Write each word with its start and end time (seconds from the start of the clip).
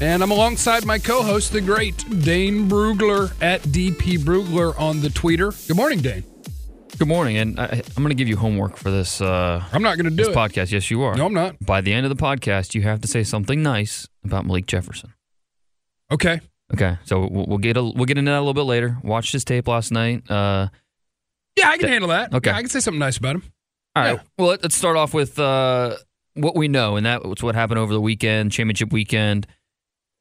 And 0.00 0.22
I'm 0.22 0.30
alongside 0.30 0.86
my 0.86 0.98
co 0.98 1.22
host, 1.22 1.52
the 1.52 1.60
great 1.60 1.98
Dane 2.22 2.68
Brugler 2.68 3.32
at 3.42 3.60
DP 3.62 4.18
Brugler 4.18 4.78
on 4.80 5.00
the 5.02 5.10
Twitter. 5.10 5.52
Good 5.68 5.76
morning, 5.76 6.00
Dane. 6.00 6.24
Good 6.98 7.08
morning, 7.08 7.36
and 7.36 7.58
I, 7.60 7.66
I'm 7.96 8.02
going 8.02 8.08
to 8.08 8.14
give 8.14 8.28
you 8.28 8.36
homework 8.36 8.76
for 8.76 8.90
this. 8.90 9.20
Uh, 9.20 9.62
I'm 9.72 9.82
not 9.82 9.96
going 9.96 10.04
to 10.04 10.10
do 10.10 10.16
this 10.16 10.28
it. 10.28 10.34
podcast. 10.34 10.72
Yes, 10.72 10.90
you 10.90 11.02
are. 11.02 11.14
No, 11.14 11.26
I'm 11.26 11.34
not. 11.34 11.56
By 11.64 11.80
the 11.82 11.92
end 11.92 12.06
of 12.06 12.16
the 12.16 12.22
podcast, 12.22 12.74
you 12.74 12.82
have 12.82 13.00
to 13.02 13.08
say 13.08 13.22
something 13.22 13.62
nice 13.62 14.08
about 14.24 14.46
Malik 14.46 14.66
Jefferson. 14.66 15.12
Okay. 16.10 16.40
Okay, 16.72 16.96
so 17.04 17.26
we'll, 17.26 17.46
we'll 17.46 17.58
get 17.58 17.76
a, 17.76 17.82
we'll 17.82 18.04
get 18.04 18.16
into 18.16 18.30
that 18.30 18.36
a 18.38 18.40
little 18.40 18.54
bit 18.54 18.62
later. 18.62 18.96
Watched 19.02 19.32
his 19.32 19.44
tape 19.44 19.66
last 19.68 19.90
night. 19.92 20.30
Uh, 20.30 20.68
Yeah, 21.56 21.68
I 21.68 21.78
can 21.78 21.88
handle 21.88 22.08
that. 22.10 22.32
Okay. 22.32 22.50
Yeah, 22.50 22.56
I 22.56 22.60
can 22.60 22.70
say 22.70 22.80
something 22.80 22.98
nice 22.98 23.16
about 23.16 23.36
him. 23.36 23.42
all 23.96 24.02
right. 24.02 24.12
Yeah. 24.14 24.22
Well, 24.38 24.48
let- 24.48 24.62
let's 24.62 24.76
start 24.76 24.96
off 24.96 25.12
with 25.12 25.38
uh, 25.38 25.96
what 26.34 26.54
we 26.56 26.68
know, 26.68 26.96
and 26.96 27.04
that's 27.04 27.42
what 27.42 27.54
happened 27.54 27.78
over 27.78 27.92
the 27.92 28.00
weekend, 28.00 28.52
championship 28.52 28.92
weekend. 28.92 29.46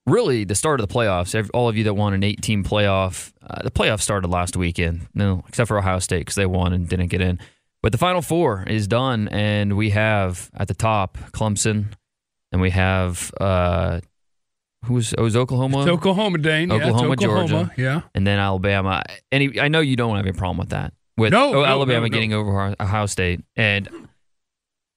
Really, 0.10 0.44
the 0.44 0.56
start 0.56 0.80
of 0.80 0.88
the 0.88 0.94
playoffs. 0.94 1.50
All 1.54 1.70
of 1.70 1.78
you 1.78 1.84
that 1.86 1.94
won 1.94 2.14
an 2.14 2.24
eight-team 2.24 2.64
playoff, 2.64 3.32
uh, 3.48 3.62
the 3.64 3.72
playoffs 3.72 4.02
started 4.02 4.28
last 4.30 4.58
weekend. 4.58 5.08
No, 5.14 5.44
except 5.48 5.68
for 5.68 5.78
Ohio 5.78 6.00
State 6.00 6.20
because 6.20 6.36
they 6.36 6.46
won 6.46 6.74
and 6.74 6.88
didn't 6.88 7.08
get 7.08 7.22
in. 7.22 7.40
But 7.82 7.92
the 7.92 7.98
Final 7.98 8.22
Four 8.22 8.64
is 8.68 8.88
done, 8.88 9.28
and 9.30 9.78
we 9.78 9.92
have 9.92 10.50
at 10.56 10.68
the 10.68 10.74
top 10.74 11.18
Clemson, 11.32 11.94
and 12.52 12.60
we 12.62 12.72
have 12.72 13.32
uh, 13.40 14.02
who's 14.86 15.14
oh, 15.18 15.22
it 15.22 15.24
was 15.24 15.36
Oklahoma, 15.36 15.80
It's 15.82 15.88
Oklahoma, 15.90 16.38
Dane. 16.40 16.70
yeah, 16.70 16.76
it's 16.78 16.86
Oklahoma, 16.88 17.14
Oklahoma. 17.14 17.48
Georgia. 17.48 17.72
Yeah. 17.78 18.02
and 18.16 18.26
then 18.28 18.40
Alabama. 18.40 19.04
Any, 19.32 19.60
I 19.60 19.68
know 19.70 19.80
you 19.80 19.96
don't 19.96 20.18
have 20.18 20.26
a 20.26 20.34
problem 20.34 20.58
with 20.58 20.70
that. 20.70 20.94
With 21.18 21.32
No, 21.32 21.50
oh, 21.50 21.54
no, 21.54 21.66
Alabama 21.66 22.08
no. 22.08 22.10
getting 22.10 22.34
over 22.34 22.76
Ohio 22.80 23.06
State, 23.06 23.42
and 23.56 23.88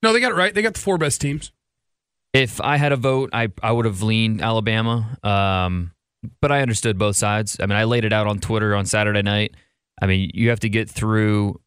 No, 0.02 0.12
they 0.12 0.20
got 0.20 0.32
it 0.32 0.36
right. 0.36 0.54
They 0.54 0.62
got 0.62 0.74
the 0.74 0.80
four 0.80 0.98
best 0.98 1.20
teams. 1.20 1.52
If 2.32 2.60
I 2.60 2.76
had 2.76 2.92
a 2.92 2.96
vote, 2.96 3.30
I 3.32 3.48
I 3.62 3.72
would 3.72 3.84
have 3.84 4.02
leaned 4.02 4.40
Alabama. 4.40 5.18
Um, 5.22 5.92
but 6.40 6.52
I 6.52 6.62
understood 6.62 6.98
both 6.98 7.16
sides. 7.16 7.56
I 7.60 7.66
mean, 7.66 7.76
I 7.76 7.84
laid 7.84 8.04
it 8.04 8.12
out 8.12 8.26
on 8.26 8.38
Twitter 8.38 8.74
on 8.74 8.86
Saturday 8.86 9.22
night. 9.22 9.54
I 10.00 10.06
mean, 10.06 10.30
you 10.34 10.50
have 10.50 10.60
to 10.60 10.68
get 10.68 10.88
through 10.88 11.60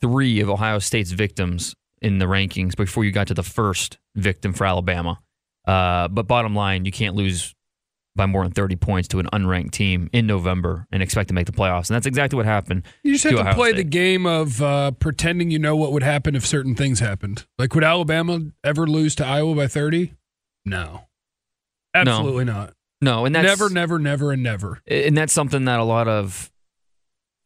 three 0.00 0.40
of 0.40 0.50
Ohio 0.50 0.78
State's 0.78 1.12
victims 1.12 1.74
in 2.00 2.18
the 2.18 2.26
rankings 2.26 2.76
before 2.76 3.04
you 3.04 3.12
got 3.12 3.28
to 3.28 3.34
the 3.34 3.42
first 3.42 3.98
victim 4.14 4.52
for 4.52 4.64
Alabama. 4.66 5.20
Uh, 5.66 6.08
but 6.08 6.26
bottom 6.26 6.54
line, 6.54 6.84
you 6.84 6.92
can't 6.92 7.14
lose 7.14 7.54
by 8.18 8.26
more 8.26 8.42
than 8.42 8.52
30 8.52 8.76
points 8.76 9.08
to 9.08 9.18
an 9.20 9.26
unranked 9.32 9.70
team 9.70 10.10
in 10.12 10.26
November 10.26 10.86
and 10.92 11.02
expect 11.02 11.28
to 11.28 11.34
make 11.34 11.46
the 11.46 11.52
playoffs. 11.52 11.88
And 11.88 11.94
that's 11.94 12.04
exactly 12.06 12.36
what 12.36 12.44
happened. 12.44 12.82
You 13.02 13.12
just 13.12 13.24
have 13.24 13.32
to 13.32 13.40
Ohio 13.40 13.54
play 13.54 13.70
State. 13.70 13.76
the 13.78 13.84
game 13.84 14.26
of 14.26 14.60
uh, 14.60 14.90
pretending 14.90 15.50
you 15.50 15.58
know 15.58 15.74
what 15.74 15.92
would 15.92 16.02
happen 16.02 16.34
if 16.36 16.44
certain 16.44 16.74
things 16.74 17.00
happened. 17.00 17.46
Like, 17.58 17.74
would 17.74 17.84
Alabama 17.84 18.40
ever 18.62 18.86
lose 18.86 19.14
to 19.16 19.26
Iowa 19.26 19.54
by 19.54 19.66
30? 19.66 20.12
No. 20.66 21.06
Absolutely 21.94 22.44
not. 22.44 22.74
No, 23.00 23.24
and 23.24 23.34
that's 23.34 23.46
Never, 23.46 23.70
never, 23.70 23.98
never, 23.98 24.32
and 24.32 24.42
never. 24.42 24.80
and 24.86 25.16
that's 25.16 25.32
something 25.32 25.64
that 25.66 25.78
a 25.80 25.84
lot 25.84 26.08
of 26.08 26.50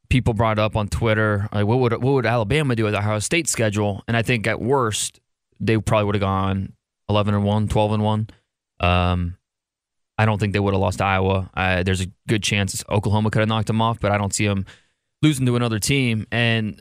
people 0.09 0.34
brought 0.34 0.59
up 0.59 0.77
on 0.77 0.89
Twitter. 0.89 1.49
Like, 1.53 1.66
what 1.66 1.78
would 1.78 1.93
what 1.93 2.12
would 2.15 2.27
Alabama 2.27 2.75
do 2.75 2.84
with 2.84 2.94
the 2.94 2.99
Ohio 2.99 3.19
State 3.19 3.49
schedule? 3.49 4.03
And 4.09 4.16
I 4.16 4.22
think 4.22 4.47
at 4.47 4.60
worst 4.60 5.21
they 5.60 5.77
probably 5.78 6.06
would 6.06 6.15
have 6.16 6.21
gone 6.22 6.72
eleven 7.09 7.34
and 7.34 7.44
one, 7.44 7.69
12 7.69 7.93
and 7.93 8.03
one. 8.03 8.28
Um, 8.81 9.37
I 10.22 10.25
don't 10.25 10.38
think 10.38 10.53
they 10.53 10.60
would 10.60 10.72
have 10.72 10.81
lost 10.81 11.03
Iowa. 11.03 11.50
Uh, 11.53 11.83
there's 11.83 12.00
a 12.00 12.06
good 12.28 12.44
chance 12.44 12.84
Oklahoma 12.88 13.31
could 13.31 13.41
have 13.41 13.49
knocked 13.49 13.66
them 13.66 13.83
off, 13.83 13.99
but 13.99 14.12
I 14.12 14.19
don't 14.19 14.33
see 14.33 14.47
them 14.47 14.66
losing 15.21 15.47
to 15.47 15.56
another 15.56 15.81
team. 15.81 16.28
And 16.31 16.81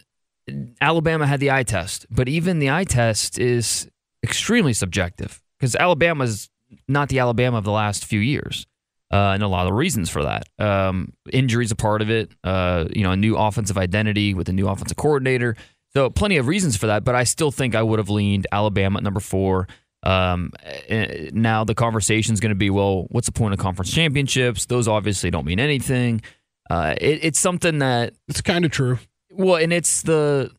Alabama 0.80 1.26
had 1.26 1.40
the 1.40 1.50
eye 1.50 1.64
test, 1.64 2.06
but 2.12 2.30
even 2.30 2.60
the 2.60 2.70
eye 2.70 2.84
test 2.84 3.40
is 3.40 3.90
extremely 4.24 4.74
subjective 4.74 5.42
because 5.58 5.76
Alabama's 5.76 6.52
not 6.88 7.10
the 7.10 7.18
Alabama 7.18 7.58
of 7.58 7.64
the 7.64 7.72
last 7.72 8.06
few 8.06 8.20
years. 8.20 8.68
Uh, 9.12 9.32
and 9.34 9.42
a 9.42 9.48
lot 9.48 9.66
of 9.68 9.74
reasons 9.74 10.08
for 10.08 10.24
that. 10.24 10.48
Um, 10.60 11.14
injuries 11.34 11.72
a 11.72 11.76
part 11.76 12.04
of 12.04 12.12
it. 12.12 12.32
Uh, 12.44 12.86
you 12.96 13.02
know, 13.02 13.12
a 13.12 13.18
new 13.18 13.36
offensive 13.36 13.78
identity 13.78 14.36
with 14.36 14.50
a 14.50 14.54
new 14.54 14.70
offensive 14.70 14.98
coordinator. 14.98 15.56
So 15.94 16.12
plenty 16.12 16.38
of 16.38 16.48
reasons 16.48 16.78
for 16.78 16.88
that. 16.88 17.04
But 17.04 17.16
I 17.16 17.24
still 17.24 17.52
think 17.52 17.74
I 17.74 17.82
would 17.82 17.98
have 17.98 18.10
leaned 18.10 18.46
Alabama 18.52 19.00
at 19.00 19.04
number 19.04 19.20
four. 19.20 19.68
Um, 20.04 20.52
eh, 20.64 21.30
now 21.34 21.64
the 21.64 21.76
conversation 21.76 22.34
is 22.34 22.40
going 22.40 22.50
to 22.50 22.56
be, 22.56 22.70
well, 22.70 23.06
what's 23.12 23.28
the 23.28 23.32
point 23.34 23.54
of 23.54 23.60
conference 23.60 23.94
championships? 23.94 24.66
Those 24.66 24.88
obviously 24.88 25.30
don't 25.30 25.46
mean 25.46 25.60
anything. 25.60 26.22
Uh, 26.70 26.96
it, 27.00 27.20
it's 27.24 27.40
something 27.40 27.80
that 27.80 28.14
It's 28.28 28.42
kind 28.42 28.66
of 28.66 28.72
true. 28.72 28.98
well, 29.30 29.58
and 29.58 29.72
it's 29.74 30.02
the 30.02 30.52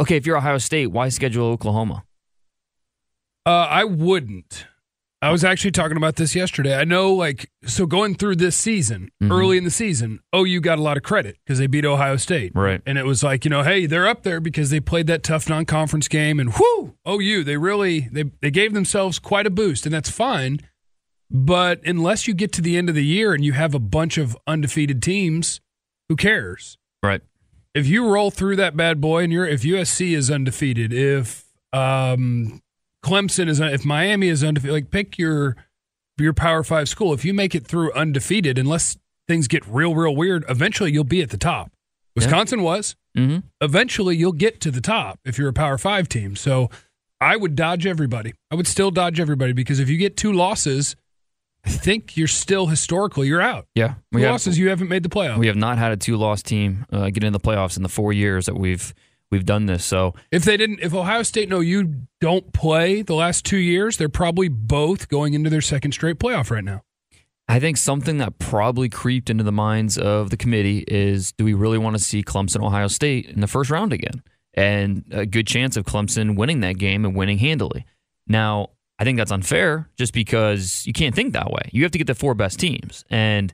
okay. 0.00 0.16
If 0.16 0.26
you're 0.26 0.36
Ohio 0.36 0.58
State, 0.58 0.88
why 0.88 1.08
schedule 1.08 1.46
Oklahoma? 1.46 2.04
Uh, 3.44 3.50
I 3.68 3.84
wouldn't. 3.84 4.66
I 5.22 5.30
was 5.30 5.44
actually 5.44 5.70
talking 5.70 5.96
about 5.96 6.16
this 6.16 6.34
yesterday. 6.34 6.74
I 6.76 6.82
know, 6.82 7.14
like, 7.14 7.48
so 7.64 7.86
going 7.86 8.16
through 8.16 8.36
this 8.36 8.56
season, 8.56 9.08
Mhm. 9.22 9.30
early 9.30 9.56
in 9.56 9.62
the 9.62 9.70
season, 9.70 10.18
OU 10.34 10.60
got 10.60 10.80
a 10.80 10.82
lot 10.82 10.96
of 10.96 11.04
credit 11.04 11.36
because 11.46 11.60
they 11.60 11.68
beat 11.68 11.84
Ohio 11.84 12.16
State. 12.16 12.50
Right. 12.56 12.82
And 12.84 12.98
it 12.98 13.06
was 13.06 13.22
like, 13.22 13.44
you 13.44 13.48
know, 13.48 13.62
hey, 13.62 13.86
they're 13.86 14.08
up 14.08 14.24
there 14.24 14.40
because 14.40 14.70
they 14.70 14.80
played 14.80 15.06
that 15.06 15.22
tough 15.22 15.48
non-conference 15.48 16.08
game, 16.08 16.40
and 16.40 16.52
whoo, 16.54 16.96
OU, 17.08 17.44
they 17.44 17.56
really 17.56 18.08
they 18.10 18.24
they 18.40 18.50
gave 18.50 18.72
themselves 18.74 19.20
quite 19.20 19.46
a 19.46 19.50
boost, 19.50 19.86
and 19.86 19.94
that's 19.94 20.10
fine. 20.10 20.58
But 21.30 21.80
unless 21.86 22.26
you 22.26 22.34
get 22.34 22.50
to 22.54 22.60
the 22.60 22.76
end 22.76 22.88
of 22.88 22.94
the 22.96 23.04
year 23.04 23.32
and 23.32 23.44
you 23.44 23.52
have 23.52 23.74
a 23.74 23.78
bunch 23.78 24.18
of 24.18 24.36
undefeated 24.48 25.00
teams, 25.02 25.60
who 26.08 26.16
cares? 26.16 26.78
Right. 27.02 27.20
If 27.74 27.86
you 27.86 28.06
roll 28.08 28.30
through 28.32 28.56
that 28.56 28.76
bad 28.76 29.00
boy, 29.00 29.22
and 29.22 29.32
you're 29.32 29.46
if 29.46 29.62
USC 29.64 30.14
is 30.14 30.30
undefeated, 30.32 30.92
if 30.92 31.44
um, 31.72 32.60
Clemson 33.04 33.48
is, 33.48 33.60
if 33.60 33.84
Miami 33.84 34.28
is 34.28 34.44
undefeated, 34.44 34.72
like 34.72 34.90
pick 34.90 35.18
your 35.18 35.56
your 36.18 36.32
Power 36.32 36.62
Five 36.62 36.88
school. 36.88 37.12
If 37.12 37.24
you 37.24 37.34
make 37.34 37.54
it 37.54 37.66
through 37.66 37.92
undefeated, 37.92 38.58
unless 38.58 38.96
things 39.26 39.48
get 39.48 39.66
real, 39.66 39.94
real 39.94 40.14
weird, 40.14 40.44
eventually 40.48 40.92
you'll 40.92 41.04
be 41.04 41.22
at 41.22 41.30
the 41.30 41.38
top. 41.38 41.72
Wisconsin 42.14 42.62
was. 42.62 42.94
Mm-hmm. 43.16 43.38
Eventually, 43.60 44.16
you'll 44.16 44.32
get 44.32 44.60
to 44.60 44.70
the 44.70 44.80
top 44.80 45.18
if 45.24 45.38
you're 45.38 45.48
a 45.48 45.52
Power 45.52 45.78
Five 45.78 46.08
team. 46.08 46.36
So, 46.36 46.70
I 47.20 47.36
would 47.36 47.54
dodge 47.54 47.86
everybody. 47.86 48.34
I 48.50 48.56
would 48.56 48.66
still 48.66 48.90
dodge 48.90 49.20
everybody 49.20 49.52
because 49.52 49.78
if 49.78 49.88
you 49.88 49.96
get 49.96 50.16
two 50.16 50.32
losses, 50.32 50.96
I 51.64 51.70
think 51.70 52.16
you're 52.16 52.26
still 52.26 52.66
historically 52.66 53.28
you're 53.28 53.40
out. 53.40 53.66
Yeah. 53.74 53.94
Two 54.12 54.20
have, 54.20 54.32
losses, 54.32 54.58
you 54.58 54.70
haven't 54.70 54.88
made 54.88 55.04
the 55.04 55.08
playoffs. 55.08 55.38
we 55.38 55.46
have 55.46 55.56
not 55.56 55.78
had 55.78 55.92
a 55.92 55.96
two 55.96 56.16
loss 56.16 56.42
team 56.42 56.84
uh, 56.92 57.10
get 57.10 57.22
into 57.22 57.38
the 57.38 57.40
playoffs 57.40 57.76
in 57.76 57.84
the 57.84 57.88
four 57.88 58.12
years 58.12 58.46
that 58.46 58.58
we've 58.58 58.92
we've 59.32 59.46
done 59.46 59.66
this. 59.66 59.84
So 59.84 60.14
If 60.30 60.44
they 60.44 60.56
didn't, 60.56 60.78
if 60.80 60.94
Ohio 60.94 61.24
State 61.24 61.50
and 61.50 61.60
OU 61.60 62.06
don't 62.20 62.52
play 62.52 63.02
the 63.02 63.14
last 63.14 63.44
two 63.44 63.56
years, 63.56 63.96
they're 63.96 64.08
probably 64.08 64.48
both 64.48 65.08
going 65.08 65.34
into 65.34 65.50
their 65.50 65.60
second 65.60 65.92
straight 65.92 66.18
playoff 66.20 66.50
right 66.50 66.62
now. 66.62 66.82
I 67.48 67.58
think 67.58 67.76
something 67.76 68.18
that 68.18 68.38
probably 68.38 68.88
creeped 68.88 69.28
into 69.28 69.42
the 69.42 69.50
minds 69.50 69.98
of 69.98 70.30
the 70.30 70.36
committee 70.36 70.84
is 70.86 71.32
do 71.32 71.44
we 71.44 71.54
really 71.54 71.78
want 71.78 71.96
to 71.96 72.02
see 72.02 72.22
Clemson 72.22 72.64
Ohio 72.64 72.86
State 72.86 73.26
in 73.26 73.40
the 73.40 73.48
first 73.48 73.70
round 73.70 73.92
again? 73.92 74.22
And 74.54 75.04
a 75.10 75.26
good 75.26 75.46
chance 75.46 75.76
of 75.76 75.84
Clemson 75.84 76.36
winning 76.36 76.60
that 76.60 76.78
game 76.78 77.04
and 77.04 77.16
winning 77.16 77.38
handily. 77.38 77.84
Now, 78.28 78.68
I 78.98 79.04
think 79.04 79.18
that's 79.18 79.32
unfair 79.32 79.88
just 79.96 80.12
because 80.12 80.86
you 80.86 80.92
can't 80.92 81.14
think 81.14 81.32
that 81.32 81.50
way. 81.50 81.70
You 81.72 81.82
have 81.82 81.92
to 81.92 81.98
get 81.98 82.06
the 82.06 82.14
four 82.14 82.34
best 82.34 82.60
teams. 82.60 83.04
And, 83.10 83.52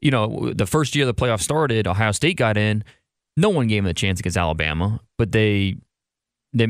you 0.00 0.10
know, 0.10 0.52
the 0.52 0.66
first 0.66 0.94
year 0.94 1.06
the 1.06 1.14
playoff 1.14 1.40
started, 1.40 1.86
Ohio 1.86 2.10
State 2.10 2.36
got 2.36 2.56
in. 2.56 2.84
No 3.36 3.50
one 3.50 3.66
gave 3.66 3.82
them 3.82 3.90
a 3.90 3.94
chance 3.94 4.20
against 4.20 4.36
Alabama, 4.36 5.00
but 5.18 5.32
they 5.32 5.76
they 6.52 6.68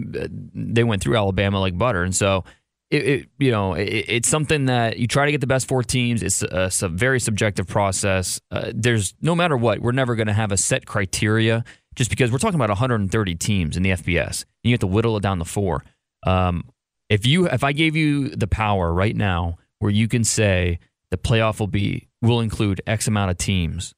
they 0.55 0.84
went 0.84 1.02
through 1.02 1.16
Alabama 1.16 1.61
like 1.61 1.76
butter. 1.76 2.02
And 2.02 2.14
so 2.14 2.44
it, 2.90 3.06
it 3.06 3.28
you 3.38 3.50
know 3.50 3.75
it, 3.75 4.05
it's 4.08 4.28
something 4.28 4.66
that 4.66 4.99
you 4.99 5.06
try 5.06 5.26
to 5.26 5.32
get 5.32 5.40
the 5.40 5.46
best 5.46 5.69
four 5.69 5.82
teams. 5.82 6.22
It's 6.22 6.43
a, 6.43 6.70
a 6.82 6.88
very 6.88 7.20
subjective 7.20 7.66
process. 7.66 8.40
Uh, 8.50 8.72
there's 8.75 9.14
no 9.20 9.34
matter 9.34 9.56
what, 9.56 9.81
we're 9.81 9.93
never 9.93 10.14
going 10.14 10.26
to 10.26 10.32
have 10.32 10.52
a 10.52 10.56
set 10.56 10.87
criteria 10.87 11.64
just 11.94 12.11
because 12.11 12.32
we're 12.32 12.38
talking 12.38 12.56
about 12.56 12.70
130 12.70 13.34
teams 13.37 13.76
in 13.76 13.82
the 13.82 13.90
FBS. 13.90 14.43
And 14.43 14.70
you 14.70 14.72
have 14.72 14.81
to 14.81 14.87
whittle 14.87 15.16
it 15.16 15.22
down 15.22 15.38
to 15.38 15.44
four. 15.44 15.84
Um, 16.26 16.64
if 17.08 17.26
you 17.26 17.46
if 17.46 17.62
I 17.62 17.72
gave 17.72 17.96
you 17.96 18.31
the 18.31 18.46
power 18.46 18.93
right 18.93 19.14
now 19.14 19.58
where 19.78 19.90
you 19.90 20.08
can 20.08 20.25
say 20.25 20.78
the 21.11 21.19
playoff 21.19 21.61
will 21.61 21.66
be 21.66 22.08
will 22.22 22.40
include 22.40 22.81
X 22.87 23.06
amount 23.06 23.31
of 23.31 23.37
teams, 23.37 23.94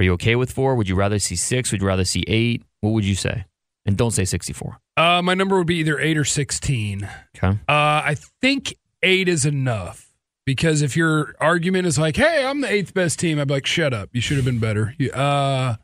are 0.00 0.02
you 0.02 0.12
okay 0.14 0.34
with 0.34 0.50
four? 0.50 0.74
Would 0.76 0.88
you 0.88 0.94
rather 0.94 1.18
see 1.18 1.36
six? 1.36 1.70
Would 1.72 1.82
you 1.82 1.86
rather 1.86 2.06
see 2.06 2.24
eight? 2.26 2.62
What 2.80 2.90
would 2.94 3.04
you 3.04 3.14
say? 3.14 3.44
And 3.84 3.98
don't 3.98 4.12
say 4.12 4.24
64. 4.24 4.78
Uh, 4.96 5.20
my 5.22 5.34
number 5.34 5.58
would 5.58 5.66
be 5.66 5.76
either 5.76 6.00
eight 6.00 6.16
or 6.16 6.24
16. 6.24 7.06
Okay. 7.36 7.48
Uh, 7.48 7.54
I 7.68 8.16
think 8.40 8.74
eight 9.02 9.28
is 9.28 9.44
enough 9.44 10.10
because 10.46 10.80
if 10.80 10.96
your 10.96 11.34
argument 11.38 11.86
is 11.86 11.98
like, 11.98 12.16
hey, 12.16 12.46
I'm 12.46 12.62
the 12.62 12.72
eighth 12.72 12.94
best 12.94 13.18
team, 13.18 13.38
I'd 13.38 13.48
be 13.48 13.54
like, 13.54 13.66
shut 13.66 13.92
up. 13.92 14.08
You 14.14 14.22
should 14.22 14.36
have 14.38 14.46
been 14.46 14.58
better. 14.58 14.94
Uh, 15.12 15.74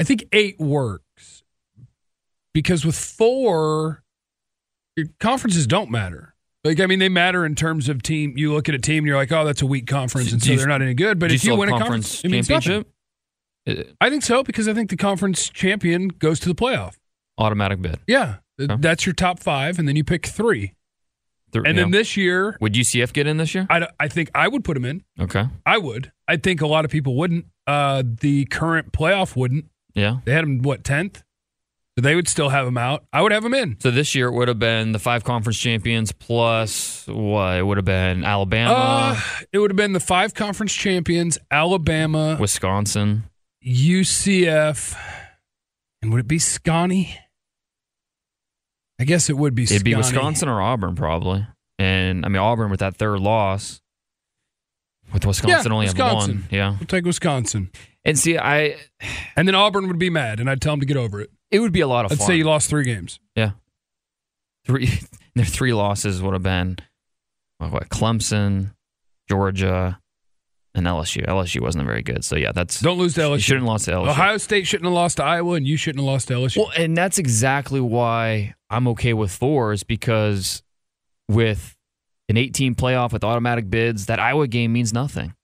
I 0.00 0.04
think 0.04 0.24
eight 0.30 0.60
works 0.60 1.42
because 2.54 2.84
with 2.84 2.96
four, 2.96 4.04
your 4.96 5.06
conferences 5.18 5.66
don't 5.66 5.90
matter. 5.90 6.34
Like, 6.62 6.78
I 6.78 6.86
mean, 6.86 7.00
they 7.00 7.08
matter 7.08 7.44
in 7.44 7.56
terms 7.56 7.88
of 7.88 8.02
team. 8.04 8.34
You 8.36 8.52
look 8.52 8.68
at 8.68 8.74
a 8.76 8.78
team 8.78 8.98
and 8.98 9.06
you're 9.08 9.16
like, 9.16 9.32
oh, 9.32 9.44
that's 9.44 9.62
a 9.62 9.66
weak 9.66 9.86
conference, 9.88 10.32
and 10.32 10.40
so 10.42 10.52
you- 10.52 10.58
they're 10.58 10.66
not 10.68 10.80
any 10.82 10.94
good. 10.94 11.18
But 11.18 11.32
if 11.32 11.44
you 11.44 11.56
win 11.56 11.68
a 11.70 11.72
conference, 11.78 12.22
means 12.24 12.46
championship, 12.48 12.88
I 14.00 14.08
think 14.10 14.22
so 14.22 14.42
because 14.42 14.66
I 14.68 14.74
think 14.74 14.90
the 14.90 14.96
conference 14.96 15.48
champion 15.50 16.08
goes 16.08 16.40
to 16.40 16.48
the 16.48 16.54
playoff. 16.54 16.94
automatic 17.38 17.80
bid. 17.82 17.98
Yeah, 18.06 18.36
Okay. 18.60 18.76
that's 18.80 19.06
your 19.06 19.12
top 19.14 19.40
five, 19.40 19.78
and 19.78 19.86
then 19.86 19.94
you 19.96 20.02
pick 20.04 20.26
three. 20.26 20.74
Th- 21.52 21.64
And 21.66 21.78
then 21.78 21.90
this 21.92 22.16
year, 22.16 22.56
would 22.60 22.74
UCF 22.74 23.12
get 23.12 23.26
in 23.26 23.36
this 23.36 23.54
year? 23.54 23.66
I, 23.70 23.86
I 24.00 24.08
think 24.08 24.30
I 24.34 24.48
would 24.48 24.64
put 24.64 24.74
them 24.74 24.84
in. 24.84 25.02
Okay. 25.20 25.46
I 25.64 25.78
would. 25.78 26.12
I 26.26 26.36
think 26.36 26.60
a 26.60 26.66
lot 26.66 26.84
of 26.84 26.90
people 26.90 27.14
wouldn't. 27.16 27.46
Uh, 27.66 28.02
the 28.06 28.44
current 28.46 28.92
playoff 28.92 29.36
wouldn't. 29.36 29.66
Yeah. 29.94 30.18
They 30.24 30.32
had 30.32 30.44
them 30.44 30.58
what 30.62 30.82
tenth, 30.84 31.22
so 31.96 32.02
they 32.02 32.14
would 32.14 32.28
still 32.28 32.48
have 32.50 32.66
them 32.66 32.76
out. 32.76 33.04
I 33.12 33.22
would 33.22 33.32
have 33.32 33.42
them 33.44 33.54
in. 33.54 33.76
So 33.80 33.90
this 33.90 34.14
year 34.14 34.26
it 34.28 34.32
would 34.32 34.48
have 34.48 34.58
been 34.58 34.92
the 34.92 34.98
five 34.98 35.24
conference 35.24 35.58
champions 35.58 36.12
plus 36.12 37.06
what? 37.06 37.56
It 37.58 37.62
would 37.66 37.78
have 37.78 37.84
been 37.86 38.24
Alabama, 38.24 38.72
Uh, 39.16 39.20
it 39.52 39.58
would 39.58 39.70
have 39.70 39.76
been 39.76 39.92
the 39.94 40.00
five 40.00 40.34
conference 40.34 40.74
champions: 40.74 41.38
Alabama, 41.50 42.36
Wisconsin. 42.40 43.24
UCF, 43.64 44.96
and 46.02 46.10
would 46.12 46.20
it 46.20 46.28
be 46.28 46.38
Scotty? 46.38 47.16
I 49.00 49.04
guess 49.04 49.30
it 49.30 49.36
would 49.36 49.54
be. 49.54 49.64
It'd 49.64 49.84
be 49.84 49.94
Wisconsin 49.94 50.48
or 50.48 50.60
Auburn 50.60 50.94
probably. 50.96 51.46
And 51.78 52.24
I 52.24 52.28
mean 52.28 52.40
Auburn 52.40 52.70
with 52.70 52.80
that 52.80 52.96
third 52.96 53.20
loss. 53.20 53.80
With 55.12 55.24
Wisconsin 55.24 55.70
Yeah, 55.70 55.74
only 55.74 55.86
Wisconsin. 55.86 56.30
having 56.30 56.40
one. 56.42 56.48
Yeah. 56.50 56.70
We'll 56.78 56.86
take 56.86 57.04
Wisconsin, 57.04 57.70
And 58.04 58.18
see, 58.18 58.36
I 58.36 58.76
and 59.36 59.46
then 59.48 59.54
Auburn 59.54 59.86
would 59.88 59.98
be 59.98 60.10
mad, 60.10 60.40
and 60.40 60.50
I'd 60.50 60.60
tell 60.60 60.72
them 60.72 60.80
to 60.80 60.86
get 60.86 60.96
over 60.96 61.20
it. 61.20 61.30
it 61.50 61.60
would 61.60 61.72
be 61.72 61.80
a 61.80 61.86
lot 61.86 62.04
of 62.04 62.10
Let's 62.10 62.20
fun. 62.22 62.26
say 62.26 62.36
you 62.36 62.44
lost 62.44 62.68
three 62.68 62.84
games. 62.84 63.18
Yeah. 63.36 63.52
Three 64.66 64.90
their 65.34 65.44
three 65.44 65.72
losses 65.72 66.20
would 66.20 66.32
have 66.34 66.42
been 66.42 66.76
what, 67.58 67.88
Clemson, 67.88 68.74
Georgia, 69.28 70.00
and 70.78 70.86
LSU. 70.86 71.26
LSU 71.26 71.60
wasn't 71.60 71.84
very 71.84 72.02
good. 72.02 72.24
So 72.24 72.36
yeah, 72.36 72.52
that's 72.52 72.80
Don't 72.80 72.98
lose 72.98 73.14
to 73.14 73.22
you 73.22 73.26
LSU. 73.28 73.40
shouldn't 73.40 73.64
have 73.64 73.68
lost 73.68 73.84
to 73.86 73.90
LSU. 73.92 74.08
Ohio 74.08 74.36
State 74.38 74.66
shouldn't 74.66 74.86
have 74.86 74.94
lost 74.94 75.16
to 75.18 75.24
Iowa, 75.24 75.54
and 75.54 75.66
you 75.66 75.76
shouldn't 75.76 76.00
have 76.02 76.06
lost 76.10 76.28
to 76.28 76.34
LSU. 76.34 76.58
Well, 76.58 76.72
and 76.76 76.96
that's 76.96 77.18
exactly 77.18 77.80
why 77.80 78.54
I'm 78.70 78.88
okay 78.88 79.12
with 79.12 79.30
four 79.30 79.72
is 79.72 79.82
because 79.84 80.62
with 81.28 81.76
an 82.28 82.36
18 82.36 82.74
playoff 82.74 83.12
with 83.12 83.24
automatic 83.24 83.68
bids, 83.70 84.06
that 84.06 84.18
Iowa 84.18 84.46
game 84.46 84.72
means 84.72 84.92
nothing 84.92 85.34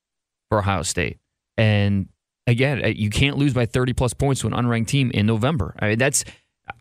for 0.48 0.58
Ohio 0.58 0.82
State. 0.82 1.18
And 1.56 2.08
again, 2.46 2.84
uh, 2.84 2.88
you 2.88 3.10
can't 3.10 3.36
lose 3.38 3.54
by 3.54 3.66
30 3.66 3.92
plus 3.92 4.14
points 4.14 4.40
to 4.42 4.46
an 4.46 4.52
unranked 4.52 4.88
team 4.88 5.10
in 5.12 5.26
November. 5.26 5.74
I 5.78 5.90
mean, 5.90 5.98
that's 5.98 6.24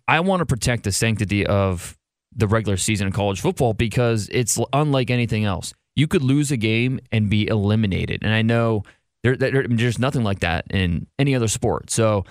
I 0.07 0.19
want 0.21 0.39
to 0.41 0.45
protect 0.45 0.83
the 0.83 0.91
sanctity 0.91 1.45
of 1.45 1.97
the 2.35 2.47
regular 2.47 2.77
season 2.77 3.07
in 3.07 3.13
college 3.13 3.41
football 3.41 3.73
because 3.73 4.29
it's 4.31 4.59
unlike 4.73 5.09
anything 5.11 5.45
else. 5.45 5.73
You 5.95 6.07
could 6.07 6.23
lose 6.23 6.51
a 6.51 6.57
game 6.57 6.99
and 7.11 7.29
be 7.29 7.47
eliminated, 7.47 8.23
and 8.23 8.33
I 8.33 8.41
know 8.41 8.83
there, 9.23 9.35
there, 9.35 9.65
there's 9.67 9.99
nothing 9.99 10.23
like 10.23 10.39
that 10.39 10.65
in 10.71 11.07
any 11.19 11.35
other 11.35 11.47
sport. 11.47 11.89
So 11.91 12.25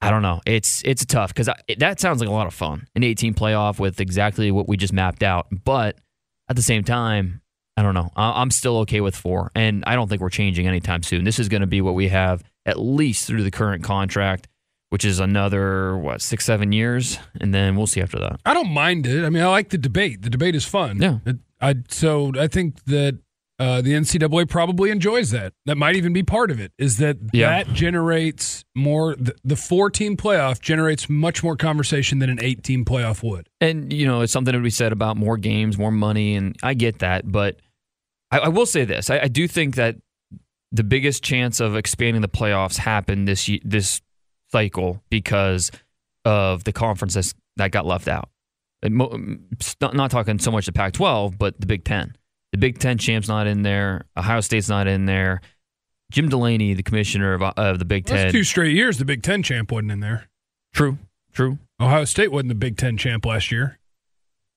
I 0.00 0.10
don't 0.10 0.22
know. 0.22 0.40
It's 0.46 0.82
it's 0.84 1.04
tough 1.04 1.32
because 1.34 1.48
that 1.78 2.00
sounds 2.00 2.20
like 2.20 2.28
a 2.28 2.32
lot 2.32 2.46
of 2.46 2.54
fun. 2.54 2.86
An 2.94 3.02
18 3.04 3.34
playoff 3.34 3.78
with 3.78 4.00
exactly 4.00 4.50
what 4.50 4.68
we 4.68 4.76
just 4.76 4.92
mapped 4.92 5.22
out, 5.22 5.46
but 5.64 5.96
at 6.48 6.56
the 6.56 6.62
same 6.62 6.82
time, 6.84 7.40
I 7.76 7.82
don't 7.82 7.94
know. 7.94 8.10
I- 8.16 8.40
I'm 8.42 8.50
still 8.50 8.78
okay 8.78 9.00
with 9.00 9.14
four, 9.16 9.50
and 9.54 9.84
I 9.86 9.94
don't 9.94 10.08
think 10.08 10.20
we're 10.20 10.30
changing 10.30 10.66
anytime 10.66 11.02
soon. 11.02 11.24
This 11.24 11.38
is 11.38 11.48
going 11.48 11.60
to 11.62 11.66
be 11.66 11.80
what 11.80 11.94
we 11.94 12.08
have 12.08 12.42
at 12.66 12.78
least 12.80 13.26
through 13.26 13.44
the 13.44 13.50
current 13.50 13.82
contract, 13.84 14.48
which 14.90 15.04
is 15.04 15.20
another 15.20 15.96
what 15.96 16.20
six 16.20 16.44
seven 16.44 16.72
years, 16.72 17.18
and 17.40 17.54
then 17.54 17.76
we'll 17.76 17.86
see 17.86 18.00
after 18.02 18.18
that. 18.18 18.40
I 18.44 18.54
don't 18.54 18.70
mind 18.70 19.06
it. 19.06 19.24
I 19.24 19.30
mean, 19.30 19.42
I 19.42 19.46
like 19.46 19.68
the 19.70 19.78
debate. 19.78 20.22
The 20.22 20.30
debate 20.30 20.54
is 20.56 20.64
fun. 20.64 21.00
Yeah. 21.00 21.18
It- 21.24 21.36
I 21.60 21.74
so 21.88 22.32
I 22.38 22.46
think 22.46 22.84
that 22.84 23.18
uh, 23.58 23.80
the 23.82 23.92
NCAA 23.92 24.48
probably 24.48 24.90
enjoys 24.90 25.32
that. 25.32 25.52
That 25.66 25.76
might 25.76 25.96
even 25.96 26.12
be 26.12 26.22
part 26.22 26.52
of 26.52 26.60
it. 26.60 26.70
Is 26.78 26.98
that 26.98 27.16
Yeah. 27.32 27.48
that 27.64 27.74
generates 27.74 28.64
more? 28.76 29.16
The, 29.16 29.34
the 29.42 29.56
four 29.56 29.90
team 29.90 30.16
playoff 30.16 30.60
generates 30.60 31.08
much 31.08 31.42
more 31.42 31.56
conversation 31.56 32.20
than 32.20 32.30
an 32.30 32.38
eight 32.40 32.62
team 32.62 32.84
playoff 32.84 33.22
would. 33.28 33.48
And 33.60 33.92
you 33.92 34.06
know, 34.06 34.20
it's 34.20 34.32
something 34.32 34.52
to 34.52 34.60
be 34.60 34.70
said 34.70 34.92
about 34.92 35.16
more 35.16 35.36
games, 35.36 35.76
more 35.76 35.90
money, 35.90 36.36
and 36.36 36.54
I 36.62 36.74
get 36.74 37.00
that. 37.00 37.30
But 37.30 37.58
I, 38.30 38.38
I 38.38 38.48
will 38.48 38.66
say 38.66 38.84
this: 38.84 39.10
I, 39.10 39.18
I 39.20 39.28
do 39.28 39.48
think 39.48 39.74
that 39.74 39.96
the 40.70 40.84
biggest 40.84 41.24
chance 41.24 41.58
of 41.58 41.74
expanding 41.74 42.22
the 42.22 42.28
playoffs 42.28 42.76
happened 42.76 43.26
this 43.26 43.50
this 43.64 44.00
cycle 44.52 45.02
because 45.10 45.72
of 46.24 46.62
the 46.62 46.72
conferences 46.72 47.34
that 47.56 47.72
got 47.72 47.86
left 47.86 48.06
out. 48.06 48.28
Um, 48.84 49.40
s- 49.60 49.76
Not, 49.80 49.94
not 49.94 50.10
talking 50.10 50.38
so 50.38 50.50
much 50.50 50.66
the 50.66 50.72
Pac-12, 50.72 51.36
but 51.38 51.60
the 51.60 51.66
Big 51.66 51.84
Ten. 51.84 52.16
The 52.52 52.58
Big 52.58 52.78
Ten 52.78 52.96
champ's 52.98 53.28
not 53.28 53.46
in 53.46 53.62
there. 53.62 54.06
Ohio 54.16 54.40
State's 54.40 54.68
not 54.68 54.86
in 54.86 55.06
there. 55.06 55.40
Jim 56.10 56.28
Delaney, 56.28 56.72
the 56.74 56.82
commissioner 56.82 57.34
of, 57.34 57.42
uh, 57.42 57.52
of 57.56 57.78
the 57.78 57.84
Big 57.84 58.06
That's 58.06 58.22
Ten. 58.24 58.32
two 58.32 58.44
straight 58.44 58.74
years. 58.74 58.98
The 58.98 59.04
Big 59.04 59.22
Ten 59.22 59.42
champ 59.42 59.70
wasn't 59.72 59.92
in 59.92 60.00
there. 60.00 60.28
True, 60.72 60.98
true. 61.32 61.58
Ohio 61.80 62.04
State 62.04 62.32
wasn't 62.32 62.48
the 62.48 62.54
Big 62.54 62.76
Ten 62.76 62.96
champ 62.96 63.26
last 63.26 63.52
year. 63.52 63.78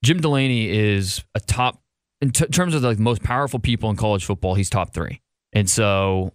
Jim 0.04 0.20
Delaney 0.22 0.70
is 0.70 1.24
a 1.36 1.40
top 1.40 1.82
in 2.22 2.32
t- 2.32 2.46
terms 2.48 2.74
of 2.74 2.82
the 2.82 2.96
most 2.98 3.22
powerful 3.24 3.60
people 3.60 3.90
in 3.90 3.96
college 3.96 4.24
football. 4.26 4.56
He's 4.56 4.70
top 4.70 4.94
three, 4.94 5.22
and 5.54 5.70
so 5.70 6.34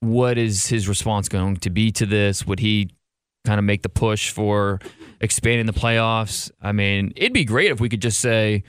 what 0.00 0.36
is 0.36 0.66
his 0.66 0.88
response 0.88 1.28
going 1.28 1.56
to 1.58 1.70
be 1.70 1.90
to 1.92 2.04
this? 2.06 2.46
Would 2.46 2.58
he 2.60 2.90
kind 3.46 3.58
of 3.58 3.64
make 3.64 3.82
the 3.82 3.88
push 3.88 4.30
for 4.30 4.80
expanding 5.20 5.66
the 5.66 5.72
playoffs? 5.72 6.50
I 6.60 6.72
mean, 6.72 7.12
it'd 7.16 7.32
be 7.32 7.44
great 7.44 7.70
if 7.70 7.80
we 7.80 7.88
could 7.88 8.02
just 8.02 8.20
say 8.20 8.64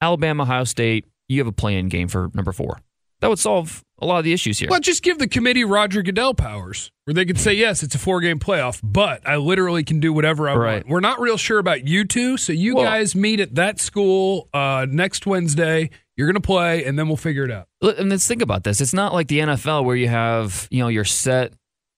Alabama, 0.00 0.42
Ohio 0.42 0.64
State, 0.64 1.06
you 1.28 1.38
have 1.40 1.46
a 1.46 1.52
play-in 1.52 1.88
game 1.88 2.08
for 2.08 2.30
number 2.34 2.52
four. 2.52 2.80
That 3.20 3.28
would 3.28 3.38
solve 3.38 3.82
a 4.00 4.06
lot 4.06 4.18
of 4.18 4.24
the 4.24 4.32
issues 4.34 4.58
here. 4.58 4.68
Well, 4.68 4.80
just 4.80 5.02
give 5.02 5.18
the 5.18 5.28
committee 5.28 5.64
Roger 5.64 6.02
Goodell 6.02 6.34
powers, 6.34 6.90
where 7.04 7.14
they 7.14 7.24
could 7.24 7.38
say, 7.38 7.54
yes, 7.54 7.82
it's 7.82 7.94
a 7.94 7.98
four 7.98 8.20
game 8.20 8.38
playoff, 8.38 8.80
but 8.82 9.26
I 9.26 9.36
literally 9.36 9.82
can 9.84 10.00
do 10.00 10.12
whatever 10.12 10.48
I 10.48 10.54
Right. 10.56 10.74
want. 10.74 10.88
We're 10.88 11.00
not 11.00 11.20
real 11.20 11.38
sure 11.38 11.58
about 11.58 11.86
you 11.86 12.04
two, 12.04 12.36
so 12.36 12.52
you 12.52 12.74
Well- 12.74 12.84
guys 12.84 13.14
meet 13.14 13.40
at 13.40 13.54
that 13.54 13.80
school 13.80 14.48
uh, 14.52 14.86
next 14.90 15.26
Wednesday. 15.26 15.88
You're 16.16 16.26
going 16.26 16.34
to 16.40 16.46
play, 16.46 16.84
and 16.84 16.98
then 16.98 17.08
we'll 17.08 17.16
figure 17.16 17.44
it 17.44 17.50
out. 17.50 17.66
And 17.80 18.10
let's 18.10 18.26
think 18.26 18.42
about 18.42 18.62
this. 18.64 18.80
It's 18.80 18.92
not 18.94 19.12
like 19.14 19.28
the 19.28 19.40
NFL 19.40 19.84
where 19.84 19.96
you 19.96 20.08
have 20.08 20.68
you 20.70 20.80
know 20.80 20.88
your 20.88 21.04
set 21.04 21.54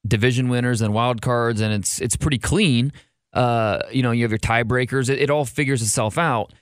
division 0.07 0.49
winners 0.49 0.81
and 0.81 0.93
wild 0.93 1.23
cards, 1.23 1.61
and 1.61 1.73
it's 1.73 2.01
it's 2.01 2.17
pretty 2.17 2.39
clean. 2.39 2.93
Uh, 3.33 3.81
you 3.93 4.03
know, 4.03 4.13
you 4.13 4.23
have 4.23 4.31
your 4.31 4.39
tiebreakers. 4.39 5.11
It, 5.11 5.21
it 5.21 5.31
all 5.31 5.45
figures 5.45 5.83
itself 5.83 6.17
out. 6.17 6.55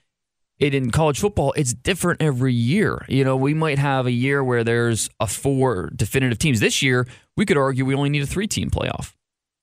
It 0.58 0.74
in 0.74 0.90
college 0.90 1.18
football, 1.18 1.52
it's 1.56 1.74
different 1.74 2.22
every 2.22 2.54
year. 2.54 3.04
You 3.08 3.24
know, 3.24 3.36
we 3.36 3.54
might 3.54 3.78
have 3.78 4.06
a 4.06 4.12
year 4.12 4.42
where 4.42 4.62
there's 4.62 5.10
a 5.18 5.26
four 5.26 5.90
definitive 5.94 6.38
teams. 6.38 6.60
This 6.60 6.80
year, 6.80 7.06
we 7.36 7.44
could 7.44 7.56
argue 7.56 7.84
we 7.84 7.94
only 7.94 8.10
need 8.10 8.22
a 8.22 8.26
three 8.26 8.46
team 8.46 8.70
playoff. 8.70 9.14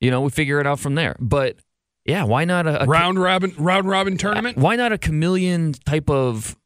You 0.02 0.12
know, 0.12 0.22
we 0.22 0.30
figure 0.30 0.60
it 0.60 0.68
out 0.68 0.80
from 0.80 0.96
there. 0.96 1.16
But 1.20 1.58
yeah, 2.06 2.24
why 2.24 2.46
not 2.46 2.68
a, 2.68 2.84
a 2.84 2.86
round 2.86 3.20
robin, 3.22 3.54
round 3.58 3.88
robin 3.88 4.18
tournament. 4.18 4.58
why 4.58 4.76
not 4.76 4.92
a 4.92 4.98
chameleon 4.98 5.74
type 5.74 6.10
of 6.10 6.58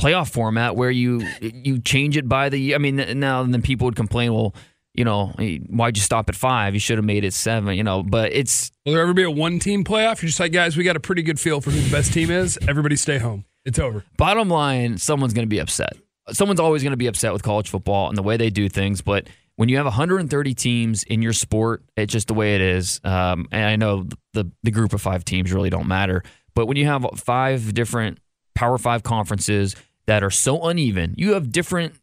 playoff 0.00 0.30
format 0.30 0.76
where 0.76 0.90
you 0.90 1.26
you 1.40 1.78
change 1.80 2.16
it 2.16 2.28
by 2.28 2.48
the? 2.48 2.58
Year. 2.58 2.76
I 2.76 2.78
mean, 2.78 2.96
now 3.18 3.42
and 3.42 3.52
then 3.52 3.62
people 3.62 3.86
would 3.86 3.96
complain, 3.96 4.32
well, 4.32 4.54
you 4.94 5.04
know, 5.04 5.28
why'd 5.68 5.96
you 5.96 6.02
stop 6.02 6.28
at 6.28 6.34
five? 6.34 6.74
You 6.74 6.80
should 6.80 6.98
have 6.98 7.04
made 7.04 7.24
it 7.24 7.32
seven. 7.34 7.76
You 7.76 7.84
know, 7.84 8.02
but 8.02 8.32
it's 8.32 8.70
Will 8.84 8.94
there 8.94 9.02
ever 9.02 9.14
be 9.14 9.22
a 9.22 9.30
one 9.30 9.58
team 9.58 9.84
playoff? 9.84 10.22
You're 10.22 10.28
just 10.28 10.40
like, 10.40 10.52
guys, 10.52 10.76
we 10.76 10.84
got 10.84 10.96
a 10.96 11.00
pretty 11.00 11.22
good 11.22 11.38
feel 11.38 11.60
for 11.60 11.70
who 11.70 11.80
the 11.80 11.90
best 11.90 12.12
team 12.12 12.30
is. 12.30 12.58
Everybody 12.68 12.96
stay 12.96 13.18
home. 13.18 13.44
It's 13.64 13.78
over. 13.78 14.04
bottom 14.16 14.48
line. 14.48 14.98
Someone's 14.98 15.34
going 15.34 15.46
to 15.46 15.50
be 15.50 15.58
upset. 15.58 15.92
Someone's 16.30 16.60
always 16.60 16.82
going 16.82 16.92
to 16.92 16.96
be 16.96 17.06
upset 17.06 17.32
with 17.32 17.42
college 17.42 17.68
football 17.68 18.08
and 18.08 18.16
the 18.16 18.22
way 18.22 18.36
they 18.36 18.50
do 18.50 18.68
things, 18.68 19.00
but. 19.02 19.28
When 19.56 19.68
you 19.68 19.76
have 19.76 19.84
130 19.84 20.54
teams 20.54 21.02
in 21.02 21.20
your 21.20 21.34
sport, 21.34 21.82
it's 21.94 22.10
just 22.10 22.28
the 22.28 22.32
way 22.34 22.54
it 22.54 22.62
is. 22.62 22.98
Um, 23.04 23.46
and 23.52 23.62
I 23.62 23.76
know 23.76 24.06
the 24.32 24.50
the 24.62 24.70
group 24.70 24.94
of 24.94 25.02
five 25.02 25.22
teams 25.22 25.52
really 25.52 25.68
don't 25.68 25.86
matter, 25.86 26.22
but 26.54 26.64
when 26.64 26.78
you 26.78 26.86
have 26.86 27.04
five 27.16 27.74
different 27.74 28.20
Power 28.54 28.78
Five 28.78 29.02
conferences 29.02 29.76
that 30.06 30.22
are 30.22 30.30
so 30.30 30.66
uneven. 30.66 31.14
You 31.16 31.34
have 31.34 31.52
different 31.52 31.94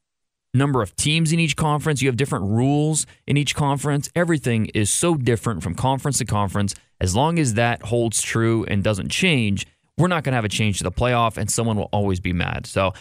number 0.57 0.81
of 0.81 0.95
teams 0.95 1.31
in 1.31 1.39
each 1.39 1.55
conference. 1.55 2.01
You 2.01 2.09
have 2.09 2.17
different 2.17 2.45
rules 2.45 3.05
in 3.25 3.37
each 3.37 3.55
conference. 3.55 4.09
Everything 4.15 4.65
is 4.67 4.89
so 4.89 5.15
different 5.15 5.63
from 5.63 5.75
conference 5.75 6.17
to 6.17 6.25
conference. 6.25 6.75
As 6.99 7.15
long 7.15 7.39
as 7.39 7.53
that 7.53 7.83
holds 7.83 8.21
true 8.21 8.65
and 8.65 8.83
doesn't 8.83 9.09
change, 9.09 9.65
we're 9.97 10.07
not 10.07 10.23
going 10.23 10.33
to 10.33 10.35
have 10.37 10.45
a 10.45 10.49
change 10.49 10.77
to 10.79 10.83
the 10.83 10.91
playoff, 10.91 11.37
and 11.37 11.49
someone 11.49 11.77
will 11.77 11.89
always 11.91 12.19
be 12.19 12.33
mad. 12.33 12.65
So, 12.65 12.93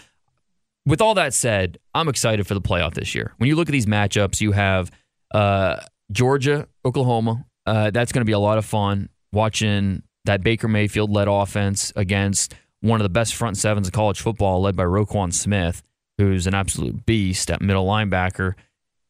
with 0.87 1.01
all 1.01 1.15
that 1.15 1.35
said, 1.35 1.79
I'm 1.95 2.09
excited 2.09 2.47
for 2.47 2.55
the 2.55 2.61
playoff 2.61 2.95
this 2.95 3.15
year. 3.15 3.35
When 3.39 3.49
you 3.49 3.57
look 3.57 3.69
at 3.69 3.73
these 3.73 3.87
matchups, 3.87 4.41
you 4.41 4.53
have 4.53 4.91
uh, 5.33 5.81
Georgia, 6.13 6.69
Oklahoma. 6.85 7.45
Uh, 7.67 7.91
that's 7.91 8.13
going 8.13 8.21
to 8.21 8.27
be 8.27 8.33
a 8.33 8.39
lot 8.39 8.57
of 8.57 8.65
fun 8.65 9.09
watching 9.33 10.03
that 10.25 10.43
Baker 10.43 10.69
Mayfield 10.69 11.11
led 11.11 11.29
offense 11.29 11.93
against 11.97 12.55
one 12.81 13.01
of 13.01 13.05
the 13.05 13.11
best 13.11 13.35
front 13.35 13.57
sevens 13.57 13.89
of 13.89 13.93
college 13.93 14.21
football, 14.21 14.63
led 14.63 14.77
by 14.77 14.85
Roquan 14.85 15.33
Smith 15.33 15.83
who's 16.19 16.47
an 16.47 16.55
absolute 16.55 17.07
beast 17.07 17.51
at 17.51 17.61
middle 17.61 17.87
linebacker. 17.87 18.55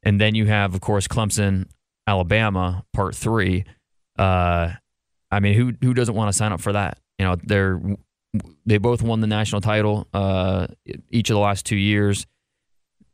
And 0.02 0.20
then 0.20 0.34
you 0.34 0.46
have, 0.46 0.74
of 0.74 0.80
course, 0.80 1.08
Clemson, 1.08 1.66
Alabama, 2.06 2.84
part 2.92 3.14
three. 3.14 3.64
Uh, 4.18 4.72
I 5.30 5.40
mean, 5.40 5.54
who 5.54 5.72
who 5.82 5.94
doesn't 5.94 6.14
want 6.14 6.28
to 6.28 6.32
sign 6.32 6.52
up 6.52 6.60
for 6.60 6.72
that? 6.72 6.98
You 7.18 7.26
know, 7.26 7.36
they're 7.42 7.80
they 8.64 8.78
both 8.78 9.02
won 9.02 9.20
the 9.20 9.26
national 9.26 9.60
title 9.60 10.06
uh, 10.12 10.68
each 11.10 11.30
of 11.30 11.34
the 11.34 11.40
last 11.40 11.66
two 11.66 11.76
years. 11.76 12.26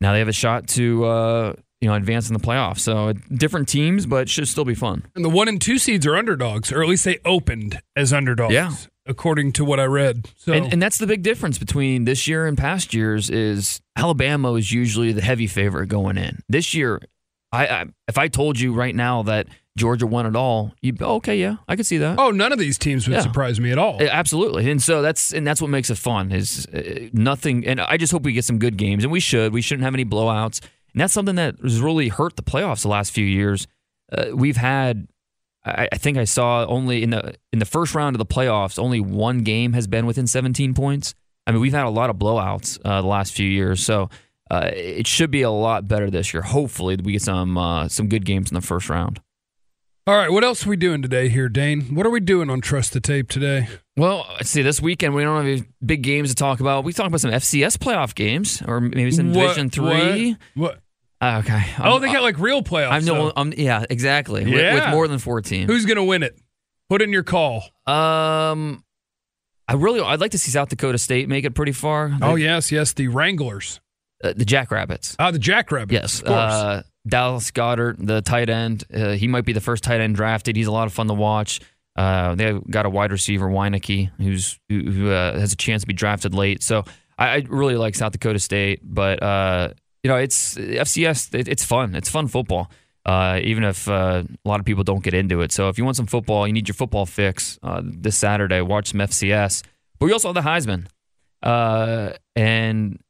Now 0.01 0.13
they 0.13 0.19
have 0.19 0.29
a 0.29 0.33
shot 0.33 0.69
to 0.69 1.05
uh, 1.05 1.53
you 1.81 1.89
know 1.89 1.95
advance 1.95 2.29
in 2.29 2.35
the 2.35 2.41
playoffs. 2.41 2.81
So 2.81 3.13
different 3.13 3.69
teams, 3.69 4.05
but 4.05 4.29
should 4.29 4.49
still 4.49 4.65
be 4.65 4.75
fun. 4.75 5.05
And 5.15 5.25
the 5.25 5.31
one 5.31 5.49
and 5.49 5.61
two 5.61 5.79
seeds 5.79 6.07
are 6.07 6.17
underdogs, 6.17 6.71
or 6.73 6.83
at 6.83 6.89
least 6.89 7.05
they 7.05 7.19
opened 7.25 7.81
as 7.97 8.13
underdogs. 8.13 8.53
Yeah 8.53 8.73
according 9.07 9.53
to 9.53 9.65
what 9.65 9.81
I 9.81 9.85
read. 9.85 10.31
So. 10.37 10.53
And, 10.53 10.73
and, 10.73 10.83
that's 10.83 10.99
the 10.99 11.07
big 11.07 11.23
difference 11.23 11.59
between 11.59 12.05
this 12.05 12.27
year 12.29 12.47
and 12.47 12.57
past 12.57 12.95
years 12.95 13.31
is 13.31 13.81
Alabama 13.97 14.55
is 14.55 14.73
usually 14.73 15.13
the 15.13 15.23
heavy 15.23 15.47
favorite 15.47 15.89
going 15.89 16.19
in. 16.19 16.43
This 16.49 16.75
year, 16.75 17.01
I, 17.51 17.67
I 17.67 17.85
if 18.09 18.19
I 18.19 18.29
told 18.29 18.59
you 18.59 18.73
right 18.73 18.95
now 18.95 19.23
that 19.25 19.49
Georgia 19.77 20.07
won 20.07 20.27
it 20.27 20.37
all, 20.37 20.73
you 20.83 20.95
okay, 21.01 21.37
yeah, 21.37 21.57
I 21.69 21.77
could 21.77 21.87
see 21.87 21.99
that. 21.99 22.19
Oh, 22.19 22.31
none 22.31 22.53
of 22.53 22.59
these 22.59 22.79
teams 22.79 23.07
would 23.09 23.15
yeah. 23.15 23.21
surprise 23.21 23.59
me 23.59 23.73
at 23.73 23.79
all. 23.79 24.01
Absolutely, 24.01 24.71
and 24.71 24.83
so 24.83 25.03
that's 25.03 25.33
and 25.33 25.47
that's 25.47 25.61
what 25.61 25.71
makes 25.71 25.91
it 25.91 25.99
fun 25.99 26.31
is 26.31 26.67
uh, 26.67 27.09
nothing. 27.13 27.67
And 27.67 27.81
I 27.81 27.97
just 27.97 28.13
hope 28.13 28.23
we 28.23 28.33
get 28.33 28.45
some 28.45 28.59
good 28.59 28.77
games, 28.77 29.05
and 29.05 29.13
we 29.13 29.21
should. 29.21 29.53
We 29.53 29.63
shouldn't 29.63 29.85
have 29.85 29.95
any 29.95 30.05
blowouts, 30.05 30.61
and 30.93 31.01
that's 31.01 31.13
something 31.13 31.37
that 31.37 31.57
has 31.63 31.81
really 31.81 32.09
hurt 32.09 32.37
the 32.37 32.43
playoffs 32.43 32.83
the 32.83 32.89
last 32.89 33.13
few 33.13 33.25
years. 33.25 33.67
Uh, 34.11 34.27
we've 34.35 34.59
had 34.59 35.09
I, 35.65 35.89
I 35.93 35.99
think 35.99 36.19
I 36.19 36.25
saw 36.25 36.65
only 36.67 37.03
in 37.03 37.11
the 37.11 37.35
in 37.53 37.59
the 37.59 37.65
first 37.65 37.95
round 37.95 38.17
of 38.17 38.19
the 38.19 38.27
playoffs, 38.27 38.79
only 38.79 39.01
one 39.01 39.39
game 39.39 39.73
has 39.73 39.87
been 39.87 40.07
within 40.07 40.27
17 40.27 40.75
points. 40.75 41.15
I 41.47 41.53
mean, 41.53 41.61
we've 41.61 41.73
had 41.73 41.87
a 41.87 41.91
lot 41.91 42.11
of 42.11 42.17
blowouts 42.17 42.79
uh, 42.85 43.03
the 43.03 43.09
last 43.09 43.33
few 43.33 43.49
years, 43.49 43.85
so 43.85 44.11
uh, 44.51 44.71
it 44.73 45.07
should 45.07 45.31
be 45.31 45.43
a 45.43 45.51
lot 45.51 45.89
better 45.89 46.11
this 46.11 46.33
year. 46.33 46.43
Hopefully, 46.43 46.97
we 47.03 47.13
get 47.13 47.23
some 47.23 47.57
uh, 47.59 47.89
some 47.89 48.09
good 48.09 48.25
games 48.25 48.51
in 48.51 48.55
the 48.55 48.61
first 48.61 48.89
round. 48.89 49.21
All 50.05 50.17
right, 50.17 50.31
what 50.33 50.43
else 50.43 50.67
are 50.67 50.69
we 50.69 50.77
doing 50.77 51.01
today 51.01 51.29
here, 51.29 51.49
Dane? 51.49 51.95
What 51.95 52.07
are 52.07 52.11
we 52.11 52.19
doing 52.19 52.51
on 52.51 52.61
Trust 52.61 52.93
the 52.93 53.01
Tape 53.01 53.29
today? 53.29 53.69
Well, 53.97 54.27
let's 54.35 54.51
see. 54.51 54.63
This 54.63 54.83
weekend 54.83 55.15
we 55.15 55.23
don't 55.23 55.37
have 55.37 55.47
any 55.47 55.65
big 55.85 56.03
games 56.03 56.31
to 56.31 56.35
talk 56.35 56.59
about. 56.59 56.83
We 56.83 56.93
talk 56.93 57.07
about 57.07 57.21
some 57.21 57.31
FCS 57.31 57.79
playoff 57.79 58.15
games, 58.15 58.61
or 58.67 58.81
maybe 58.81 59.13
some 59.13 59.33
what, 59.33 59.55
Division 59.55 59.71
Three. 59.71 60.37
What? 60.55 60.81
Okay. 61.23 61.65
oh, 61.83 61.99
they 61.99 62.13
got 62.13 62.23
like 62.23 62.39
real 62.39 62.63
playoffs. 62.63 62.91
I 62.91 62.99
know. 63.01 63.29
So. 63.29 63.33
Um, 63.37 63.53
yeah, 63.57 63.85
exactly. 63.89 64.45
Yeah. 64.45 64.75
With, 64.75 64.85
with, 64.85 64.91
more 64.91 65.09
than 65.09 65.19
fourteen. 65.19 65.69
Who's 65.69 65.87
going 65.87 65.97
to 65.97 66.05
win 66.05 66.23
it? 66.23 66.39
Put 66.89 67.01
in 67.01 67.13
your 67.13 67.23
call. 67.23 67.63
Um, 67.87 68.85
I 69.69 69.75
really, 69.75 70.01
I'd 70.01 70.21
like 70.21 70.33
to 70.33 70.39
see 70.39 70.51
South 70.51 70.69
Dakota 70.69 70.99
State 70.99 71.29
make 71.29 71.45
it 71.45 71.53
pretty 71.53 71.73
far. 71.73 72.13
Oh 72.21 72.35
yes, 72.35 72.73
yes, 72.73 72.93
the 72.93 73.09
Wranglers, 73.09 73.81
uh, 74.23 74.33
the 74.37 74.45
Jackrabbits. 74.45 75.17
Ah, 75.19 75.31
the 75.31 75.39
Jackrabbits. 75.39 75.93
Yes, 75.93 76.21
of 76.21 76.27
course. 76.27 76.53
Uh, 76.53 76.83
Dallas 77.07 77.51
Goedert, 77.51 77.97
the 77.99 78.21
tight 78.23 78.49
end. 78.49 78.85
Uh, 78.93 79.13
he 79.13 79.29
might 79.29 79.45
be 79.45 79.53
the 79.53 79.61
first 79.61 79.85
tight 79.85 80.01
end 80.01 80.15
drafted. 80.17 80.57
He's 80.57 80.67
a 80.67 80.73
lot 80.73 80.87
of 80.87 80.93
fun 80.93 81.09
to 81.09 81.15
watch. 81.15 81.61
Uh, 81.97 82.35
they 82.35 82.59
got 82.71 82.87
a 82.87 82.91
wide 82.91 83.13
receiver, 83.13 83.47
Wieneke, 83.47 84.11
who's 84.19 84.59
who, 84.69 84.81
who 84.81 85.11
uh, 85.11 85.39
has 85.39 85.53
a 85.53 85.57
chance 85.57 85.83
to 85.83 85.87
be 85.87 85.93
drafted 85.93 86.35
late. 86.35 86.63
So 86.63 86.85
I, 87.19 87.29
I, 87.29 87.45
really 87.49 87.77
like 87.77 87.95
South 87.95 88.13
Dakota 88.13 88.39
State, 88.39 88.81
but 88.83 89.23
uh, 89.23 89.71
you 90.03 90.09
know, 90.09 90.17
it's 90.17 90.57
FCS. 90.57 91.35
It, 91.35 91.49
it's 91.49 91.65
fun. 91.65 91.95
It's 91.95 92.11
fun 92.11 92.29
football. 92.29 92.71
Uh, 93.05 93.41
even 93.43 93.65
if 93.65 93.89
uh, 93.89 94.23
a 94.45 94.49
lot 94.49 94.61
of 94.61 94.67
people 94.67 94.85
don't 94.85 95.03
get 95.03 95.13
into 95.13 95.41
it. 95.41 95.51
So 95.51 95.69
if 95.69 95.77
you 95.77 95.85
want 95.85 95.97
some 95.97 96.07
football, 96.07 96.47
you 96.47 96.53
need 96.53 96.69
your 96.69 96.75
football 96.75 97.05
fix 97.05 97.59
uh, 97.63 97.83
this 97.85 98.17
Saturday. 98.17 98.61
Watch 98.61 98.91
some 98.91 99.01
FCS. 99.01 99.65
But 99.99 100.07
we 100.07 100.13
also 100.13 100.33
have 100.33 100.35
the 100.35 100.49
Heisman, 100.49 100.87
uh, 101.43 102.13
and 102.37 103.01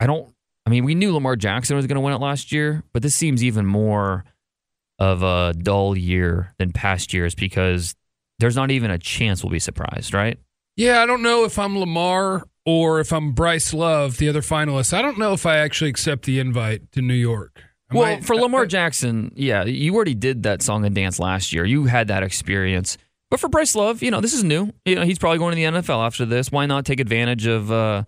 I 0.00 0.06
don't. 0.06 0.32
I 0.66 0.70
mean, 0.70 0.84
we 0.84 0.94
knew 0.94 1.12
Lamar 1.12 1.36
Jackson 1.36 1.76
was 1.76 1.86
going 1.86 1.94
to 1.94 2.00
win 2.00 2.12
it 2.12 2.20
last 2.20 2.52
year, 2.52 2.82
but 2.92 3.02
this 3.02 3.14
seems 3.14 3.44
even 3.44 3.66
more 3.66 4.24
of 4.98 5.22
a 5.22 5.54
dull 5.54 5.96
year 5.96 6.54
than 6.58 6.72
past 6.72 7.12
years 7.12 7.34
because 7.34 7.94
there's 8.38 8.56
not 8.56 8.70
even 8.70 8.90
a 8.90 8.98
chance 8.98 9.44
we'll 9.44 9.52
be 9.52 9.58
surprised, 9.58 10.12
right? 10.12 10.38
Yeah, 10.74 11.02
I 11.02 11.06
don't 11.06 11.22
know 11.22 11.44
if 11.44 11.58
I'm 11.58 11.78
Lamar 11.78 12.44
or 12.66 13.00
if 13.00 13.12
I'm 13.12 13.32
Bryce 13.32 13.72
Love, 13.72 14.18
the 14.18 14.28
other 14.28 14.42
finalist. 14.42 14.92
I 14.92 15.00
don't 15.00 15.18
know 15.18 15.32
if 15.32 15.46
I 15.46 15.58
actually 15.58 15.88
accept 15.88 16.24
the 16.24 16.40
invite 16.40 16.92
to 16.92 17.00
New 17.00 17.14
York. 17.14 17.62
I 17.88 17.94
well, 17.94 18.14
might, 18.16 18.24
for 18.24 18.34
Lamar 18.34 18.62
I, 18.62 18.66
Jackson, 18.66 19.32
yeah, 19.36 19.64
you 19.64 19.94
already 19.94 20.16
did 20.16 20.42
that 20.42 20.60
song 20.60 20.84
and 20.84 20.94
dance 20.94 21.20
last 21.20 21.52
year. 21.52 21.64
You 21.64 21.84
had 21.84 22.08
that 22.08 22.24
experience. 22.24 22.98
But 23.30 23.40
for 23.40 23.48
Bryce 23.48 23.74
Love, 23.74 24.02
you 24.02 24.10
know, 24.10 24.20
this 24.20 24.32
is 24.32 24.44
new. 24.44 24.72
You 24.84 24.96
know, 24.96 25.02
he's 25.02 25.18
probably 25.18 25.38
going 25.38 25.52
to 25.52 25.56
the 25.56 25.80
NFL 25.80 26.04
after 26.04 26.24
this. 26.24 26.50
Why 26.50 26.66
not 26.66 26.84
take 26.84 27.00
advantage 27.00 27.46
of, 27.46 27.70
uh, 27.70 28.04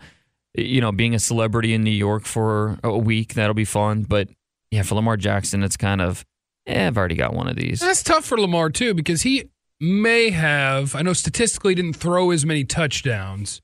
you 0.55 0.81
know, 0.81 0.93
being 0.93 1.15
a 1.15 1.19
celebrity 1.19 1.75
in 1.75 1.83
New 1.83 1.91
York 1.91 2.25
for 2.25 2.79
a 2.83 2.97
week? 2.97 3.35
That'll 3.35 3.55
be 3.55 3.65
fun. 3.65 4.03
But 4.03 4.29
yeah, 4.71 4.83
for 4.83 4.97
Lamar 4.97 5.17
Jackson, 5.17 5.63
it's 5.63 5.77
kind 5.77 6.01
of, 6.01 6.25
eh, 6.67 6.87
I've 6.87 6.97
already 6.97 7.17
got 7.17 7.35
one 7.35 7.49
of 7.49 7.57
these. 7.57 7.81
That's 7.81 8.03
tough 8.03 8.25
for 8.25 8.39
Lamar 8.39 8.71
too 8.71 8.95
because 8.95 9.23
he 9.23 9.51
may 9.81 10.31
have. 10.31 10.95
I 10.95 11.03
know 11.03 11.13
statistically 11.13 11.75
didn't 11.75 11.95
throw 11.97 12.31
as 12.31 12.45
many 12.45 12.65
touchdowns, 12.65 13.61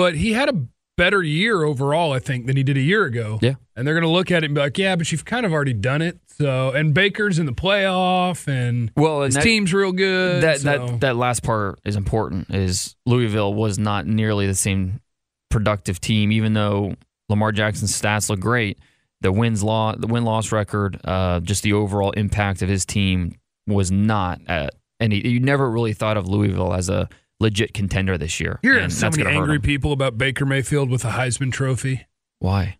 but 0.00 0.14
he 0.14 0.32
had 0.32 0.48
a 0.48 0.66
better 0.96 1.22
year 1.22 1.62
overall, 1.62 2.12
I 2.12 2.20
think, 2.20 2.46
than 2.46 2.56
he 2.56 2.62
did 2.62 2.78
a 2.78 2.80
year 2.80 3.04
ago. 3.04 3.38
Yeah. 3.42 3.56
And 3.76 3.86
they're 3.86 3.92
going 3.92 4.02
to 4.02 4.08
look 4.08 4.30
at 4.30 4.44
it 4.44 4.46
and 4.46 4.54
be 4.54 4.62
like, 4.62 4.78
yeah, 4.78 4.96
but 4.96 5.12
you've 5.12 5.26
kind 5.26 5.44
of 5.44 5.52
already 5.52 5.74
done 5.74 6.00
it. 6.00 6.18
So, 6.26 6.70
and 6.70 6.94
Baker's 6.94 7.38
in 7.38 7.44
the 7.44 7.52
playoff, 7.52 8.48
and 8.48 8.90
well, 8.96 9.16
and 9.16 9.26
his 9.26 9.34
that, 9.34 9.42
team's 9.42 9.74
real 9.74 9.92
good. 9.92 10.42
That 10.42 10.60
so. 10.60 10.86
that 10.86 11.00
that 11.00 11.16
last 11.16 11.42
part 11.42 11.80
is 11.84 11.96
important. 11.96 12.48
Is 12.48 12.96
Louisville 13.04 13.52
was 13.52 13.78
not 13.78 14.06
nearly 14.06 14.46
the 14.46 14.54
same 14.54 15.02
productive 15.50 16.00
team, 16.00 16.32
even 16.32 16.54
though 16.54 16.94
Lamar 17.28 17.52
Jackson's 17.52 17.92
stats 17.92 18.30
look 18.30 18.40
great. 18.40 18.78
The 19.20 19.32
wins 19.32 19.62
law, 19.62 19.94
the 19.94 20.06
win 20.06 20.24
loss 20.24 20.50
record, 20.50 20.98
uh, 21.04 21.40
just 21.40 21.62
the 21.62 21.74
overall 21.74 22.12
impact 22.12 22.62
of 22.62 22.70
his 22.70 22.86
team 22.86 23.34
was 23.66 23.90
not 23.90 24.40
at 24.46 24.74
any. 24.98 25.26
You 25.28 25.40
never 25.40 25.70
really 25.70 25.92
thought 25.92 26.16
of 26.16 26.26
Louisville 26.26 26.72
as 26.72 26.88
a 26.88 27.06
legit 27.40 27.74
contender 27.74 28.16
this 28.16 28.38
year. 28.38 28.60
You're 28.62 28.74
hearing 28.74 28.90
so 28.90 29.10
many 29.10 29.26
angry 29.26 29.58
people 29.58 29.92
about 29.92 30.18
Baker 30.18 30.46
Mayfield 30.46 30.90
with 30.90 31.04
a 31.04 31.10
Heisman 31.10 31.50
Trophy. 31.50 32.06
Why? 32.38 32.78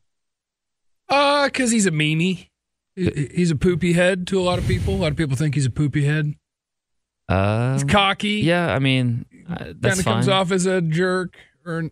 Uh, 1.08 1.46
because 1.46 1.70
he's 1.70 1.86
a 1.86 1.90
meanie. 1.90 2.48
He's 2.94 3.50
a 3.50 3.56
poopy 3.56 3.94
head 3.94 4.26
to 4.28 4.38
a 4.38 4.42
lot 4.42 4.58
of 4.58 4.66
people. 4.66 4.94
A 4.94 4.96
lot 4.96 5.10
of 5.10 5.16
people 5.16 5.36
think 5.36 5.54
he's 5.54 5.66
a 5.66 5.70
poopy 5.70 6.04
head. 6.04 6.34
Uh, 7.28 7.74
he's 7.74 7.84
cocky. 7.84 8.40
Yeah, 8.40 8.74
I 8.74 8.78
mean, 8.78 9.24
uh, 9.48 9.56
kind 9.56 9.84
of 9.84 10.04
comes 10.04 10.28
off 10.28 10.52
as 10.52 10.66
a 10.66 10.80
jerk. 10.80 11.36
Or 11.64 11.90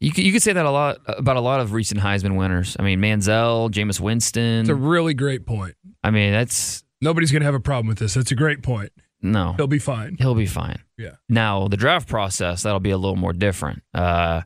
you 0.00 0.10
could, 0.10 0.24
you 0.24 0.32
could 0.32 0.42
say 0.42 0.52
that 0.52 0.64
a 0.64 0.70
lot 0.70 0.98
about 1.06 1.36
a 1.36 1.40
lot 1.40 1.60
of 1.60 1.72
recent 1.72 2.00
Heisman 2.00 2.36
winners. 2.36 2.76
I 2.78 2.82
mean, 2.82 3.00
Manziel, 3.00 3.70
Jameis 3.70 4.00
Winston. 4.00 4.60
It's 4.60 4.68
a 4.68 4.74
really 4.74 5.14
great 5.14 5.46
point. 5.46 5.76
I 6.02 6.10
mean, 6.10 6.32
that's 6.32 6.82
nobody's 7.00 7.30
going 7.30 7.42
to 7.42 7.46
have 7.46 7.54
a 7.54 7.60
problem 7.60 7.86
with 7.86 7.98
this. 7.98 8.14
That's 8.14 8.32
a 8.32 8.36
great 8.36 8.62
point. 8.62 8.90
No, 9.22 9.52
he'll 9.56 9.66
be 9.66 9.78
fine. 9.78 10.16
He'll 10.18 10.34
be 10.34 10.46
fine. 10.46 10.78
Yeah. 11.00 11.16
Now 11.28 11.68
the 11.68 11.76
draft 11.76 12.08
process 12.08 12.62
that'll 12.62 12.80
be 12.80 12.90
a 12.90 12.98
little 12.98 13.16
more 13.16 13.32
different. 13.32 13.82
Uh, 13.94 14.42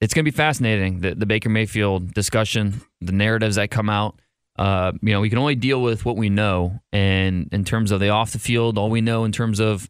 it's 0.00 0.14
going 0.14 0.24
to 0.24 0.30
be 0.30 0.34
fascinating 0.34 1.00
the, 1.00 1.14
the 1.14 1.26
Baker 1.26 1.50
Mayfield 1.50 2.14
discussion, 2.14 2.80
the 3.02 3.12
narratives 3.12 3.56
that 3.56 3.70
come 3.70 3.90
out. 3.90 4.18
Uh, 4.56 4.92
you 5.02 5.12
know, 5.12 5.20
we 5.20 5.28
can 5.28 5.38
only 5.38 5.54
deal 5.54 5.82
with 5.82 6.04
what 6.04 6.16
we 6.16 6.28
know, 6.28 6.80
and 6.92 7.48
in 7.52 7.64
terms 7.64 7.90
of 7.92 8.00
the 8.00 8.08
off 8.08 8.32
the 8.32 8.38
field, 8.38 8.78
all 8.78 8.90
we 8.90 9.00
know 9.00 9.24
in 9.24 9.32
terms 9.32 9.60
of 9.60 9.88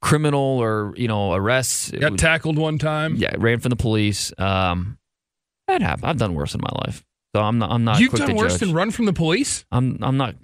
criminal 0.00 0.40
or 0.40 0.94
you 0.96 1.08
know 1.08 1.32
arrests. 1.32 1.90
Got 1.90 2.18
tackled 2.18 2.58
one 2.58 2.78
time. 2.78 3.16
Yeah, 3.16 3.34
ran 3.38 3.60
from 3.60 3.70
the 3.70 3.76
police. 3.76 4.32
Um, 4.38 4.98
that 5.68 5.80
happened. 5.80 6.06
I've 6.06 6.18
done 6.18 6.34
worse 6.34 6.54
in 6.54 6.60
my 6.60 6.72
life, 6.86 7.04
so 7.34 7.42
I'm 7.42 7.58
not. 7.58 7.70
I'm 7.70 7.84
not. 7.84 8.00
You've 8.00 8.12
done 8.12 8.34
worse 8.36 8.54
judge. 8.54 8.60
than 8.60 8.72
run 8.72 8.90
from 8.90 9.06
the 9.06 9.12
police. 9.12 9.64
I'm. 9.70 9.98
I'm 10.02 10.16
not. 10.16 10.34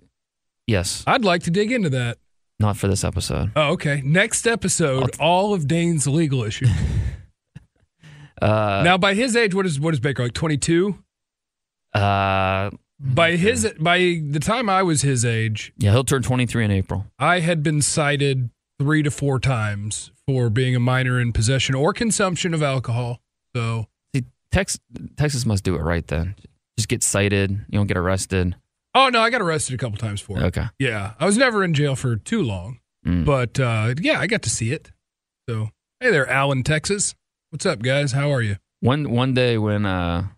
Yes. 0.66 1.02
I'd 1.06 1.24
like 1.24 1.44
to 1.44 1.50
dig 1.50 1.72
into 1.72 1.88
that. 1.90 2.18
Not 2.60 2.76
for 2.76 2.88
this 2.88 3.04
episode. 3.04 3.52
Oh, 3.54 3.72
okay. 3.72 4.02
Next 4.04 4.46
episode, 4.46 5.12
t- 5.12 5.18
all 5.20 5.54
of 5.54 5.68
Dane's 5.68 6.06
legal 6.06 6.42
issues. 6.42 6.70
uh, 8.42 8.82
now, 8.84 8.98
by 8.98 9.14
his 9.14 9.36
age, 9.36 9.54
what 9.54 9.64
is 9.66 9.78
what 9.78 9.94
is 9.94 10.00
Baker 10.00 10.24
like? 10.24 10.34
Twenty 10.34 10.56
two. 10.56 10.98
Uh, 11.94 12.70
by 13.00 13.36
his 13.36 13.72
by 13.78 13.98
the 13.98 14.40
time 14.40 14.68
I 14.68 14.82
was 14.82 15.02
his 15.02 15.24
age, 15.24 15.72
yeah, 15.78 15.92
he'll 15.92 16.04
turn 16.04 16.22
twenty 16.22 16.46
three 16.46 16.64
in 16.64 16.70
April. 16.70 17.06
I 17.18 17.40
had 17.40 17.62
been 17.62 17.80
cited 17.80 18.50
three 18.78 19.02
to 19.02 19.10
four 19.10 19.38
times 19.38 20.10
for 20.26 20.50
being 20.50 20.74
a 20.74 20.80
minor 20.80 21.20
in 21.20 21.32
possession 21.32 21.74
or 21.74 21.92
consumption 21.92 22.54
of 22.54 22.62
alcohol. 22.62 23.20
So 23.54 23.86
See, 24.14 24.24
Tex, 24.52 24.78
Texas 25.16 25.46
must 25.46 25.64
do 25.64 25.74
it 25.74 25.80
right 25.80 26.06
then. 26.06 26.34
Just 26.76 26.88
get 26.88 27.02
cited. 27.02 27.50
You 27.50 27.78
don't 27.78 27.86
get 27.86 27.96
arrested. 27.96 28.56
Oh 28.94 29.08
no, 29.10 29.20
I 29.20 29.30
got 29.30 29.40
arrested 29.42 29.74
a 29.74 29.78
couple 29.78 29.98
times 29.98 30.20
for 30.20 30.38
it. 30.38 30.42
Okay. 30.44 30.66
Yeah, 30.78 31.12
I 31.20 31.26
was 31.26 31.36
never 31.36 31.62
in 31.64 31.74
jail 31.74 31.94
for 31.96 32.16
too 32.16 32.42
long, 32.42 32.80
Mm. 33.06 33.24
but 33.24 33.58
uh, 33.60 33.94
yeah, 34.00 34.18
I 34.20 34.26
got 34.26 34.42
to 34.42 34.50
see 34.50 34.72
it. 34.72 34.90
So 35.48 35.70
hey 36.00 36.10
there, 36.10 36.28
Allen, 36.28 36.62
Texas. 36.62 37.14
What's 37.50 37.64
up, 37.66 37.80
guys? 37.82 38.12
How 38.12 38.32
are 38.32 38.42
you? 38.42 38.56
One 38.80 39.10
one 39.10 39.34
day 39.34 39.56
when 39.58 39.86
uh, 39.86 40.28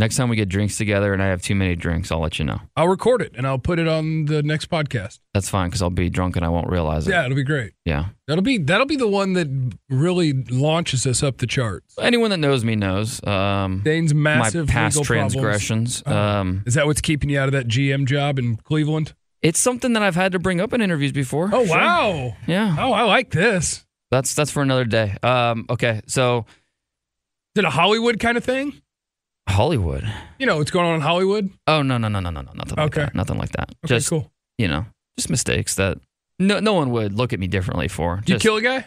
next 0.00 0.16
time 0.16 0.28
we 0.28 0.34
get 0.34 0.48
drinks 0.48 0.76
together 0.76 1.12
and 1.12 1.22
I 1.22 1.26
have 1.26 1.42
too 1.42 1.54
many 1.54 1.76
drinks, 1.76 2.10
I'll 2.10 2.18
let 2.20 2.38
you 2.40 2.44
know. 2.44 2.58
I'll 2.76 2.88
record 2.88 3.22
it 3.22 3.32
and 3.36 3.46
I'll 3.46 3.58
put 3.58 3.78
it 3.78 3.86
on 3.86 4.24
the 4.24 4.42
next 4.42 4.68
podcast. 4.70 5.20
That's 5.34 5.48
fine 5.48 5.68
because 5.68 5.82
I'll 5.82 5.90
be 5.90 6.10
drunk 6.10 6.34
and 6.36 6.44
I 6.44 6.48
won't 6.48 6.68
realize 6.68 7.06
it. 7.06 7.10
Yeah, 7.12 7.24
it'll 7.26 7.36
be 7.36 7.44
great. 7.44 7.74
Yeah. 7.84 8.06
That'll 8.26 8.42
be 8.42 8.58
that'll 8.58 8.86
be 8.86 8.96
the 8.96 9.06
one 9.08 9.34
that 9.34 9.48
really 9.88 10.32
launches 10.32 11.06
us 11.06 11.22
up 11.22 11.36
the 11.38 11.46
charts. 11.46 11.94
Anyone 12.00 12.30
that 12.30 12.38
knows 12.38 12.64
me 12.64 12.74
knows 12.74 13.22
um, 13.26 13.82
Dane's 13.84 14.14
my 14.14 14.38
massive 14.38 14.66
past 14.66 14.96
legal 14.96 15.04
transgressions. 15.04 16.02
Oh. 16.06 16.16
Um, 16.16 16.62
Is 16.66 16.74
that 16.74 16.86
what's 16.86 17.00
keeping 17.00 17.30
you 17.30 17.38
out 17.38 17.46
of 17.48 17.52
that 17.52 17.68
GM 17.68 18.06
job 18.06 18.38
in 18.38 18.56
Cleveland? 18.56 19.14
it's 19.42 19.58
something 19.58 19.94
that 19.94 20.02
I've 20.02 20.16
had 20.16 20.32
to 20.32 20.38
bring 20.38 20.60
up 20.60 20.74
in 20.74 20.82
interviews 20.82 21.12
before. 21.12 21.48
Oh 21.52 21.64
Sure. 21.64 21.76
wow! 21.76 22.36
Yeah. 22.46 22.76
Oh, 22.78 22.92
I 22.92 23.02
like 23.04 23.30
this. 23.30 23.86
That's 24.10 24.34
that's 24.34 24.50
for 24.50 24.62
another 24.62 24.84
day. 24.84 25.16
Um, 25.22 25.66
okay, 25.70 26.00
so 26.06 26.44
Is 27.54 27.60
it 27.60 27.64
a 27.64 27.70
Hollywood 27.70 28.20
kind 28.20 28.36
of 28.36 28.44
thing? 28.44 28.80
Hollywood. 29.50 30.10
You 30.38 30.46
know 30.46 30.56
what's 30.56 30.70
going 30.70 30.86
on 30.86 30.94
in 30.96 31.00
Hollywood? 31.02 31.50
Oh 31.66 31.82
no 31.82 31.98
no 31.98 32.08
no 32.08 32.20
no 32.20 32.30
no 32.30 32.40
no 32.42 32.52
nothing 32.54 32.76
like 32.76 32.86
Okay. 32.86 33.00
that. 33.02 33.14
Nothing 33.14 33.38
like 33.38 33.50
that. 33.52 33.70
Okay, 33.84 33.96
just 33.96 34.08
cool. 34.10 34.32
you 34.58 34.68
know, 34.68 34.86
just 35.18 35.30
mistakes 35.30 35.74
that 35.76 35.98
no 36.38 36.60
no 36.60 36.72
one 36.74 36.90
would 36.90 37.12
look 37.14 37.32
at 37.32 37.38
me 37.40 37.46
differently 37.46 37.88
for. 37.88 38.16
Did 38.24 38.30
you 38.30 38.38
kill 38.38 38.56
a 38.56 38.62
guy? 38.62 38.86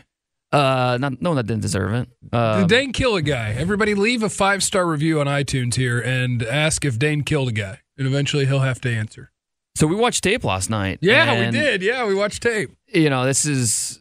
Uh, 0.51 0.97
not 1.01 1.19
no 1.21 1.31
one 1.31 1.37
that 1.37 1.47
didn't 1.47 1.63
deserve 1.63 1.93
it. 1.93 2.09
Um, 2.31 2.61
Did 2.61 2.69
Dane 2.69 2.93
kill 2.93 3.15
a 3.15 3.23
guy? 3.23 3.53
Everybody 3.57 3.95
leave 3.95 4.21
a 4.21 4.29
five 4.29 4.61
star 4.63 4.85
review 4.85 5.19
on 5.19 5.25
iTunes 5.25 5.75
here 5.75 5.99
and 5.99 6.43
ask 6.43 6.85
if 6.85 6.99
Dane 6.99 7.23
killed 7.23 7.47
a 7.49 7.51
guy. 7.53 7.79
And 7.97 8.05
eventually 8.07 8.45
he'll 8.45 8.59
have 8.59 8.79
to 8.81 8.89
answer. 8.95 9.31
so 9.75 9.87
we 9.87 9.95
watched 9.95 10.23
tape 10.23 10.43
last 10.43 10.69
night. 10.69 10.99
Yeah, 11.01 11.45
we 11.45 11.51
did. 11.51 11.81
Yeah, 11.81 12.05
we 12.05 12.13
watched 12.15 12.43
tape. 12.43 12.69
You 12.87 13.09
know, 13.09 13.25
this 13.25 13.45
is 13.45 13.99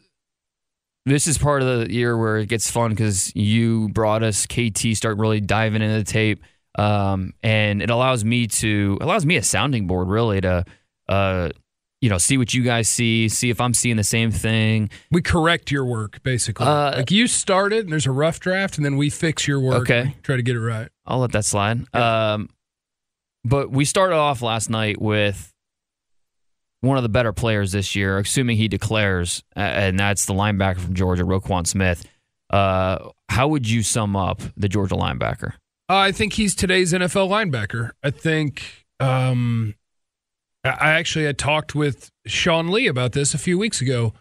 this 1.05 1.27
is 1.27 1.37
part 1.37 1.61
of 1.63 1.67
the 1.79 1.91
year 1.93 2.15
where 2.17 2.37
it 2.37 2.47
gets 2.49 2.69
fun 2.71 2.91
because 2.91 3.35
you 3.35 3.89
brought 3.89 4.23
us 4.23 4.45
KT 4.45 4.95
start 4.95 5.17
really 5.17 5.41
diving 5.41 5.81
into 5.81 5.97
the 5.97 6.03
tape, 6.03 6.41
um, 6.77 7.33
and 7.43 7.81
it 7.81 7.89
allows 7.89 8.23
me 8.25 8.47
to 8.47 8.97
allows 9.01 9.25
me 9.25 9.37
a 9.37 9.43
sounding 9.43 9.87
board 9.87 10.07
really 10.07 10.41
to. 10.41 10.65
Uh, 11.07 11.49
you 12.01 12.09
know, 12.09 12.17
see 12.17 12.37
what 12.37 12.53
you 12.53 12.63
guys 12.63 12.89
see, 12.89 13.29
see 13.29 13.49
if 13.49 13.61
I'm 13.61 13.73
seeing 13.73 13.95
the 13.95 14.03
same 14.03 14.29
thing. 14.29 14.89
We 15.09 15.21
correct 15.21 15.71
your 15.71 15.85
work, 15.85 16.21
basically. 16.21 16.65
Uh, 16.65 16.97
like 16.97 17.11
you 17.11 17.27
started 17.27 17.85
and 17.85 17.93
there's 17.93 18.05
a 18.05 18.11
rough 18.11 18.41
draft, 18.41 18.75
and 18.75 18.83
then 18.83 18.97
we 18.97 19.09
fix 19.09 19.47
your 19.47 19.61
work. 19.61 19.83
Okay. 19.83 20.13
Try 20.21 20.35
to 20.35 20.41
get 20.41 20.57
it 20.57 20.59
right. 20.59 20.89
I'll 21.05 21.19
let 21.19 21.31
that 21.31 21.45
slide. 21.45 21.85
Um, 21.95 22.49
but 23.45 23.71
we 23.71 23.85
started 23.85 24.15
off 24.15 24.41
last 24.41 24.69
night 24.69 25.01
with 25.01 25.53
one 26.81 26.97
of 26.97 27.03
the 27.03 27.09
better 27.09 27.31
players 27.31 27.71
this 27.71 27.95
year, 27.95 28.19
assuming 28.19 28.57
he 28.57 28.67
declares, 28.67 29.41
and 29.55 29.97
that's 29.97 30.25
the 30.25 30.33
linebacker 30.33 30.81
from 30.81 30.95
Georgia, 30.95 31.23
Roquan 31.23 31.65
Smith. 31.65 32.05
Uh, 32.49 33.11
how 33.29 33.47
would 33.47 33.69
you 33.69 33.81
sum 33.81 34.17
up 34.17 34.41
the 34.57 34.67
Georgia 34.67 34.95
linebacker? 34.95 35.53
Uh, 35.89 35.97
I 35.97 36.11
think 36.11 36.33
he's 36.33 36.55
today's 36.55 36.93
NFL 36.93 37.29
linebacker. 37.29 37.91
I 38.03 38.09
think 38.09 38.85
um, 38.99 39.75
I 40.63 40.91
actually 40.91 41.25
had 41.25 41.37
talked 41.37 41.75
with 41.75 42.09
Sean 42.25 42.69
Lee 42.71 42.87
about 42.87 43.11
this 43.11 43.33
a 43.33 43.37
few 43.37 43.57
weeks 43.57 43.81
ago. 43.81 44.13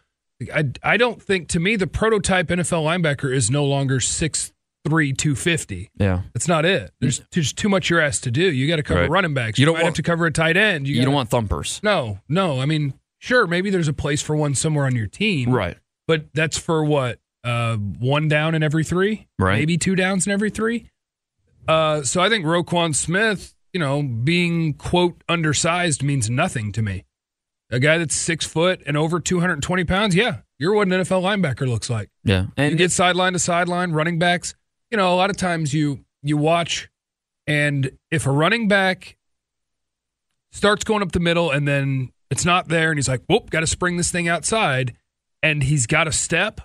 I, 0.53 0.65
I 0.83 0.97
don't 0.97 1.23
think, 1.23 1.49
to 1.51 1.61
me, 1.61 1.77
the 1.77 1.87
prototype 1.87 2.49
NFL 2.49 2.83
linebacker 2.85 3.33
is 3.33 3.49
no 3.49 3.65
longer 3.65 3.99
6'3, 3.99 4.51
250. 4.85 5.91
Yeah, 5.99 6.23
That's 6.35 6.49
not 6.49 6.65
it. 6.65 6.91
There's 7.01 7.21
just 7.31 7.57
too 7.57 7.69
much 7.69 7.89
you're 7.89 8.01
asked 8.01 8.25
to 8.25 8.33
do. 8.33 8.51
You 8.51 8.67
got 8.67 8.77
to 8.77 8.83
cover 8.83 9.03
Right. 9.03 9.11
running 9.11 9.35
backs. 9.35 9.57
You 9.59 9.63
You 9.63 9.67
don't 9.67 9.75
don't 9.77 9.85
want- 9.85 9.97
have 9.97 10.05
to 10.05 10.11
cover 10.11 10.27
a 10.27 10.33
tight 10.33 10.57
end. 10.57 10.89
you, 10.89 10.97
gotta- 10.97 11.05
don't 11.05 11.15
want 11.15 11.31
thumpers, 11.31 11.79
No, 11.85 12.19
no. 12.29 12.61
I 12.61 12.67
mean, 12.67 12.95
sure, 13.21 13.47
maybe 13.47 13.71
there's 13.71 13.87
a 13.89 13.93
place 13.93 14.21
for 14.21 14.35
one 14.35 14.57
somewhere 14.57 14.87
on 14.87 14.97
your 14.97 15.07
team. 15.07 15.51
right? 15.53 15.77
But 16.09 16.27
that's 16.35 16.59
for 16.59 16.85
what? 16.85 17.21
Uh, 17.45 17.77
one 17.77 18.27
down 18.27 18.57
in 18.57 18.63
every 18.65 18.83
three? 18.85 19.29
Right. 19.39 19.59
Maybe 19.59 19.79
two 19.79 19.95
downs 19.95 20.27
in 20.27 20.33
every 20.33 20.51
three? 20.51 20.89
Uh, 21.69 22.03
so 22.03 22.21
I 22.21 22.29
think 22.29 22.45
Roquan 22.45 22.95
Smith, 22.95 23.55
you 23.73 23.81
know, 23.81 24.03
being, 24.03 24.75
quote, 24.75 25.23
undersized 25.29 26.03
means 26.03 26.29
nothing 26.29 26.73
to 26.73 26.83
me. 26.83 27.05
A 27.71 27.81
guy 27.81 27.97
that's 27.99 28.15
six 28.15 28.45
foot 28.47 28.83
and 28.87 28.97
over 28.97 29.19
220 29.21 29.85
pounds, 29.85 30.15
yeah, 30.15 30.39
you're 30.59 30.75
what 30.75 30.89
an 30.89 30.93
NFL 30.93 31.23
linebacker 31.23 31.67
looks 31.67 31.89
like. 31.89 32.11
Yeah, 32.25 32.43
you 32.43 32.53
and 32.59 32.77
get 32.79 32.91
sideline 32.93 33.33
to 33.33 33.39
sideline, 33.39 33.93
running 33.93 34.19
backs. 34.19 34.55
You 34.91 34.99
know, 34.99 35.13
a 35.13 35.17
lot 35.17 35.31
of 35.31 35.37
times 35.37 35.73
you 35.73 36.05
you 36.23 36.37
watch, 36.37 36.91
and 37.47 37.91
if 38.11 38.27
a 38.27 38.31
running 38.31 38.69
back 38.69 39.17
starts 40.51 40.85
going 40.85 41.03
up 41.03 41.13
the 41.13 41.21
middle 41.21 41.51
and 41.51 41.67
then 41.67 42.11
it's 42.31 42.45
not 42.45 42.69
there, 42.69 42.91
and 42.91 42.99
he's 42.99 43.09
like, 43.09 43.23
"Whoop, 43.27 43.51
got 43.51 43.61
to 43.61 43.67
spring 43.67 43.97
this 43.97 44.11
thing 44.11 44.29
outside," 44.29 44.95
and 45.43 45.63
he's 45.63 45.87
got 45.87 46.07
a 46.09 46.13
step, 46.13 46.61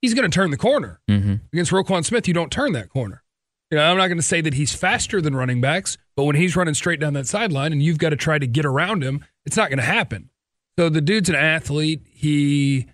he's 0.00 0.14
going 0.14 0.28
to 0.30 0.34
turn 0.34 0.50
the 0.50 0.56
corner. 0.56 1.00
Mhm. 1.10 1.40
Against 1.52 1.70
Roquan 1.72 2.04
Smith, 2.04 2.26
you 2.28 2.34
don't 2.34 2.50
turn 2.52 2.72
that 2.72 2.88
corner. 2.90 3.22
You 3.70 3.78
know, 3.78 3.84
I'm 3.90 3.96
not 3.96 4.06
going 4.08 4.18
to 4.18 4.22
say 4.22 4.40
that 4.40 4.54
he's 4.54 4.74
faster 4.74 5.20
than 5.20 5.34
running 5.34 5.60
backs, 5.60 5.96
but 6.16 6.24
when 6.24 6.36
he's 6.36 6.54
running 6.54 6.74
straight 6.74 7.00
down 7.00 7.14
that 7.14 7.26
sideline 7.26 7.72
and 7.72 7.82
you've 7.82 7.98
got 7.98 8.10
to 8.10 8.16
try 8.16 8.38
to 8.38 8.46
get 8.46 8.64
around 8.64 9.02
him, 9.02 9.24
it's 9.46 9.56
not 9.56 9.68
going 9.70 9.78
to 9.78 9.84
happen. 9.84 10.30
So 10.78 10.88
the 10.88 11.00
dude's 11.00 11.28
an 11.28 11.34
athlete. 11.34 12.02
He 12.12 12.86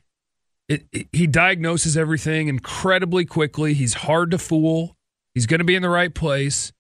it, 0.69 0.87
it- 0.93 1.09
he 1.13 1.27
diagnoses 1.27 1.97
everything 1.97 2.49
incredibly 2.49 3.25
quickly. 3.25 3.75
He's 3.75 3.95
hard 3.95 4.31
to 4.31 4.39
fool. 4.39 4.97
He's 5.35 5.47
going 5.47 5.59
to 5.59 5.65
be 5.65 5.75
in 5.77 5.83
the 5.83 5.89
right 5.89 6.15
place. 6.15 6.73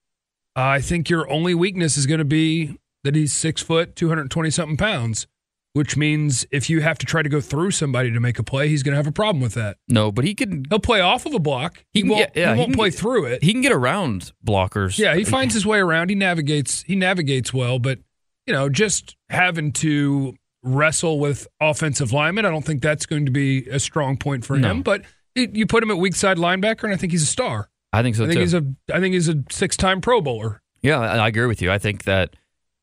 Uh, 0.57 0.63
I 0.63 0.81
think 0.81 1.09
your 1.11 1.31
only 1.31 1.55
weakness 1.55 1.97
is 1.97 2.07
going 2.07 2.19
to 2.19 2.25
be 2.25 2.79
that 3.05 3.15
he's 3.15 3.33
six 3.33 3.63
foot, 3.63 3.97
220 3.97 4.51
something 4.51 4.77
pounds, 4.77 5.27
which 5.73 5.97
means 5.97 6.45
if 6.51 6.69
you 6.69 6.81
have 6.81 6.99
to 6.99 7.07
try 7.07 7.23
to 7.23 7.29
go 7.29 7.41
through 7.41 7.71
somebody 7.71 8.11
to 8.11 8.19
make 8.21 8.39
a 8.39 8.43
play, 8.43 8.69
he's 8.69 8.83
going 8.83 8.93
to 8.93 8.97
have 8.97 9.07
a 9.07 9.13
problem 9.13 9.41
with 9.41 9.55
that. 9.55 9.77
no, 9.89 10.11
but 10.11 10.25
he 10.25 10.35
can 10.35 10.65
He'll 10.69 10.79
play 10.81 11.01
off 11.01 11.27
of 11.27 11.35
a 11.35 11.39
block. 11.39 11.85
He, 11.93 12.03
He 12.03 12.09
won't, 12.09 12.33
get- 12.35 12.37
yeah, 12.37 12.49
he 12.49 12.55
he 12.55 12.59
won't 12.59 12.71
can 12.73 12.79
play 12.79 12.91
get- 12.91 12.99
through 12.99 13.25
it. 13.27 13.43
he 13.43 13.53
can 13.53 13.61
get 13.63 13.73
around 13.73 14.33
blockers. 14.45 14.99
Yeah, 14.99 15.15
he 15.15 15.25
finds 15.25 15.55
his 15.55 15.65
way 15.67 15.79
around. 15.79 16.09
He 16.11 16.15
navigates. 16.17 16.83
He 16.83 16.97
navigates 16.97 17.53
well, 17.55 17.79
but 17.79 17.99
you 18.47 18.53
know, 18.53 18.69
just 18.69 19.17
having 19.29 19.71
to 19.75 20.35
wrestle 20.63 21.21
with 21.21 21.47
offensive 21.61 22.13
linemen, 22.13 22.45
I 22.45 22.51
don't 22.51 22.65
think 22.65 22.83
that's 22.83 23.07
going 23.07 23.25
to 23.27 23.31
be 23.33 23.67
a 23.69 23.79
strong 23.79 24.17
point 24.17 24.45
for 24.45 24.59
No. 24.59 24.71
him. 24.71 24.83
But 24.83 25.03
it, 25.35 25.55
you 25.55 25.67
put 25.67 25.83
him 25.83 25.91
at 25.91 25.99
weak 25.99 26.15
side 26.17 26.37
linebacker, 26.37 26.85
and 26.85 26.93
I 26.93 26.97
think 26.97 27.13
he's 27.13 27.23
a 27.23 27.27
star. 27.27 27.71
I 27.93 28.03
think 28.03 28.17
so 28.17 28.25
I 28.25 28.27
think 28.27 28.37
too. 28.37 28.41
he's 28.41 28.55
a. 28.55 28.65
I 28.93 28.99
think 29.01 29.15
he's 29.15 29.29
a 29.29 29.43
six 29.51 29.77
time 29.77 30.01
Pro 30.01 30.21
Bowler. 30.21 30.63
yeah, 30.83 30.99
I 30.99 31.17
I 31.19 31.29
agree 31.29 31.47
with 31.47 31.63
you. 31.63 31.71
I 31.71 31.79
think 31.79 32.05
that 32.05 32.35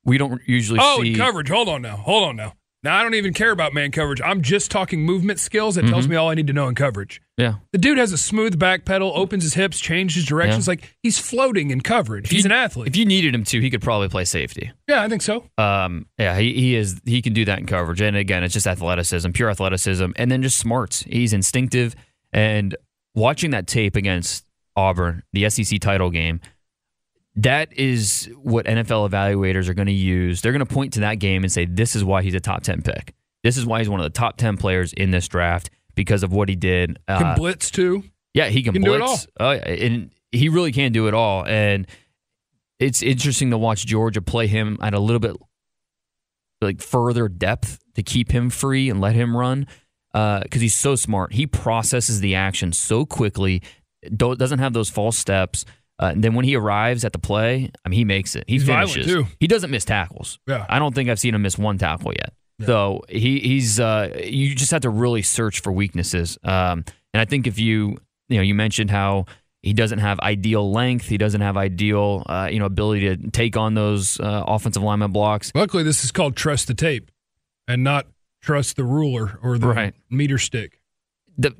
we 0.05 0.17
don't 0.17 0.41
usually 0.47 0.79
Oh, 0.81 1.01
see 1.01 1.15
coverage. 1.15 1.49
Hold 1.49 1.67
on 1.69 1.81
now. 1.81 1.97
Hold 1.97 2.29
on 2.29 2.35
now. 2.37 2.53
Now 2.87 2.97
I 2.97 3.03
don't 3.03 3.15
even 3.15 3.33
care 3.33 3.51
about 3.51 3.73
man 3.73 3.91
coverage. 3.91 4.21
I'm 4.23 4.41
just 4.41 4.71
talking 4.71 5.01
movement 5.03 5.39
skills. 5.41 5.75
That 5.75 5.81
Mm-hmm. 5.83 5.91
tells 5.91 6.07
me 6.07 6.15
all 6.15 6.29
I 6.29 6.35
need 6.35 6.47
to 6.47 6.53
know 6.53 6.69
in 6.69 6.75
coverage. 6.75 7.21
Yeah, 7.37 7.55
The 7.73 7.77
dude 7.77 7.97
has 7.97 8.13
a 8.13 8.17
smooth 8.17 8.57
back 8.57 8.85
pedal, 8.85 9.11
opens 9.13 9.43
his 9.43 9.53
hips, 9.55 9.79
changes 9.79 10.25
directions. 10.25 10.67
Like 10.69 10.95
he's 11.03 11.19
floating 11.19 11.69
in 11.71 11.81
coverage. 11.81 12.29
He's 12.29 12.45
you- 12.45 12.47
an 12.47 12.53
athlete. 12.53 12.87
if 12.87 12.95
you 12.95 13.05
needed 13.05 13.35
him 13.35 13.43
to, 13.43 13.59
he 13.59 13.69
could 13.69 13.81
probably 13.81 14.07
play 14.07 14.23
safety. 14.23 14.71
yeah, 14.87 15.01
I 15.03 15.09
think 15.09 15.21
so. 15.21 15.43
Um, 15.57 16.05
yeah, 16.17 16.37
he, 16.39 16.53
he 16.53 16.75
is. 16.75 16.99
He 17.05 17.21
can 17.21 17.33
do 17.33 17.43
that 17.45 17.59
in 17.59 17.65
coverage, 17.65 17.99
and 18.01 18.15
again, 18.15 18.43
it's 18.43 18.53
just 18.53 18.65
athleticism, 18.65 19.31
pure 19.31 19.49
athleticism, 19.49 20.07
and 20.15 20.31
then 20.31 20.41
just 20.41 20.57
smarts. 20.57 21.03
He's 21.03 21.33
instinctive, 21.33 21.93
and 22.31 22.75
watching 23.15 23.51
that 23.51 23.67
tape 23.67 23.95
against 23.97 24.45
Auburn, 24.75 25.23
the 25.33 25.49
SEC 25.49 25.79
title 25.79 26.09
game, 26.09 26.39
that 27.37 27.71
is 27.77 28.29
what 28.41 28.65
NFL 28.65 29.09
evaluators 29.09 29.67
are 29.69 29.73
going 29.73 29.87
to 29.87 29.91
use. 29.93 30.41
They're 30.41 30.51
going 30.51 30.65
to 30.65 30.73
point 30.73 30.93
to 30.93 30.99
that 31.01 31.15
game 31.15 31.43
and 31.43 31.51
say, 31.51 31.65
"This 31.65 31.95
is 31.95 32.03
why 32.03 32.21
he's 32.21 32.35
a 32.35 32.39
top 32.39 32.63
ten 32.63 32.81
pick. 32.81 33.13
This 33.43 33.57
is 33.57 33.65
why 33.65 33.79
he's 33.79 33.89
one 33.89 33.99
of 33.99 34.03
the 34.05 34.09
top 34.17 34.37
ten 34.37 34.57
players 34.57 34.93
in 34.93 35.11
this 35.11 35.27
draft 35.27 35.69
because 35.95 36.23
of 36.23 36.31
what 36.33 36.49
he 36.49 36.55
did." 36.55 36.97
Can 37.07 37.25
Uh, 37.27 37.35
blitz 37.35 37.69
too. 37.71 38.03
yeah, 38.33 38.47
he 38.47 38.61
can, 38.63 38.73
Can 38.73 38.81
do 38.81 38.93
it 38.95 38.99
blitz. 38.99 39.27
Oh, 39.39 39.51
yeah, 39.51 39.59
and 39.69 40.11
he 40.31 40.49
really 40.49 40.71
can 40.71 40.91
do 40.91 41.07
it 41.07 41.13
all. 41.13 41.45
And 41.45 41.87
it's 42.79 43.01
interesting 43.01 43.51
to 43.51 43.57
watch 43.57 43.85
Georgia 43.85 44.21
play 44.21 44.47
him 44.47 44.77
at 44.81 44.93
a 44.93 44.99
little 44.99 45.19
bit 45.19 45.35
like 46.61 46.81
further 46.81 47.27
depth 47.27 47.79
to 47.95 48.03
keep 48.03 48.31
him 48.31 48.49
free 48.49 48.89
and 48.89 48.99
let 48.99 49.15
him 49.15 49.35
run 49.37 49.67
because 50.11 50.61
he's 50.61 50.75
so 50.75 50.95
smart. 50.95 51.33
He 51.33 51.45
processes 51.45 52.19
the 52.19 52.33
action 52.35 52.73
so 52.73 53.05
quickly, 53.05 53.61
don't, 54.15 54.39
doesn't 54.39 54.59
have 54.59 54.73
those 54.73 54.89
false 54.89 55.17
steps. 55.17 55.65
Uh, 55.99 56.07
and 56.13 56.23
then 56.23 56.33
when 56.35 56.45
he 56.45 56.55
arrives 56.55 57.03
at 57.05 57.11
the 57.13 57.19
play, 57.19 57.71
I 57.85 57.89
mean, 57.89 57.97
he 57.97 58.05
makes 58.05 58.35
it. 58.35 58.43
He 58.47 58.53
He's 58.55 58.65
finishes. 58.65 59.25
He 59.39 59.47
doesn't 59.47 59.71
miss 59.71 59.83
tackles. 59.85 60.39
Yeah. 60.47 60.65
I 60.69 60.77
don't 60.79 60.93
think 60.93 61.09
I've 61.09 61.19
seen 61.19 61.33
him 61.33 61.41
miss 61.41 61.57
one 61.57 61.77
tackle 61.77 62.13
yet. 62.13 62.33
So 62.65 63.01
he 63.07 63.39
he's 63.39 63.79
uh, 63.79 64.19
you 64.23 64.55
just 64.55 64.71
have 64.71 64.81
to 64.81 64.89
really 64.89 65.21
search 65.21 65.59
for 65.61 65.71
weaknesses. 65.71 66.37
Um, 66.43 66.83
and 67.13 67.21
I 67.21 67.25
think 67.25 67.45
if 67.45 67.59
you 67.59 67.97
you 68.29 68.37
know 68.37 68.41
you 68.41 68.55
mentioned 68.55 68.89
how 68.89 69.25
he 69.61 69.73
doesn't 69.73 69.99
have 69.99 70.19
ideal 70.21 70.71
length, 70.71 71.05
he 71.07 71.17
doesn't 71.19 71.41
have 71.41 71.55
ideal 71.55 72.23
uh, 72.27 72.49
you 72.51 72.57
know 72.57 72.65
ability 72.65 73.15
to 73.15 73.29
take 73.29 73.57
on 73.57 73.75
those 73.75 74.19
uh, 74.19 74.43
offensive 74.47 74.81
lineman 74.81 75.11
blocks. 75.11 75.51
Luckily, 75.53 75.83
this 75.83 76.03
is 76.03 76.11
called 76.11 76.35
trust 76.35 76.67
the 76.67 76.73
tape, 76.73 77.11
and 77.67 77.83
not 77.83 78.07
trust 78.41 78.75
the 78.75 78.83
ruler 78.83 79.37
or 79.43 79.59
the 79.59 79.67
Right. 79.67 79.93
meter 80.09 80.39
stick. 80.39 80.79
the 81.37 81.55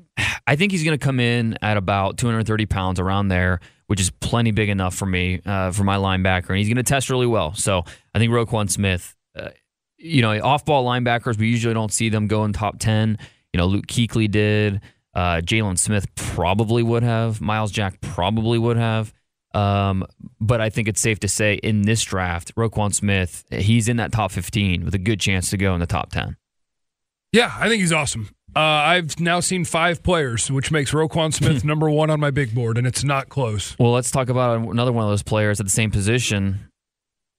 I 0.48 0.56
think 0.56 0.72
he's 0.72 0.84
going 0.84 0.98
to 0.98 1.04
come 1.04 1.20
in 1.20 1.58
at 1.62 1.78
about 1.78 2.18
230 2.18 2.66
pounds 2.66 3.00
around 3.00 3.28
there, 3.28 3.60
which 3.88 4.00
is 4.00 4.10
plenty 4.10 4.52
big 4.52 4.70
enough 4.70 4.96
for 4.96 5.06
me 5.06 5.42
uh, 5.46 5.72
for 5.72 5.84
my 5.84 5.98
linebacker, 5.98 6.50
and 6.50 6.60
he's 6.60 6.68
going 6.68 6.78
to 6.78 6.84
test 6.84 7.10
really 7.10 7.26
well. 7.26 7.54
So 7.54 7.84
I 8.14 8.20
think 8.20 8.32
Roquan 8.32 8.70
Smith, 8.70 9.16
uh, 9.36 9.50
you 9.98 10.22
know, 10.22 10.40
off-ball 10.42 10.86
linebackers, 10.86 11.38
we 11.38 11.48
usually 11.48 11.74
don't 11.74 11.92
see 11.92 12.10
them 12.10 12.28
go 12.28 12.46
in 12.46 12.54
top 12.54 12.80
10. 12.80 13.18
You 13.54 13.58
know, 13.58 13.66
Luke 13.66 13.88
Kuechly 13.88 14.30
did. 14.30 14.82
Uh, 15.14 15.42
Jaylon 15.42 15.78
Smith 15.80 16.14
probably 16.16 16.84
would 16.84 17.02
have. 17.02 17.42
Myles 17.42 17.72
Jack 17.72 18.00
probably 18.02 18.60
would 18.60 18.78
have. 18.78 19.14
Um, 19.54 20.06
but 20.40 20.62
I 20.62 20.70
think 20.70 20.88
it's 20.88 21.02
safe 21.02 21.20
to 21.22 21.28
say 21.28 21.56
in 21.56 21.82
this 21.84 22.04
draft, 22.04 22.54
Roquan 22.56 22.94
Smith, 22.94 23.44
he's 23.50 23.88
in 23.88 23.98
that 23.98 24.12
top 24.12 24.32
15 24.32 24.86
with 24.86 24.94
a 24.94 25.00
good 25.00 25.20
chance 25.20 25.50
to 25.50 25.58
go 25.58 25.74
in 25.74 25.80
the 25.80 25.88
top 25.88 26.12
10. 26.12 26.36
Yeah, 27.32 27.56
I 27.58 27.68
think 27.68 27.82
he's 27.82 27.94
awesome. 27.94 28.30
Uh, 28.56 28.60
I've 28.60 29.20
now 29.20 29.40
seen 29.40 29.66
five 29.66 30.02
players, 30.02 30.50
which 30.50 30.72
makes 30.72 30.92
Roquan 30.92 31.34
Smith 31.34 31.64
number 31.66 31.90
one 31.90 32.10
on 32.10 32.20
my 32.20 32.32
big 32.32 32.56
board, 32.56 32.78
and 32.78 32.88
it's 32.88 33.04
not 33.04 33.30
close. 33.30 33.78
Well, 33.78 33.92
let's 33.92 34.10
talk 34.10 34.30
about 34.30 34.60
another 34.60 34.92
one 34.92 35.04
of 35.04 35.10
those 35.12 35.22
players 35.24 35.60
at 35.60 35.66
the 35.66 35.72
same 35.72 35.92
position. 35.92 36.70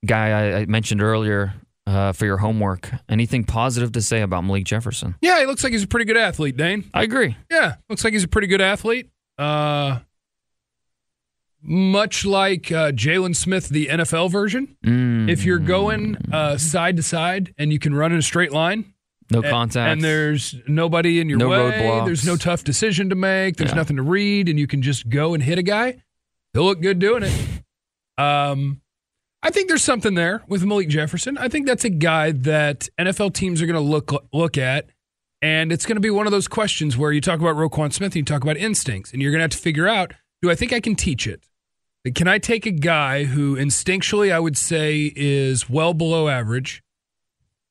Guy 0.07 0.29
I, 0.31 0.59
I 0.61 0.67
mentioned 0.67 1.03
earlier 1.03 1.55
uh, 1.89 2.13
for 2.13 2.25
your 2.25 2.37
homework. 2.37 2.91
Anything 3.09 3.43
positive 3.45 3.91
to 3.93 4.03
say 4.03 4.21
about 4.21 4.45
Malik 4.45 4.65
Jefferson? 4.65 5.17
Yeah, 5.21 5.41
he 5.41 5.47
looks 5.47 5.65
like 5.65 5.73
he's 5.73 5.83
a 5.83 5.89
pretty 5.89 6.05
good 6.05 6.17
athlete, 6.19 6.57
Dane. 6.57 6.89
I 6.95 7.03
agree. 7.03 7.37
Yeah, 7.51 7.77
looks 7.89 8.05
like 8.05 8.13
he's 8.13 8.23
a 8.25 8.29
pretty 8.29 8.47
good 8.47 8.61
athlete. 8.61 9.11
Uh, 9.37 10.01
much 11.63 12.25
like 12.25 12.71
uh, 12.71 12.93
Jaylon 12.93 13.35
Smith, 13.35 13.69
the 13.71 13.87
NFL 13.87 14.31
version. 14.31 14.77
Mm, 14.85 15.29
If 15.29 15.45
you're 15.45 15.59
going 15.59 16.17
uh, 16.33 16.57
side 16.59 16.97
to 16.97 17.03
side 17.03 17.53
and 17.59 17.73
you 17.73 17.81
can 17.81 17.95
run 17.95 18.13
in 18.13 18.19
a 18.19 18.23
straight 18.23 18.53
line, 18.53 18.93
no 19.31 19.43
contact, 19.43 19.93
and 19.93 20.03
there's 20.03 20.55
nobody 20.67 21.21
in 21.21 21.29
your 21.29 21.39
No 21.39 21.49
way, 21.49 21.57
roadblocks. 21.59 22.07
there's 22.07 22.27
no 22.27 22.37
tough 22.37 22.65
decision 22.65 23.09
to 23.11 23.15
make, 23.15 23.57
there's 23.57 23.71
Yeah. 23.71 23.77
nothing 23.77 23.97
to 23.97 24.03
read, 24.03 24.49
and 24.49 24.59
you 24.59 24.67
can 24.67 24.83
just 24.83 25.09
go 25.09 25.35
and 25.35 25.43
hit 25.43 25.59
a 25.59 25.63
guy, 25.63 26.03
he'll 26.53 26.65
look 26.65 26.81
good 26.81 26.99
doing 26.99 27.23
it. 27.25 27.33
Um, 28.23 28.81
I 29.43 29.51
think 29.51 29.69
there's 29.69 29.85
something 29.85 30.15
there 30.15 30.43
with 30.49 30.65
Malik 30.65 30.89
Jefferson. 30.89 31.39
I 31.39 31.49
think 31.49 31.67
that's 31.67 31.85
a 31.85 31.91
guy 31.91 32.33
that 32.33 32.89
NFL 32.99 33.35
teams 33.35 33.63
are 33.63 33.67
going 33.67 33.75
to 33.77 33.81
look 33.81 34.13
look 34.33 34.59
at, 34.59 34.87
and 35.41 35.71
it's 35.71 35.87
going 35.87 35.97
to 35.97 36.01
be 36.01 36.11
one 36.11 36.27
of 36.27 36.33
those 36.33 36.49
questions 36.49 36.97
where 36.97 37.13
you 37.13 37.21
talk 37.21 37.39
about 37.41 37.55
Roquan 37.55 37.93
Smith 37.93 38.09
and 38.13 38.17
you 38.17 38.25
talk 38.25 38.43
about 38.43 38.57
instincts, 38.57 39.13
and 39.13 39.23
you're 39.23 39.31
going 39.31 39.39
to 39.39 39.45
have 39.45 39.51
to 39.53 39.59
figure 39.59 39.87
out: 39.87 40.13
Do 40.43 40.51
I 40.51 40.55
think 40.57 40.73
I 40.73 40.81
can 40.81 40.97
teach 40.97 41.27
it? 41.29 41.45
Can 42.15 42.27
I 42.27 42.39
take 42.39 42.65
a 42.67 42.71
guy 42.71 43.25
who 43.25 43.55
instinctually 43.57 44.33
I 44.33 44.41
would 44.41 44.57
say 44.57 45.13
is 45.15 45.69
well 45.71 45.95
below 45.95 46.29
average? 46.29 46.83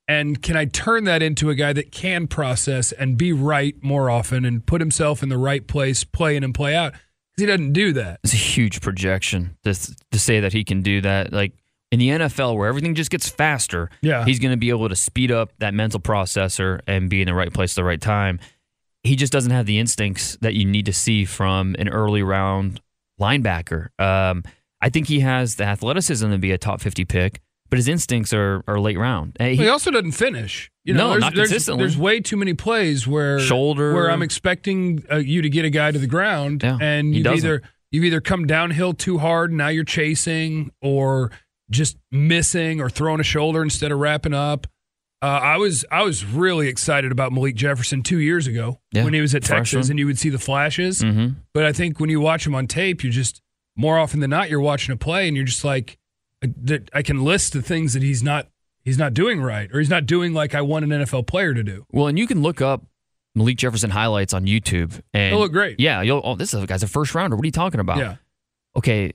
And 0.08 0.42
can 0.42 0.56
I 0.56 0.66
turn 0.66 1.04
that 1.04 1.22
into 1.22 1.50
a 1.50 1.56
guy 1.56 1.74
that 1.74 1.92
can 1.92 2.28
process 2.28 2.92
and 2.94 3.18
be 3.18 3.34
right 3.34 3.76
more 3.84 4.10
often 4.10 4.46
and 4.46 4.66
put 4.66 4.80
himself 4.80 5.22
in 5.22 5.30
the 5.30 5.38
right 5.38 5.68
place, 5.68 6.04
play 6.06 6.36
in 6.38 6.44
and 6.44 6.54
play 6.54 6.76
out? 6.76 6.94
Because 6.94 7.42
he 7.42 7.46
doesn't 7.46 7.74
do 7.74 7.92
that. 7.94 8.20
it's 8.24 8.34
a 8.34 8.38
huge 8.38 8.80
projection 8.82 9.58
to 9.64 9.74
to 10.12 10.20
say 10.20 10.40
that 10.40 10.54
he 10.54 10.64
can 10.64 10.82
do 10.82 11.02
that. 11.02 11.34
Like 11.34 11.54
in 11.92 12.00
the 12.00 12.10
NFL, 12.10 12.56
where 12.58 12.68
everything 12.68 12.96
just 12.96 13.10
gets 13.12 13.30
faster, 13.30 13.90
Yeah. 14.02 14.26
he's 14.26 14.40
going 14.40 14.52
to 14.52 14.58
be 14.58 14.70
able 14.70 14.90
to 14.90 14.96
speed 14.96 15.32
up 15.32 15.52
that 15.60 15.74
mental 15.74 16.00
processor 16.00 16.80
and 16.88 17.10
be 17.10 17.22
in 17.22 17.28
the 17.28 17.34
right 17.34 17.54
place 17.54 17.74
at 17.74 17.76
the 17.76 17.84
right 17.84 18.02
time. 18.02 18.40
He 19.04 19.16
just 19.16 19.32
doesn't 19.32 19.52
have 19.52 19.66
the 19.66 19.78
instincts 19.80 20.38
that 20.42 20.54
you 20.54 20.66
need 20.66 20.86
to 20.88 20.94
see 20.94 21.24
from 21.26 21.76
an 21.80 21.88
early 21.90 22.24
round 22.24 22.82
linebacker. 23.22 23.88
Um, 24.00 24.44
I 24.82 24.90
think 24.90 25.08
he 25.08 25.22
has 25.22 25.56
the 25.56 25.64
athleticism 25.66 26.30
to 26.32 26.38
be 26.38 26.52
a 26.52 26.58
top 26.58 26.82
50 26.82 27.06
pick, 27.06 27.42
but 27.70 27.78
his 27.78 27.88
instincts 27.88 28.34
are, 28.34 28.64
are 28.68 28.80
late 28.80 28.98
round. 28.98 29.36
Uh, 29.40 29.46
He 29.46 29.56
he- 29.58 29.68
also 29.70 29.92
doesn't 29.92 30.12
finish. 30.14 30.72
You 30.84 30.94
know, 30.94 31.00
No, 31.08 31.10
there's, 31.12 31.22
not 31.22 31.36
there's, 31.36 31.50
consistently. 31.50 31.84
There's 31.84 31.98
way 31.98 32.20
too 32.22 32.38
many 32.38 32.54
plays 32.54 33.06
where 33.08 33.40
Shoulder. 33.40 33.94
where 33.94 34.10
I'm 34.10 34.22
expecting 34.22 35.04
uh, 35.12 35.18
you 35.18 35.42
to 35.42 35.50
get 35.50 35.66
a 35.66 35.70
guy 35.70 35.92
to 35.92 36.00
the 36.00 36.08
ground, 36.08 36.64
Yeah, 36.64 36.78
and 36.82 37.14
you've 37.14 37.26
doesn't. 37.26 37.38
either 37.46 37.62
you've 37.92 38.06
either 38.06 38.22
come 38.22 38.46
downhill 38.48 38.94
too 38.94 39.18
hard, 39.18 39.50
and 39.52 39.58
now 39.58 39.68
you're 39.68 39.84
chasing, 39.84 40.72
or 40.82 41.32
just 41.70 41.98
missing, 42.12 42.80
or 42.80 42.90
throwing 42.90 43.20
a 43.20 43.24
shoulder 43.24 43.62
instead 43.62 43.92
of 43.92 44.00
wrapping 44.00 44.34
up. 44.34 44.66
Uh, 45.22 45.26
I 45.26 45.58
was 45.58 45.84
I 45.92 46.04
was 46.04 46.24
really 46.24 46.68
excited 46.70 47.12
about 47.12 47.34
Malik 47.34 47.56
Jefferson 47.56 48.04
two 48.04 48.20
years 48.20 48.46
ago 48.48 48.80
Yeah, 48.94 49.04
when 49.04 49.14
he 49.14 49.20
was 49.22 49.34
at. 49.36 49.44
Texas, 49.44 49.90
and 49.90 49.98
you 50.00 50.06
would 50.06 50.20
see 50.20 50.30
the 50.30 50.38
flashes. 50.40 51.02
Mhm. 51.02 51.36
But 51.54 51.66
I 51.66 51.74
think 51.74 52.00
when 52.00 52.10
you 52.10 52.22
watch 52.22 52.46
him 52.48 52.54
on 52.56 52.68
tape, 52.68 53.04
you 53.04 53.10
just 53.10 53.42
more 53.76 53.98
often 54.00 54.20
than 54.22 54.30
not 54.30 54.50
you're 54.50 54.62
watching 54.62 54.94
a 54.94 54.98
play, 54.98 55.28
and 55.28 55.36
you're 55.36 55.46
just 55.46 55.64
like, 55.66 55.98
that 56.42 56.90
I 56.94 57.02
can 57.02 57.24
list 57.24 57.54
the 57.54 57.62
things 57.62 57.94
that 57.94 58.04
he's 58.04 58.24
not 58.24 58.48
he's 58.84 58.98
not 58.98 59.14
doing 59.14 59.42
right, 59.42 59.70
or 59.74 59.80
he's 59.80 59.90
not 59.90 60.06
doing 60.06 60.34
like 60.34 60.56
I 60.56 60.62
want 60.62 60.86
an 60.86 60.92
NFL 60.92 61.28
player 61.28 61.54
to 61.54 61.64
do. 61.64 61.86
Well, 61.92 62.08
and 62.08 62.18
you 62.18 62.28
can 62.28 62.42
look 62.42 62.62
up 62.62 62.86
Malik 63.36 63.58
Jefferson 63.58 63.90
highlights 63.90 64.34
on 64.34 64.46
YouTube, 64.46 65.02
and 65.14 65.32
He'll 65.32 65.40
look 65.40 65.52
great. 65.52 65.80
Yeah, 65.80 66.02
you'll. 66.02 66.22
Oh, 66.24 66.36
this 66.36 66.54
is 66.54 66.64
a 66.64 66.68
guy's 66.68 66.84
a 66.84 66.88
first 66.88 67.14
rounder. 67.16 67.36
What 67.36 67.44
are 67.44 67.48
you 67.48 67.52
talking 67.52 67.80
about? 67.80 67.98
Yeah. 67.98 68.16
Okay, 68.76 69.14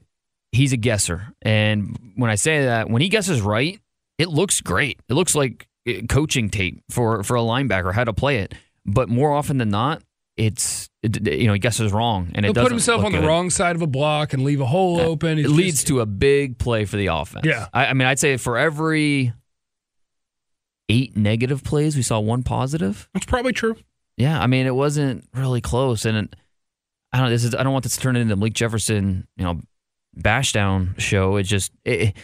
he's 0.53 0.73
a 0.73 0.77
guesser, 0.77 1.33
and 1.43 1.97
when 2.17 2.31
I 2.31 2.35
say 2.35 2.65
that, 2.65 2.91
when 2.91 3.03
he 3.03 3.09
guesses 3.09 3.41
right, 3.41 3.81
it 4.19 4.29
looks 4.29 4.61
great. 4.61 5.01
It 5.09 5.15
looks 5.15 5.35
like 5.35 5.69
uh, 5.89 5.93
coaching 6.09 6.51
tape 6.51 6.83
for 6.91 7.23
for 7.23 7.37
a 7.37 7.41
linebacker 7.41 7.93
how 7.93 8.05
to 8.05 8.13
play 8.13 8.39
it. 8.39 8.55
But 8.85 9.09
more 9.09 9.33
often 9.33 9.59
than 9.59 9.71
not, 9.71 10.03
it's 10.37 10.89
it, 11.03 11.27
you 11.29 11.47
know 11.47 11.53
he 11.53 11.59
guesses 11.59 11.93
wrong, 11.93 12.31
and 12.35 12.45
He'll 12.45 12.53
doesn't 12.53 12.67
put 12.67 12.73
himself 12.73 13.05
on 13.05 13.13
the 13.13 13.19
good. 13.21 13.27
wrong 13.27 13.51
side 13.51 13.77
of 13.77 13.83
a 13.83 13.87
block 13.87 14.33
and 14.33 14.45
leave 14.45 14.61
a 14.61 14.67
hole 14.67 15.01
open. 15.01 15.39
It 15.39 15.49
leads 15.49 15.79
just- 15.79 15.87
to 15.89 16.01
a 16.01 16.07
big 16.07 16.59
play 16.59 16.85
for 16.85 16.97
the 16.97 17.07
offense. 17.09 17.45
Yeah. 17.47 17.69
I, 17.73 17.87
I 17.87 17.93
mean, 17.93 18.09
I'd 18.09 18.19
say 18.19 18.37
for 18.37 18.57
every 18.57 19.33
eight 20.89 21.17
negative 21.17 21.63
plays, 21.65 21.97
we 21.97 22.03
saw 22.03 22.21
one 22.21 22.43
positive. 22.43 23.09
That's 23.15 23.27
probably 23.27 23.53
true. 23.53 23.77
Yeah, 24.17 24.41
I 24.41 24.47
mean, 24.47 24.67
it 24.67 24.75
wasn't 24.75 25.27
really 25.35 25.61
close, 25.61 26.05
and 26.05 26.17
it, 26.19 26.37
I 27.13 27.19
don't. 27.21 27.31
This 27.31 27.45
is. 27.45 27.55
I 27.55 27.63
don't 27.63 27.73
want 27.73 27.83
this 27.85 27.95
to 27.97 28.01
turn 28.01 28.17
into 28.17 28.37
Malik 28.37 28.53
Jefferson, 28.53 29.27
you 29.37 29.45
know, 29.45 29.61
bash 30.15 30.53
down 30.53 30.95
show. 30.99 31.37
It 31.37 31.45
just 31.45 31.73
it, 31.85 32.15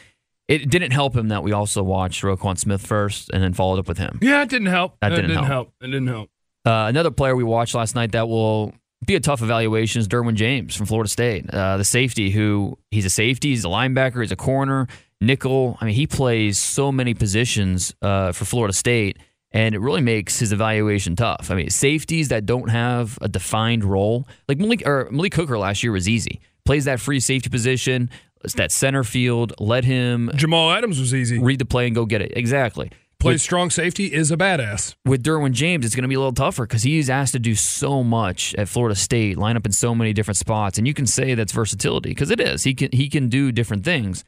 it 0.49 0.71
didn't 0.71 0.91
help 0.93 1.17
him 1.17 1.29
that 1.29 1.43
we 1.43 1.53
also 1.53 1.83
watched 1.83 2.23
Roquan 2.23 2.59
Smith 2.59 2.87
first 2.87 3.31
and 3.33 3.43
then 3.43 3.55
followed 3.55 3.79
up 3.79 3.89
with 3.89 3.99
him. 3.99 4.19
Yeah, 4.23 4.43
it 4.43 4.49
didn't 4.51 4.69
help. 4.69 4.97
That 5.01 5.13
It 5.13 5.17
didn't 5.17 5.31
help. 5.33 5.47
help. 5.47 5.73
It 5.81 5.87
didn't 5.87 6.07
help. 6.09 6.31
Uh, 6.69 6.87
another 6.87 7.11
player 7.11 7.35
we 7.35 7.45
watched 7.45 7.75
last 7.75 7.95
night 7.95 8.13
that 8.13 8.29
will 8.29 8.75
be 9.07 9.15
a 9.15 9.21
tough 9.21 9.41
evaluation 9.41 10.01
is 10.01 10.07
Derwin 10.07 10.35
James 10.35 10.77
from 10.77 10.85
Florida 10.85 11.09
State, 11.09 11.49
uh, 11.49 11.79
the 11.79 11.85
safety 11.85 12.29
who 12.29 12.77
he's 12.91 13.07
a 13.07 13.11
safety, 13.11 13.51
he's 13.51 13.65
a 13.65 13.69
linebacker, 13.69 14.21
he's 14.21 14.33
a 14.33 14.37
corner, 14.37 14.87
nickel. 15.19 15.79
I 15.81 15.87
mean, 15.87 15.95
he 15.95 16.07
plays 16.07 16.59
so 16.59 16.93
many 16.93 17.15
positions 17.15 17.95
uh, 18.03 18.33
for 18.33 18.45
Florida 18.45 18.75
State, 18.75 19.19
and 19.51 19.75
it 19.75 19.79
really 19.79 20.03
makes 20.03 20.39
his 20.39 20.53
evaluation 20.53 21.17
tough. 21.17 21.51
I 21.51 21.55
mean, 21.55 21.71
safeties 21.71 22.29
that 22.29 22.45
don't 22.45 22.69
have 22.69 23.19
a 23.23 23.29
defined 23.29 23.83
role, 23.83 24.29
like 24.47 24.59
Malik 24.59 24.87
or 24.87 25.09
Malik 25.11 25.35
Hooker 25.37 25.59
last 25.59 25.83
year 25.83 25.93
was 25.93 26.07
easy. 26.07 26.43
Plays 26.67 26.85
that 26.85 27.01
free 27.01 27.21
safety 27.21 27.49
position, 27.49 28.11
that 28.57 28.73
center 28.73 29.05
field. 29.05 29.55
Let 29.59 29.85
him 29.85 30.31
Jamal 30.35 30.71
Adams 30.71 31.01
was 31.01 31.15
easy. 31.15 31.39
read 31.39 31.61
the 31.61 31.65
play 31.65 31.87
and 31.87 31.95
go 31.95 32.05
get 32.05 32.21
it. 32.21 32.35
Exactly. 32.37 32.91
Plays 33.21 33.43
strong 33.43 33.69
safety 33.69 34.15
is 34.15 34.31
a 34.31 34.37
badass. 34.37 34.95
with 35.05 35.25
Derwin 35.25 35.51
James, 35.51 35.85
it's 35.85 35.97
going 35.97 36.03
to 36.03 36.09
be 36.09 36.15
a 36.15 36.21
little 36.21 36.33
tougher 36.33 36.67
because 36.67 36.85
he's 36.85 37.11
asked 37.11 37.33
to 37.33 37.41
do 37.41 37.57
so 37.57 38.05
much 38.05 38.55
at 38.55 38.69
Florida 38.69 38.95
State, 38.95 39.37
line 39.37 39.57
up 39.57 39.67
in 39.67 39.73
so 39.73 39.93
many 39.93 40.13
different 40.13 40.37
spots, 40.37 40.79
and 40.79 40.87
you 40.87 40.95
can 40.95 41.05
say 41.05 41.35
that's 41.35 41.51
versatility 41.51 42.11
because 42.11 42.31
it 42.31 42.39
is. 42.39 42.63
He 42.63 42.75
can 42.75 42.91
he 42.93 43.09
can 43.09 43.29
do 43.29 43.51
different 43.51 43.85
things. 43.85 44.23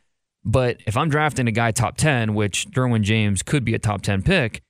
But 0.44 0.81
if 0.87 0.96
I'm 0.96 1.09
drafting 1.09 1.46
a 1.46 1.53
guy 1.53 1.70
top 1.70 1.98
ten, 1.98 2.35
which 2.35 2.68
Derwin 2.70 3.03
James 3.03 3.44
could 3.44 3.64
be 3.64 3.74
a 3.74 3.79
top 3.79 4.03
ten 4.03 4.22
pick, 4.22 4.61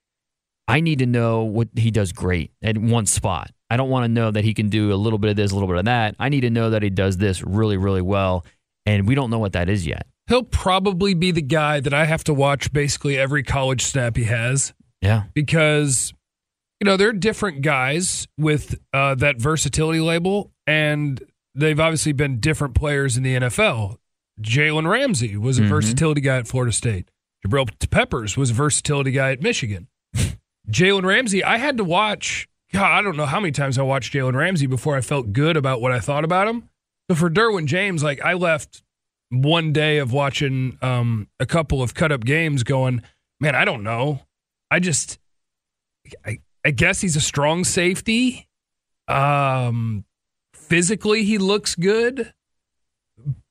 I 0.69 0.81
need 0.81 0.99
to 0.99 1.07
know 1.07 1.43
what 1.45 1.69
he 1.75 1.91
does 1.91 2.13
great 2.13 2.53
at 2.63 2.77
one 2.77 3.07
spot. 3.07 3.53
I 3.71 3.79
don't 3.79 3.89
want 3.89 4.05
to 4.05 4.09
know 4.09 4.31
that 4.31 4.45
he 4.45 4.53
can 4.53 4.69
do 4.69 4.93
a 4.93 4.97
little 4.97 5.19
bit 5.19 5.31
of 5.31 5.37
this, 5.37 5.51
a 5.51 5.55
little 5.55 5.69
bit 5.69 5.79
of 5.79 5.87
that. 5.87 6.15
I 6.19 6.29
need 6.29 6.43
to 6.43 6.51
know 6.51 6.69
that 6.71 6.83
he 6.83 6.91
does 6.91 7.17
this 7.17 7.43
really, 7.43 7.79
really 7.79 8.03
well, 8.03 8.45
and 8.85 9.09
we 9.09 9.15
don't 9.15 9.31
know 9.31 9.39
what 9.39 9.55
that 9.55 9.71
is 9.71 9.87
yet. 9.87 10.07
He'll 10.31 10.43
probably 10.45 11.13
be 11.13 11.31
the 11.33 11.43
guy 11.43 11.81
that 11.81 11.93
I 11.93 12.07
have 12.07 12.25
to 12.25 12.33
watch 12.33 12.73
basically 12.73 13.19
every 13.19 13.43
college 13.43 13.83
snap 13.83 14.17
he 14.17 14.25
has 14.25 14.73
Yeah, 15.03 15.25
because 15.35 16.15
you 16.81 16.87
know 16.87 16.97
there 16.97 17.09
are 17.09 17.13
different 17.13 17.61
guys 17.63 18.27
with 18.39 18.79
uh, 18.95 19.15
that 19.17 19.39
versatility 19.39 20.01
label, 20.01 20.53
and 20.67 21.21
they've 21.55 21.79
obviously 21.79 22.13
been 22.13 22.39
different 22.41 22.75
players 22.75 23.17
in 23.19 23.23
the 23.25 23.35
NFL. 23.35 23.97
Jalen 24.41 24.89
Ramsey 24.89 25.37
was 25.37 25.59
a 25.59 25.63
Mhm. 25.63 25.69
versatility 25.69 26.21
guy 26.23 26.39
at 26.39 26.47
Florida 26.49 26.73
State. 26.73 27.11
Jabril 27.47 27.69
Peppers 27.91 28.37
was 28.37 28.51
a 28.51 28.55
versatility 28.55 29.11
guy 29.11 29.33
at 29.33 29.43
Michigan. 29.43 29.89
Jalen 30.71 31.05
Ramsey, 31.05 31.43
I 31.43 31.59
had 31.59 31.77
to 31.79 31.85
watch. 31.85 32.47
God, 32.73 32.85
I 32.93 33.03
don't 33.03 33.17
know 33.17 33.27
how 33.27 33.41
many 33.41 33.51
times 33.51 33.79
I 33.79 33.83
watched 33.83 34.13
Jalen 34.15 34.35
Ramsey 34.35 34.67
before 34.67 34.97
I 34.97 35.01
felt 35.01 35.33
good 35.33 35.57
about 35.57 35.81
what 35.81 35.91
I 35.91 35.99
thought 35.99 36.23
about 36.25 36.47
him. 36.47 36.69
But 37.09 37.19
for 37.19 37.29
Derwin 37.29 37.65
James, 37.67 38.05
like 38.05 38.21
I 38.25 38.35
left 38.35 38.83
one 39.31 39.73
day 39.73 39.99
of 39.99 40.13
watching 40.13 40.77
um, 40.83 41.29
a 41.39 41.47
couple 41.47 41.83
of 41.83 41.95
cut 41.95 42.13
up 42.13 42.25
games, 42.25 42.63
going, 42.63 43.03
man, 43.41 43.55
I 43.55 43.65
don't 43.65 43.83
know. 43.83 44.21
I 44.71 44.81
just, 44.81 45.19
I, 46.27 46.39
I 46.65 46.73
guess 46.73 47.01
he's 47.01 47.17
a 47.17 47.21
strong 47.21 47.65
safety. 47.65 48.49
Um, 49.09 50.05
physically, 50.53 51.25
he 51.25 51.39
looks 51.39 51.75
good, 51.75 52.33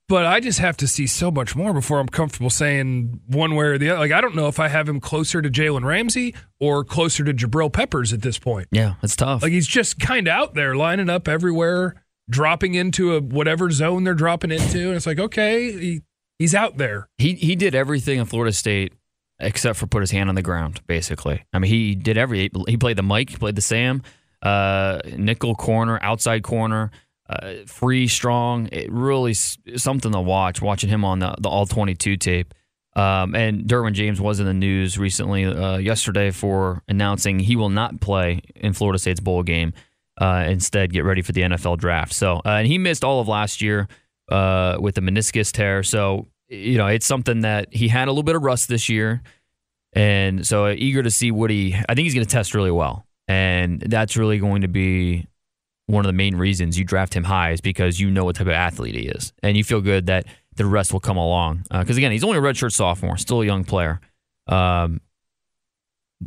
But 0.10 0.26
I 0.26 0.40
just 0.40 0.58
have 0.58 0.76
to 0.78 0.88
see 0.88 1.06
so 1.06 1.30
much 1.30 1.56
more 1.56 1.72
before 1.72 2.00
I'm 2.00 2.08
comfortable 2.08 2.50
saying 2.50 3.22
one 3.28 3.54
way 3.54 3.66
or 3.68 3.78
the 3.78 3.92
other. 3.92 4.00
Like, 4.00 4.12
I 4.12 4.22
don't 4.22 4.36
know 4.36 4.48
if 4.48 4.60
I 4.60 4.68
have 4.68 4.90
him 4.90 5.00
closer 5.00 5.40
to 5.40 5.50
Jalen 5.52 5.84
Ramsey 5.84 6.34
or 6.60 6.84
closer 6.84 7.24
to 7.24 7.32
Jabril 7.32 7.72
Peppers 7.72 8.12
at 8.12 8.24
this 8.24 8.40
point. 8.40 8.70
Yeah, 8.72 8.96
it's 9.04 9.16
tough. 9.16 9.44
Like, 9.44 9.52
he's 9.52 9.68
just 9.68 10.00
kind 10.00 10.28
of 10.28 10.34
out 10.34 10.56
there, 10.56 10.76
lining 10.76 11.12
up 11.12 11.28
everywhere, 11.28 12.04
dropping 12.30 12.76
into 12.76 13.16
a 13.16 13.22
whatever 13.22 13.72
zone 13.72 14.04
they're 14.04 14.14
dropping 14.14 14.52
into. 14.52 14.88
And 14.88 14.96
it's 14.96 15.06
like, 15.06 15.20
okay, 15.20 15.72
he, 15.72 16.02
he's 16.38 16.54
out 16.54 16.78
there. 16.78 17.10
He 17.18 17.34
he 17.34 17.56
did 17.56 17.76
everything 17.76 18.20
in 18.20 18.26
Florida 18.26 18.54
State 18.54 18.94
except 19.40 19.80
for 19.80 19.88
put 19.88 20.02
his 20.02 20.12
hand 20.12 20.30
on 20.30 20.36
the 20.36 20.42
ground. 20.42 20.82
Basically, 20.88 21.44
I 21.54 21.60
mean, 21.60 21.72
he 21.72 21.96
did 21.96 22.18
every. 22.18 22.50
He 22.68 22.78
played 22.78 22.98
the 22.98 23.04
Mike, 23.04 23.30
he 23.30 23.38
played 23.38 23.56
the 23.56 23.62
Sam, 23.62 24.04
uh, 24.42 25.00
nickel 25.18 25.56
corner, 25.56 26.00
outside 26.02 26.44
corner 26.44 26.92
uh, 27.30 27.54
free, 27.68 28.08
strong. 28.08 28.70
It 28.72 28.92
really 28.92 29.34
something 29.34 30.12
to 30.12 30.22
watch. 30.22 30.62
Watching 30.62 30.90
him 30.90 31.06
on 31.06 31.20
the, 31.20 31.36
the 31.40 31.50
all 31.50 31.66
twenty 31.66 31.96
two 31.96 32.18
tape. 32.18 32.54
Um, 32.96 33.36
and 33.36 33.66
Derwin 33.66 33.94
James 33.94 34.20
was 34.20 34.40
in 34.40 34.46
the 34.48 34.54
news 34.54 34.98
recently, 34.98 35.46
uh, 35.46 35.78
yesterday, 35.78 36.32
for 36.32 36.82
announcing 36.88 37.40
he 37.40 37.56
will 37.56 37.70
not 37.70 38.02
play 38.02 38.42
in 38.56 38.74
Florida 38.74 38.98
State's 39.00 39.20
bowl 39.20 39.44
game. 39.44 39.74
Uh, 40.20 40.46
instead, 40.50 40.92
get 40.92 41.06
ready 41.06 41.22
for 41.22 41.32
the 41.32 41.42
NFL 41.42 41.78
draft. 41.78 42.14
So, 42.14 42.42
uh, 42.46 42.50
and 42.50 42.68
he 42.68 42.78
missed 42.78 43.06
all 43.06 43.22
of 43.22 43.30
last 43.30 43.62
year 43.62 43.88
uh, 44.30 44.78
with 44.80 44.96
the 44.96 45.02
meniscus 45.02 45.52
tear. 45.52 45.82
So, 45.82 46.28
you 46.50 46.78
know, 46.78 46.88
it's 46.88 47.06
something 47.06 47.42
that 47.42 47.74
he 47.74 47.88
had 47.88 48.08
a 48.08 48.12
little 48.12 48.24
bit 48.24 48.36
of 48.36 48.44
rust 48.44 48.68
this 48.68 48.90
year, 48.90 49.22
and 49.94 50.46
so 50.46 50.68
eager 50.68 51.02
to 51.04 51.12
see 51.12 51.32
what 51.32 51.50
he. 51.50 51.74
I 51.88 51.96
think 51.96 52.06
he's 52.06 52.14
going 52.14 52.26
to 52.26 52.32
test 52.32 52.54
really 52.54 52.72
well, 52.72 53.06
and 53.28 53.80
that's 53.80 54.18
really 54.18 54.40
going 54.40 54.64
to 54.64 54.68
be 54.68 55.28
one 55.86 56.06
of 56.06 56.10
the 56.10 56.14
main 56.14 56.36
reasons 56.36 56.78
you 56.78 56.86
draft 56.86 57.16
him 57.16 57.24
high 57.24 57.52
is 57.52 57.62
because 57.62 58.00
you 58.00 58.12
know 58.12 58.24
what 58.26 58.36
type 58.36 58.48
of 58.48 58.54
athlete 58.54 58.96
he 58.96 59.08
is, 59.08 59.32
and 59.42 59.56
you 59.56 59.64
feel 59.64 59.82
good 59.82 60.08
that 60.08 60.26
the 60.56 60.66
rest 60.66 60.92
will 60.92 61.00
come 61.00 61.18
along. 61.18 61.64
Because 61.72 61.98
uh, 61.98 62.00
again, 62.00 62.12
he's 62.12 62.24
only 62.24 62.38
a 62.38 62.42
redshirt 62.42 62.74
sophomore, 62.74 63.18
still 63.18 63.42
a 63.42 63.46
young 63.46 63.64
player. 63.64 64.02
Um, 64.48 65.02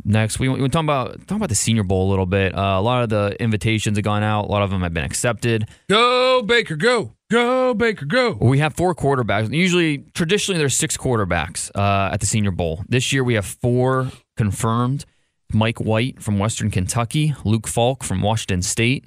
next, 0.03 0.39
we, 0.39 0.49
we 0.49 0.67
talk 0.69 0.83
about 0.83 1.27
talk 1.27 1.37
about 1.37 1.49
the 1.49 1.55
Senior 1.55 1.83
Bowl 1.83 2.07
a 2.07 2.09
little 2.09 2.25
bit. 2.25 2.55
Uh, 2.55 2.79
a 2.79 2.81
lot 2.81 3.03
of 3.03 3.09
the 3.09 3.35
invitations 3.39 3.97
have 3.97 4.03
gone 4.03 4.23
out. 4.23 4.45
A 4.45 4.47
lot 4.47 4.61
of 4.61 4.69
them 4.69 4.81
have 4.81 4.93
been 4.93 5.03
accepted. 5.05 5.67
Go 5.89 6.41
Baker, 6.41 6.75
go. 6.75 7.13
Go 7.29 7.73
Baker, 7.73 8.05
go. 8.05 8.37
We 8.39 8.59
have 8.59 8.75
four 8.75 8.93
quarterbacks. 8.93 9.53
Usually, 9.53 9.99
traditionally, 10.13 10.59
there's 10.59 10.77
six 10.77 10.97
quarterbacks 10.97 11.71
uh, 11.75 12.13
at 12.13 12.19
the 12.19 12.25
Senior 12.25 12.51
Bowl. 12.51 12.83
This 12.87 13.11
year, 13.11 13.23
we 13.23 13.35
have 13.35 13.45
four 13.45 14.11
confirmed. 14.37 15.05
Mike 15.53 15.79
White 15.79 16.21
from 16.21 16.39
Western 16.39 16.71
Kentucky, 16.71 17.35
Luke 17.45 17.67
Falk 17.67 18.03
from 18.03 18.21
Washington 18.21 18.61
State, 18.61 19.05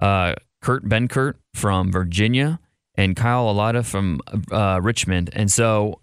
uh, 0.00 0.34
Kurt 0.62 0.84
Benkert 0.84 1.34
from 1.54 1.90
Virginia, 1.90 2.60
and 2.94 3.16
Kyle 3.16 3.44
Lauletta 3.44 3.82
from 3.82 4.20
uh, 4.52 4.80
Richmond. 4.82 5.30
And 5.32 5.50
so 5.50 6.00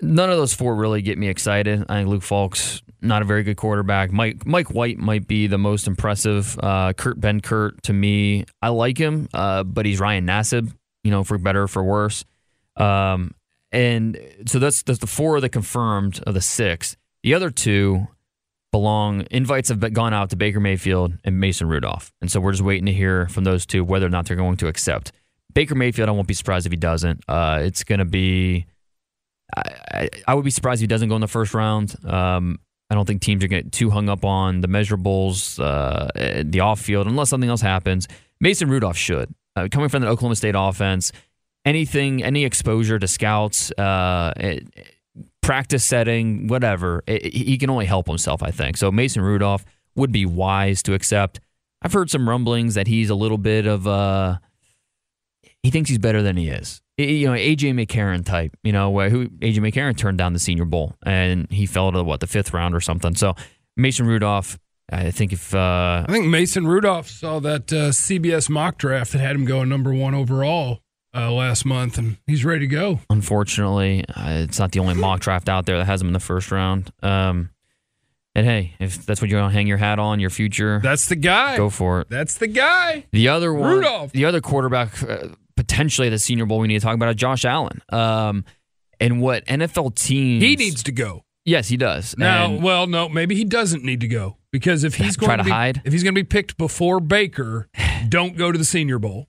none 0.00 0.30
of 0.30 0.36
those 0.36 0.54
four 0.54 0.74
really 0.74 1.02
get 1.02 1.18
me 1.18 1.28
excited. 1.28 1.84
I 1.88 1.98
think 1.98 2.08
Luke 2.08 2.22
Falk's 2.22 2.82
not 3.00 3.22
a 3.22 3.24
very 3.24 3.42
good 3.42 3.56
quarterback. 3.56 4.12
Mike 4.12 4.46
Mike 4.46 4.72
White 4.72 4.98
might 4.98 5.26
be 5.26 5.46
the 5.46 5.58
most 5.58 5.86
impressive. 5.86 6.58
Uh, 6.62 6.92
Kurt 6.92 7.20
Benkert 7.20 7.80
to 7.82 7.92
me, 7.92 8.44
I 8.60 8.68
like 8.68 8.98
him, 8.98 9.28
uh, 9.32 9.64
but 9.64 9.86
he's 9.86 10.00
Ryan 10.00 10.26
Nassib, 10.26 10.72
you 11.04 11.10
know, 11.10 11.24
for 11.24 11.38
better 11.38 11.64
or 11.64 11.68
for 11.68 11.82
worse. 11.82 12.24
Um, 12.76 13.34
and 13.72 14.18
so 14.46 14.58
that's 14.58 14.82
that's 14.82 14.98
the 14.98 15.06
four 15.06 15.36
of 15.36 15.42
the 15.42 15.48
confirmed 15.48 16.22
of 16.26 16.34
the 16.34 16.40
six. 16.40 16.96
The 17.22 17.34
other 17.34 17.50
two, 17.50 18.08
belong. 18.70 19.26
Invites 19.30 19.68
have 19.68 19.92
gone 19.92 20.14
out 20.14 20.30
to 20.30 20.36
Baker 20.36 20.60
Mayfield 20.60 21.14
and 21.24 21.40
Mason 21.40 21.68
Rudolph. 21.68 22.12
And 22.20 22.30
so 22.30 22.40
we're 22.40 22.52
just 22.52 22.62
waiting 22.62 22.86
to 22.86 22.92
hear 22.92 23.28
from 23.28 23.44
those 23.44 23.66
two 23.66 23.84
whether 23.84 24.06
or 24.06 24.10
not 24.10 24.26
they're 24.26 24.36
going 24.36 24.56
to 24.58 24.68
accept. 24.68 25.12
Baker 25.54 25.74
Mayfield, 25.74 26.08
I 26.08 26.12
won't 26.12 26.28
be 26.28 26.34
surprised 26.34 26.66
if 26.66 26.72
he 26.72 26.76
doesn't. 26.76 27.24
Uh, 27.26 27.60
it's 27.62 27.84
going 27.84 27.98
to 27.98 28.04
be, 28.04 28.66
I, 29.56 30.10
I, 30.26 30.34
would 30.34 30.44
be 30.44 30.50
surprised 30.50 30.80
if 30.80 30.82
he 30.82 30.86
doesn't 30.86 31.08
go 31.08 31.14
in 31.14 31.20
the 31.20 31.26
first 31.26 31.54
round. 31.54 31.94
Um, 32.04 32.60
I 32.90 32.94
don't 32.94 33.06
think 33.06 33.20
teams 33.20 33.44
are 33.44 33.48
getting 33.48 33.70
too 33.70 33.90
hung 33.90 34.08
up 34.08 34.24
on 34.24 34.62
the 34.62 34.68
measurables, 34.68 35.60
uh, 35.62 36.42
the 36.44 36.60
off 36.60 36.80
field, 36.80 37.06
unless 37.06 37.28
something 37.28 37.50
else 37.50 37.60
happens. 37.60 38.08
Mason 38.40 38.68
Rudolph 38.70 38.96
should. 38.96 39.34
Uh, 39.56 39.68
coming 39.70 39.88
from 39.88 40.02
the 40.02 40.08
Oklahoma 40.08 40.36
State 40.36 40.54
offense, 40.56 41.12
anything, 41.64 42.22
any 42.22 42.44
exposure 42.44 42.98
to 42.98 43.06
scouts, 43.06 43.70
uh, 43.72 44.32
it, 44.36 44.66
practice 45.42 45.84
setting, 45.84 46.46
whatever, 46.46 47.02
it, 47.06 47.34
he 47.34 47.58
can 47.58 47.68
only 47.68 47.86
help 47.86 48.06
himself, 48.06 48.42
I 48.42 48.50
think. 48.50 48.76
So 48.76 48.90
Mason 48.90 49.22
Rudolph 49.22 49.64
would 49.94 50.12
be 50.12 50.24
wise 50.24 50.82
to 50.84 50.94
accept. 50.94 51.40
I've 51.82 51.92
heard 51.92 52.10
some 52.10 52.28
rumblings 52.28 52.74
that 52.74 52.86
he's 52.86 53.10
a 53.10 53.14
little 53.14 53.38
bit 53.38 53.66
of 53.66 53.86
a. 53.86 53.90
Uh, 53.90 54.36
he 55.62 55.70
thinks 55.70 55.90
he's 55.90 55.98
better 55.98 56.22
than 56.22 56.36
he 56.36 56.48
is. 56.48 56.80
You 56.98 57.28
know, 57.28 57.34
AJ 57.34 57.74
McCarron 57.74 58.24
type. 58.24 58.56
You 58.62 58.72
know, 58.72 58.92
who 59.08 59.28
AJ 59.28 59.58
McCarron 59.58 59.96
turned 59.96 60.18
down 60.18 60.32
the 60.32 60.38
Senior 60.38 60.64
Bowl 60.64 60.94
and 61.04 61.50
he 61.50 61.64
fell 61.66 61.92
to 61.92 62.02
what 62.02 62.20
the 62.20 62.26
fifth 62.26 62.52
round 62.52 62.74
or 62.74 62.80
something. 62.80 63.14
So 63.14 63.34
Mason 63.76 64.06
Rudolph, 64.06 64.58
I 64.90 65.10
think 65.10 65.32
if 65.32 65.54
uh, 65.54 66.04
I 66.08 66.12
think 66.12 66.26
Mason 66.26 66.66
Rudolph 66.66 67.08
saw 67.08 67.38
that 67.40 67.72
uh, 67.72 67.90
CBS 67.90 68.50
mock 68.50 68.78
draft 68.78 69.12
that 69.12 69.20
had 69.20 69.36
him 69.36 69.44
going 69.44 69.68
number 69.68 69.94
one 69.94 70.14
overall 70.14 70.80
uh, 71.14 71.30
last 71.30 71.64
month, 71.64 71.98
and 71.98 72.18
he's 72.26 72.44
ready 72.44 72.60
to 72.60 72.66
go. 72.66 73.00
Unfortunately, 73.10 74.04
uh, 74.08 74.42
it's 74.42 74.58
not 74.58 74.72
the 74.72 74.80
only 74.80 74.94
mock 74.94 75.20
draft 75.20 75.48
out 75.48 75.66
there 75.66 75.78
that 75.78 75.86
has 75.86 76.00
him 76.00 76.08
in 76.08 76.12
the 76.12 76.20
first 76.20 76.50
round. 76.50 76.90
Um, 77.02 77.50
and 78.34 78.46
hey, 78.46 78.74
if 78.78 79.04
that's 79.04 79.20
what 79.20 79.30
you 79.30 79.36
want 79.36 79.52
to 79.52 79.54
hang 79.56 79.66
your 79.66 79.78
hat 79.78 79.98
on, 79.98 80.20
your 80.20 80.30
future, 80.30 80.80
that's 80.82 81.06
the 81.06 81.16
guy. 81.16 81.56
Go 81.56 81.70
for 81.70 82.00
it. 82.02 82.08
That's 82.08 82.38
the 82.38 82.46
guy. 82.46 83.06
The 83.12 83.28
other 83.28 83.52
one, 83.52 83.76
Rudolph. 83.76 84.12
The 84.12 84.24
other 84.24 84.40
quarterback, 84.40 84.92
potentially 85.68 86.08
the 86.08 86.18
Senior 86.18 86.46
Bowl, 86.46 86.58
we 86.58 86.68
need 86.68 86.80
to 86.80 86.84
talk 86.84 86.94
about 86.94 87.10
is 87.10 87.16
Josh 87.16 87.44
Allen. 87.44 87.82
Um, 87.90 88.44
and 88.98 89.20
what 89.20 89.46
NFL 89.46 89.94
teams 89.94 90.42
he 90.42 90.56
needs 90.56 90.82
to 90.84 90.92
go. 90.92 91.24
Yes, 91.44 91.68
he 91.68 91.76
does. 91.76 92.16
Now, 92.18 92.46
and 92.46 92.62
well, 92.62 92.86
no, 92.86 93.08
maybe 93.08 93.34
he 93.34 93.44
doesn't 93.44 93.84
need 93.84 94.00
to 94.00 94.08
go 94.08 94.36
because 94.50 94.84
if 94.84 94.96
he's 94.96 95.16
going 95.16 95.30
to, 95.30 95.36
to 95.38 95.44
be, 95.44 95.50
hide, 95.50 95.80
if 95.84 95.92
he's 95.92 96.02
going 96.02 96.14
to 96.14 96.18
be 96.20 96.26
picked 96.26 96.58
before 96.58 97.00
Baker, 97.00 97.68
don't 98.08 98.36
go 98.36 98.50
to 98.50 98.58
the 98.58 98.64
Senior 98.64 98.98
Bowl. 98.98 99.28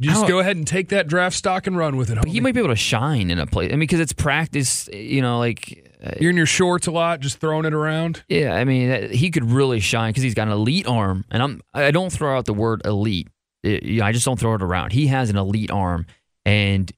Just 0.00 0.26
go 0.26 0.40
ahead 0.40 0.56
and 0.56 0.66
take 0.66 0.88
that 0.88 1.06
draft 1.06 1.36
stock 1.36 1.68
and 1.68 1.76
run 1.78 1.96
with 1.96 2.10
it. 2.10 2.16
But 2.16 2.26
he 2.26 2.40
might 2.40 2.52
be 2.52 2.58
able 2.58 2.70
to 2.70 2.76
shine 2.76 3.30
in 3.30 3.38
a 3.38 3.46
place. 3.46 3.68
I 3.68 3.74
mean, 3.74 3.80
because 3.80 4.00
it's 4.00 4.12
practice. 4.12 4.88
You 4.92 5.22
know, 5.22 5.38
like 5.38 5.88
uh, 6.04 6.14
you're 6.20 6.30
in 6.30 6.36
your 6.36 6.46
shorts 6.46 6.88
a 6.88 6.90
lot, 6.90 7.20
just 7.20 7.38
throwing 7.38 7.64
it 7.64 7.72
around. 7.72 8.24
Yeah, 8.28 8.56
I 8.56 8.64
mean, 8.64 9.10
he 9.12 9.30
could 9.30 9.52
really 9.52 9.78
shine 9.78 10.10
because 10.10 10.24
he's 10.24 10.34
got 10.34 10.48
an 10.48 10.52
elite 10.52 10.88
arm, 10.88 11.24
and 11.30 11.40
I'm 11.40 11.60
I 11.72 11.92
don't 11.92 12.10
throw 12.10 12.36
out 12.36 12.44
the 12.44 12.54
word 12.54 12.82
elite. 12.84 13.28
It, 13.64 13.82
you 13.82 14.00
know, 14.00 14.06
I 14.06 14.12
just 14.12 14.24
don't 14.24 14.38
throw 14.38 14.54
it 14.54 14.62
around. 14.62 14.92
He 14.92 15.06
has 15.08 15.30
an 15.30 15.36
elite 15.36 15.70
arm, 15.70 16.06
and 16.44 16.90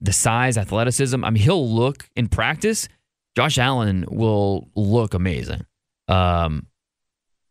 the 0.00 0.12
size, 0.12 0.58
athleticism. 0.58 1.24
I 1.24 1.30
mean, 1.30 1.42
he'll 1.42 1.68
look 1.68 2.08
in 2.16 2.28
practice. 2.28 2.88
Josh 3.36 3.58
Allen 3.58 4.04
will 4.08 4.68
look 4.74 5.14
amazing. 5.14 5.66
Um, 6.08 6.66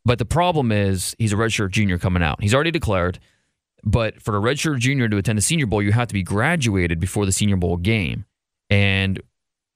but 0.03 0.19
the 0.19 0.25
problem 0.25 0.71
is 0.71 1.15
he's 1.17 1.33
a 1.33 1.35
redshirt 1.35 1.71
junior 1.71 1.97
coming 1.97 2.23
out. 2.23 2.41
He's 2.41 2.53
already 2.53 2.71
declared. 2.71 3.19
But 3.83 4.21
for 4.21 4.35
a 4.35 4.41
redshirt 4.41 4.79
junior 4.79 5.07
to 5.07 5.17
attend 5.17 5.37
the 5.37 5.43
Senior 5.43 5.67
Bowl, 5.67 5.81
you 5.81 5.91
have 5.91 6.07
to 6.07 6.13
be 6.13 6.23
graduated 6.23 6.99
before 6.99 7.25
the 7.25 7.31
Senior 7.31 7.57
Bowl 7.57 7.77
game. 7.77 8.25
And 8.69 9.21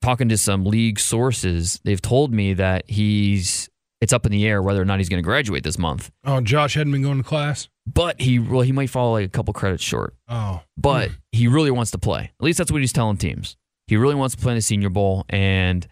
talking 0.01 0.29
to 0.29 0.37
some 0.37 0.65
league 0.65 0.99
sources, 0.99 1.79
they've 1.83 2.01
told 2.01 2.33
me 2.33 2.53
that 2.53 2.89
he's 2.89 3.69
it's 4.01 4.13
up 4.13 4.25
in 4.25 4.31
the 4.31 4.45
air 4.45 4.61
whether 4.61 4.81
or 4.81 4.85
not 4.85 4.99
he's 4.99 5.09
going 5.09 5.21
to 5.21 5.25
graduate 5.25 5.63
this 5.63 5.77
month. 5.77 6.11
Oh, 6.23 6.41
Josh 6.41 6.75
hadn't 6.75 6.91
been 6.91 7.01
going 7.01 7.17
to 7.17 7.23
class, 7.23 7.67
but 7.85 8.19
he 8.21 8.39
well 8.39 8.61
he 8.61 8.71
might 8.71 8.89
fall 8.89 9.13
like 9.13 9.25
a 9.25 9.29
couple 9.29 9.53
credits 9.53 9.83
short. 9.83 10.15
Oh, 10.27 10.61
but 10.77 11.11
he 11.31 11.47
really 11.47 11.71
wants 11.71 11.91
to 11.91 11.97
play. 11.97 12.31
At 12.39 12.43
least 12.43 12.57
that's 12.57 12.71
what 12.71 12.81
he's 12.81 12.93
telling 12.93 13.17
teams. 13.17 13.57
He 13.87 13.97
really 13.97 14.15
wants 14.15 14.35
to 14.35 14.41
play 14.41 14.53
in 14.53 14.57
the 14.57 14.61
Senior 14.61 14.89
Bowl, 14.89 15.25
and 15.29 15.87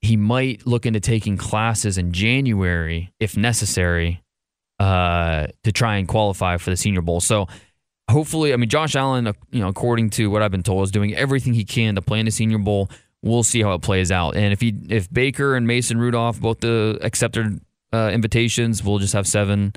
he 0.00 0.16
might 0.16 0.66
look 0.66 0.86
into 0.86 1.00
taking 1.00 1.36
classes 1.36 1.98
in 1.98 2.12
January 2.12 3.12
if 3.18 3.36
necessary 3.36 4.22
uh, 4.78 5.48
to 5.64 5.72
try 5.72 5.96
and 5.96 6.06
qualify 6.06 6.56
for 6.56 6.70
the 6.70 6.76
Senior 6.76 7.02
Bowl. 7.02 7.20
So 7.20 7.48
hopefully, 8.08 8.52
I 8.52 8.56
mean, 8.56 8.68
Josh 8.68 8.94
Allen, 8.94 9.26
uh, 9.26 9.32
you 9.50 9.60
know, 9.60 9.68
according 9.68 10.10
to 10.10 10.30
what 10.30 10.42
I've 10.42 10.52
been 10.52 10.62
told, 10.62 10.84
is 10.84 10.90
doing 10.92 11.14
everything 11.14 11.54
he 11.54 11.64
can 11.64 11.96
to 11.96 12.02
play 12.02 12.20
in 12.20 12.26
the 12.26 12.30
Senior 12.30 12.58
Bowl. 12.58 12.88
We'll 13.22 13.42
see 13.42 13.62
how 13.62 13.72
it 13.72 13.82
plays 13.82 14.12
out. 14.12 14.36
And 14.36 14.52
if 14.52 14.60
he, 14.60 14.74
if 14.88 15.12
Baker 15.12 15.56
and 15.56 15.66
Mason 15.66 15.98
Rudolph 15.98 16.40
both 16.40 16.60
the 16.60 16.98
accepted 17.02 17.60
uh, 17.92 18.10
invitations, 18.12 18.84
we'll 18.84 18.98
just 18.98 19.12
have 19.12 19.26
seven 19.26 19.72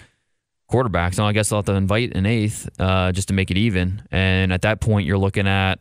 quarterbacks. 0.71 1.17
Now 1.17 1.27
I 1.27 1.33
guess 1.33 1.51
I'll 1.51 1.59
have 1.59 1.65
to 1.65 1.73
invite 1.73 2.15
an 2.15 2.25
eighth 2.25 2.69
uh, 2.79 3.11
just 3.11 3.27
to 3.29 3.33
make 3.33 3.51
it 3.51 3.57
even. 3.57 4.03
And 4.11 4.53
at 4.53 4.61
that 4.61 4.79
point, 4.79 5.07
you're 5.07 5.17
looking 5.17 5.47
at, 5.47 5.79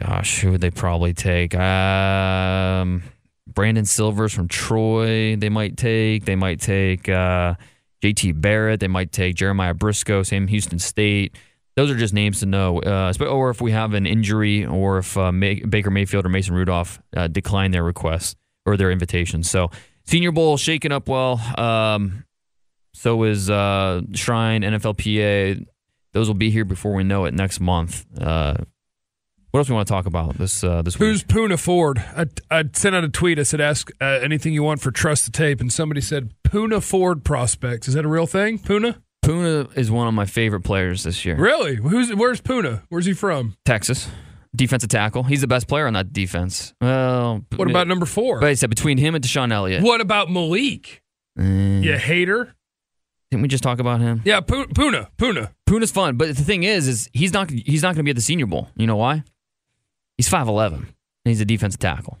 gosh, 0.00 0.40
who 0.40 0.52
would 0.52 0.60
they 0.60 0.70
probably 0.70 1.12
take? 1.12 1.54
Um, 1.54 3.02
Brandon 3.46 3.84
Silvers 3.84 4.32
from 4.32 4.48
Troy. 4.48 5.36
They 5.36 5.50
might 5.50 5.76
take. 5.76 6.24
They 6.24 6.36
might 6.36 6.60
take. 6.60 7.08
Uh, 7.08 7.54
JT 8.02 8.40
Barrett. 8.40 8.80
They 8.80 8.88
might 8.88 9.12
take 9.12 9.36
Jeremiah 9.36 9.74
Briscoe, 9.74 10.22
Sam 10.22 10.46
Houston 10.48 10.78
State. 10.78 11.36
Those 11.76 11.90
are 11.90 11.96
just 11.96 12.14
names 12.14 12.40
to 12.40 12.46
know. 12.46 12.78
Uh, 12.80 13.12
or 13.28 13.50
if 13.50 13.60
we 13.60 13.72
have 13.72 13.94
an 13.94 14.06
injury, 14.06 14.64
or 14.64 14.98
if 14.98 15.16
uh, 15.16 15.32
May- 15.32 15.60
Baker 15.60 15.90
Mayfield 15.90 16.24
or 16.24 16.28
Mason 16.28 16.54
Rudolph 16.54 17.00
uh, 17.16 17.26
decline 17.28 17.72
their 17.72 17.82
requests 17.82 18.36
or 18.64 18.76
their 18.76 18.90
invitations. 18.92 19.50
So 19.50 19.70
Senior 20.04 20.30
Bowl 20.32 20.56
shaking 20.56 20.92
up 20.92 21.08
well. 21.08 21.40
Um, 21.58 22.24
so 22.92 23.24
is 23.24 23.50
uh, 23.50 24.02
Shrine, 24.12 24.62
NFLPA. 24.62 25.66
Those 26.12 26.28
will 26.28 26.34
be 26.34 26.50
here 26.50 26.64
before 26.64 26.94
we 26.94 27.02
know 27.02 27.24
it 27.24 27.34
next 27.34 27.58
month. 27.58 28.06
Uh, 28.20 28.54
What 29.50 29.58
else 29.58 29.68
we 29.68 29.74
want 29.74 29.88
to 29.88 29.92
talk 29.92 30.06
about 30.06 30.38
this 30.38 30.62
uh, 30.62 30.82
this 30.82 30.94
Who's 30.94 31.22
week? 31.24 31.28
Poona 31.28 31.58
Ford? 31.58 31.98
I, 32.16 32.26
I 32.52 32.64
sent 32.72 32.94
out 32.94 33.02
a 33.02 33.08
tweet. 33.08 33.38
I 33.40 33.42
said, 33.42 33.60
ask 33.60 33.90
uh, 34.00 34.04
anything 34.22 34.52
you 34.52 34.62
want 34.62 34.80
for 34.80 34.92
Trust 34.92 35.24
the 35.26 35.32
Tape. 35.32 35.60
And 35.60 35.72
somebody 35.72 36.00
said, 36.00 36.30
Poona 36.44 36.80
Ford 36.82 37.24
prospects. 37.24 37.88
Is 37.88 37.94
that 37.94 38.04
a 38.04 38.08
real 38.08 38.26
thing? 38.28 38.58
Poona? 38.60 39.00
Poona 39.24 39.76
is 39.76 39.90
one 39.90 40.06
of 40.06 40.14
my 40.14 40.26
favorite 40.26 40.62
players 40.62 41.02
this 41.04 41.24
year. 41.24 41.36
Really? 41.36 41.76
Who's 41.76 42.14
Where's 42.14 42.40
Poona? 42.40 42.82
Where's 42.90 43.06
he 43.06 43.12
from? 43.14 43.56
Texas 43.64 44.08
defensive 44.54 44.88
tackle. 44.88 45.24
He's 45.24 45.40
the 45.40 45.46
best 45.48 45.66
player 45.66 45.86
on 45.86 45.94
that 45.94 46.12
defense. 46.12 46.74
Well, 46.80 47.44
What 47.56 47.68
about 47.68 47.88
number 47.88 48.06
four? 48.06 48.38
But 48.38 48.50
I 48.50 48.54
said 48.54 48.70
between 48.70 48.98
him 48.98 49.14
and 49.16 49.24
DeShon 49.24 49.52
Elliott. 49.52 49.82
What 49.82 50.00
about 50.00 50.30
Malik? 50.30 51.02
Mm, 51.36 51.82
You 51.82 51.94
hater? 51.98 52.54
Didn't 53.30 53.42
we 53.42 53.48
just 53.48 53.64
talk 53.64 53.80
about 53.80 54.00
him? 54.00 54.22
Yeah, 54.24 54.40
Pu- 54.40 54.66
Poona. 54.68 55.08
Poona. 55.18 55.50
Poona's 55.66 55.90
fun, 55.90 56.16
but 56.16 56.28
the 56.36 56.44
thing 56.44 56.62
is, 56.62 56.86
is 56.86 57.10
he's 57.12 57.32
not 57.32 57.50
he's 57.50 57.82
not 57.82 57.88
going 57.88 57.96
to 57.96 58.02
be 58.04 58.10
at 58.10 58.16
the 58.16 58.22
Senior 58.22 58.46
Bowl. 58.46 58.68
You 58.76 58.86
know 58.86 58.94
why? 58.96 59.24
He's 60.16 60.28
five 60.28 60.46
eleven 60.46 60.78
and 60.78 60.86
he's 61.24 61.40
a 61.40 61.44
defensive 61.44 61.80
tackle. 61.80 62.18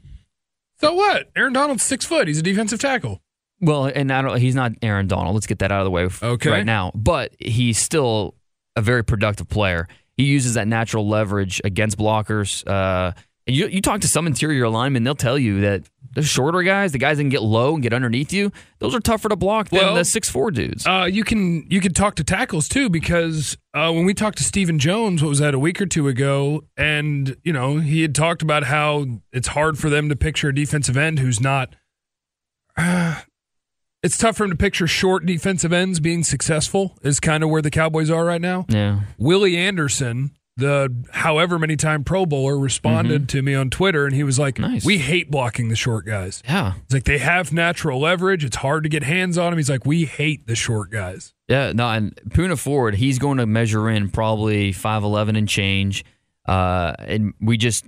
So 0.80 0.92
what? 0.94 1.30
Aaron 1.36 1.52
Donald's 1.52 1.84
six 1.84 2.04
foot. 2.04 2.26
He's 2.26 2.40
a 2.40 2.42
defensive 2.42 2.80
tackle. 2.80 3.20
Well, 3.64 3.86
and 3.86 4.12
I 4.12 4.22
don't, 4.22 4.38
he's 4.38 4.54
not 4.54 4.72
Aaron 4.82 5.08
Donald. 5.08 5.34
Let's 5.34 5.46
get 5.46 5.58
that 5.60 5.72
out 5.72 5.80
of 5.80 5.84
the 5.84 5.90
way 5.90 6.08
Okay. 6.22 6.50
right 6.50 6.66
now. 6.66 6.92
But 6.94 7.34
he's 7.38 7.78
still 7.78 8.34
a 8.76 8.82
very 8.82 9.04
productive 9.04 9.48
player. 9.48 9.88
He 10.16 10.24
uses 10.24 10.54
that 10.54 10.68
natural 10.68 11.08
leverage 11.08 11.60
against 11.64 11.98
blockers. 11.98 12.66
Uh, 12.66 13.12
and 13.46 13.54
you, 13.56 13.66
you 13.68 13.80
talk 13.82 14.00
to 14.02 14.08
some 14.08 14.26
interior 14.26 14.68
linemen, 14.68 15.04
they'll 15.04 15.14
tell 15.14 15.38
you 15.38 15.60
that 15.62 15.82
the 16.14 16.22
shorter 16.22 16.62
guys, 16.62 16.92
the 16.92 16.98
guys 16.98 17.16
that 17.18 17.24
can 17.24 17.28
get 17.28 17.42
low 17.42 17.74
and 17.74 17.82
get 17.82 17.92
underneath 17.92 18.32
you, 18.32 18.52
those 18.78 18.94
are 18.94 19.00
tougher 19.00 19.28
to 19.28 19.36
block 19.36 19.68
than 19.68 19.80
Well, 19.80 19.94
the 19.96 20.04
six 20.04 20.30
four 20.30 20.50
dudes. 20.50 20.86
Uh, 20.86 21.08
you 21.10 21.24
can 21.24 21.66
you 21.68 21.80
can 21.80 21.92
talk 21.92 22.14
to 22.16 22.24
tackles 22.24 22.68
too 22.68 22.88
because 22.88 23.58
uh, 23.74 23.90
when 23.92 24.04
we 24.06 24.14
talked 24.14 24.38
to 24.38 24.44
Stephen 24.44 24.78
Jones, 24.78 25.22
what 25.22 25.28
was 25.28 25.40
that 25.40 25.52
a 25.54 25.58
week 25.58 25.82
or 25.82 25.86
two 25.86 26.06
ago, 26.08 26.62
and 26.76 27.36
you 27.42 27.52
know 27.52 27.78
he 27.80 28.02
had 28.02 28.14
talked 28.14 28.40
about 28.42 28.64
how 28.64 29.06
it's 29.32 29.48
hard 29.48 29.76
for 29.78 29.90
them 29.90 30.08
to 30.08 30.16
picture 30.16 30.48
a 30.50 30.54
defensive 30.54 30.96
end 30.96 31.18
who's 31.18 31.40
not. 31.40 31.74
Uh, 32.76 33.20
it's 34.04 34.16
tough 34.16 34.36
for 34.36 34.44
him 34.44 34.50
to 34.50 34.56
picture 34.56 34.86
short 34.86 35.26
defensive 35.26 35.72
ends 35.72 35.98
being 35.98 36.22
successful. 36.22 36.96
Is 37.02 37.18
kind 37.18 37.42
of 37.42 37.50
where 37.50 37.62
the 37.62 37.70
Cowboys 37.70 38.10
are 38.10 38.24
right 38.24 38.40
now. 38.40 38.66
yeah. 38.68 39.00
Willie 39.18 39.56
Anderson, 39.56 40.30
the 40.56 40.94
however 41.12 41.58
many 41.58 41.74
time 41.74 42.04
Pro 42.04 42.26
Bowler, 42.26 42.56
responded 42.56 43.28
to 43.30 43.42
me 43.42 43.54
on 43.54 43.70
Twitter, 43.70 44.06
and 44.06 44.14
he 44.14 44.22
was 44.22 44.38
like, 44.38 44.58
Nice. 44.60 44.84
"We 44.84 44.98
hate 44.98 45.30
blocking 45.30 45.68
the 45.70 45.76
short 45.76 46.06
guys." 46.06 46.42
Yeah. 46.44 46.74
It's 46.84 46.94
like 46.94 47.04
they 47.04 47.18
have 47.18 47.52
natural 47.52 48.00
leverage. 48.00 48.44
It's 48.44 48.56
hard 48.56 48.84
to 48.84 48.88
get 48.88 49.02
hands 49.02 49.36
on 49.36 49.50
them. 49.50 49.58
He's 49.58 49.70
like, 49.70 49.84
we 49.84 50.04
hate 50.04 50.46
the 50.46 50.54
short 50.54 50.90
guys. 50.90 51.32
Yeah, 51.48 51.72
no, 51.72 51.88
and 51.88 52.14
Poona 52.30 52.56
Ford, 52.58 52.94
he's 52.94 53.18
going 53.18 53.38
to 53.38 53.46
measure 53.46 53.90
in 53.90 54.10
probably 54.10 54.70
five 54.72 55.02
eleven 55.02 55.34
and 55.34 55.48
change. 55.48 56.04
Uh, 56.46 56.94
and 56.98 57.34
we 57.40 57.56
just 57.56 57.84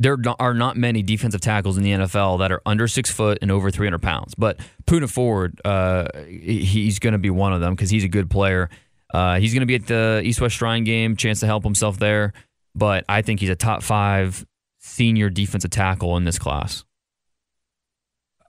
there 0.00 0.16
are 0.40 0.54
not 0.54 0.76
many 0.76 1.02
defensive 1.02 1.40
tackles 1.40 1.76
in 1.76 1.84
the 1.84 1.90
NFL 1.92 2.38
that 2.40 2.50
are 2.50 2.60
under 2.66 2.88
six 2.88 3.10
foot 3.10 3.38
and 3.42 3.50
over 3.50 3.70
three 3.70 3.86
hundred 3.86 4.02
pounds. 4.02 4.34
But 4.34 4.58
Poona 4.86 5.08
Ford, 5.10 5.60
uh, 5.64 6.08
he's 6.26 6.98
going 6.98 7.12
to 7.12 7.18
be 7.18 7.30
one 7.30 7.52
of 7.52 7.60
them 7.60 7.74
because 7.74 7.90
he's 7.90 8.04
a 8.04 8.08
good 8.08 8.28
player. 8.30 8.68
Uh, 9.12 9.38
he's 9.38 9.52
going 9.52 9.60
to 9.60 9.66
be 9.66 9.76
at 9.76 9.86
the 9.86 10.20
East 10.24 10.40
West 10.40 10.56
Shrine 10.56 10.82
game, 10.84 11.16
chance 11.16 11.40
to 11.40 11.46
help 11.46 11.62
himself 11.62 11.98
there. 11.98 12.32
But 12.74 13.04
I 13.08 13.22
think 13.22 13.38
he's 13.40 13.50
a 13.50 13.54
top 13.54 13.82
five 13.82 14.44
senior 14.80 15.30
defensive 15.30 15.70
tackle 15.70 16.16
in 16.16 16.24
this 16.24 16.38
class. 16.38 16.84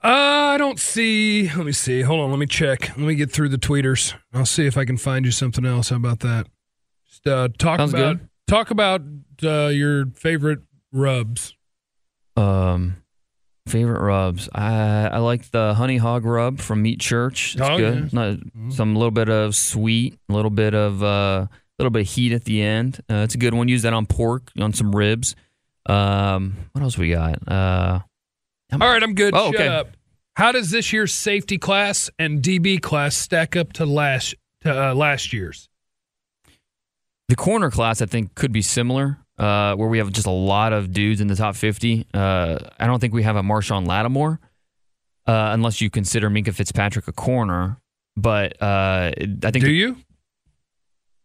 Uh, 0.02 0.08
I 0.54 0.58
don't 0.58 0.78
see. 0.78 1.48
Let 1.48 1.66
me 1.66 1.72
see. 1.72 2.02
Hold 2.02 2.20
on. 2.20 2.30
Let 2.30 2.38
me 2.38 2.46
check. 2.46 2.88
Let 2.90 2.98
me 2.98 3.14
get 3.14 3.30
through 3.32 3.48
the 3.48 3.56
tweeters. 3.58 4.14
I'll 4.32 4.46
see 4.46 4.66
if 4.66 4.76
I 4.76 4.84
can 4.84 4.96
find 4.96 5.24
you 5.24 5.30
something 5.30 5.64
else. 5.64 5.88
How 5.90 5.96
about 5.96 6.20
that? 6.20 6.46
Just 7.08 7.26
uh, 7.26 7.48
talk 7.58 7.78
Sounds 7.78 7.94
about 7.94 8.18
good. 8.18 8.28
talk 8.46 8.70
about 8.70 9.02
uh, 9.42 9.68
your 9.68 10.06
favorite 10.06 10.60
rubs. 10.92 11.54
Um, 12.36 12.96
favorite 13.66 14.00
rubs. 14.00 14.48
I 14.54 15.08
I 15.08 15.18
like 15.18 15.50
the 15.50 15.74
honey 15.74 15.96
hog 15.96 16.24
rub 16.24 16.60
from 16.60 16.82
Meat 16.82 17.00
Church. 17.00 17.54
It's 17.54 17.62
Oh, 17.62 17.76
good. 17.78 18.10
yeah. 18.12 18.36
Not, 18.56 18.72
Some 18.72 18.94
little 18.94 19.10
bit 19.10 19.28
of 19.28 19.54
sweet, 19.54 20.18
a 20.28 20.32
little 20.32 20.50
bit 20.50 20.74
of 20.74 21.02
uh, 21.02 21.46
little 21.78 21.90
bit 21.90 22.02
of 22.02 22.08
heat 22.08 22.32
at 22.32 22.44
the 22.44 22.62
end. 22.62 23.00
Uh, 23.10 23.16
it's 23.16 23.34
a 23.34 23.38
good 23.38 23.54
one. 23.54 23.68
Use 23.68 23.82
that 23.82 23.92
on 23.92 24.06
pork, 24.06 24.50
on 24.58 24.72
some 24.72 24.94
ribs. 24.94 25.34
Um, 25.88 26.56
what 26.72 26.82
else 26.82 26.98
we 26.98 27.10
got? 27.10 27.36
Uh, 27.50 28.00
All 28.72 28.78
right, 28.78 29.02
I'm 29.02 29.14
good. 29.14 29.34
Oh, 29.34 29.52
Shut 29.52 29.54
okay. 29.60 29.68
up. 29.68 29.88
How 30.36 30.52
does 30.52 30.70
this 30.70 30.92
year's 30.92 31.14
safety 31.14 31.56
class 31.56 32.10
and 32.18 32.42
DB 32.42 32.82
class 32.82 33.16
stack 33.16 33.56
up 33.56 33.72
to 33.74 33.86
last 33.86 34.34
to 34.62 34.88
uh, 34.90 34.94
last 34.94 35.32
year's? 35.32 35.68
the 37.28 37.36
corner 37.36 37.70
class, 37.70 38.00
I 38.02 38.06
think, 38.06 38.34
could 38.34 38.52
be 38.52 38.62
similar. 38.62 39.18
Uh, 39.38 39.74
where 39.74 39.88
we 39.88 39.98
have 39.98 40.10
just 40.12 40.26
a 40.26 40.30
lot 40.30 40.72
of 40.72 40.92
dudes 40.92 41.20
in 41.20 41.26
the 41.28 41.36
top 41.36 41.56
50. 41.56 42.06
Uh, 42.14 42.58
I 42.80 42.86
don't 42.86 43.00
think 43.00 43.12
we 43.12 43.22
have 43.22 43.36
a 43.36 43.42
Marshon 43.42 43.86
Lattimore, 43.86 44.40
uh, 45.26 45.50
unless 45.52 45.82
you 45.82 45.90
consider 45.90 46.30
Minkah 46.30 46.54
Fitzpatrick 46.54 47.06
a 47.06 47.12
corner. 47.12 47.78
But 48.16 48.60
uh, 48.62 49.12
I 49.44 49.50
think 49.50 49.64
Do 49.64 49.70
you? 49.70 49.96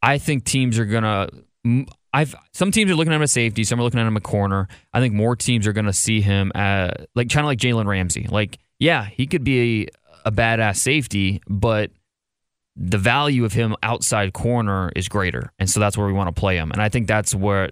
I 0.01 0.17
think 0.17 0.43
teams 0.43 0.77
are 0.79 0.85
gonna. 0.85 1.29
m- 1.65 1.85
I've 2.13 2.35
some 2.53 2.71
teams 2.71 2.91
are 2.91 2.95
looking 2.95 3.13
at 3.13 3.15
him 3.15 3.21
as 3.21 3.31
safety, 3.31 3.63
some 3.63 3.79
are 3.79 3.83
looking 3.83 3.99
at 3.99 4.05
him 4.05 4.17
a 4.17 4.21
corner. 4.21 4.67
I 4.91 4.99
think 4.99 5.13
more 5.13 5.35
teams 5.37 5.65
are 5.65 5.73
gonna 5.73 5.93
see 5.93 6.19
him 6.19 6.51
as 6.53 6.91
like 7.15 7.29
kind 7.29 7.45
of 7.45 7.47
like 7.47 7.59
Jalen 7.59 7.85
Ramsey. 7.85 8.27
Like, 8.29 8.57
yeah, 8.79 9.05
he 9.05 9.25
could 9.27 9.45
be 9.45 9.83
a, 10.25 10.27
a 10.29 10.31
badass 10.33 10.77
safety, 10.77 11.41
but 11.47 11.91
the 12.75 12.97
value 12.97 13.45
of 13.45 13.53
him 13.53 13.75
outside 13.83 14.33
corner 14.33 14.91
is 14.95 15.07
greater, 15.07 15.53
and 15.59 15.69
so 15.69 15.79
that's 15.79 15.97
where 15.97 16.07
we 16.07 16.13
want 16.13 16.33
to 16.35 16.37
play 16.37 16.57
him. 16.57 16.71
And 16.71 16.81
I 16.81 16.89
think 16.89 17.07
that's 17.07 17.33
where 17.33 17.69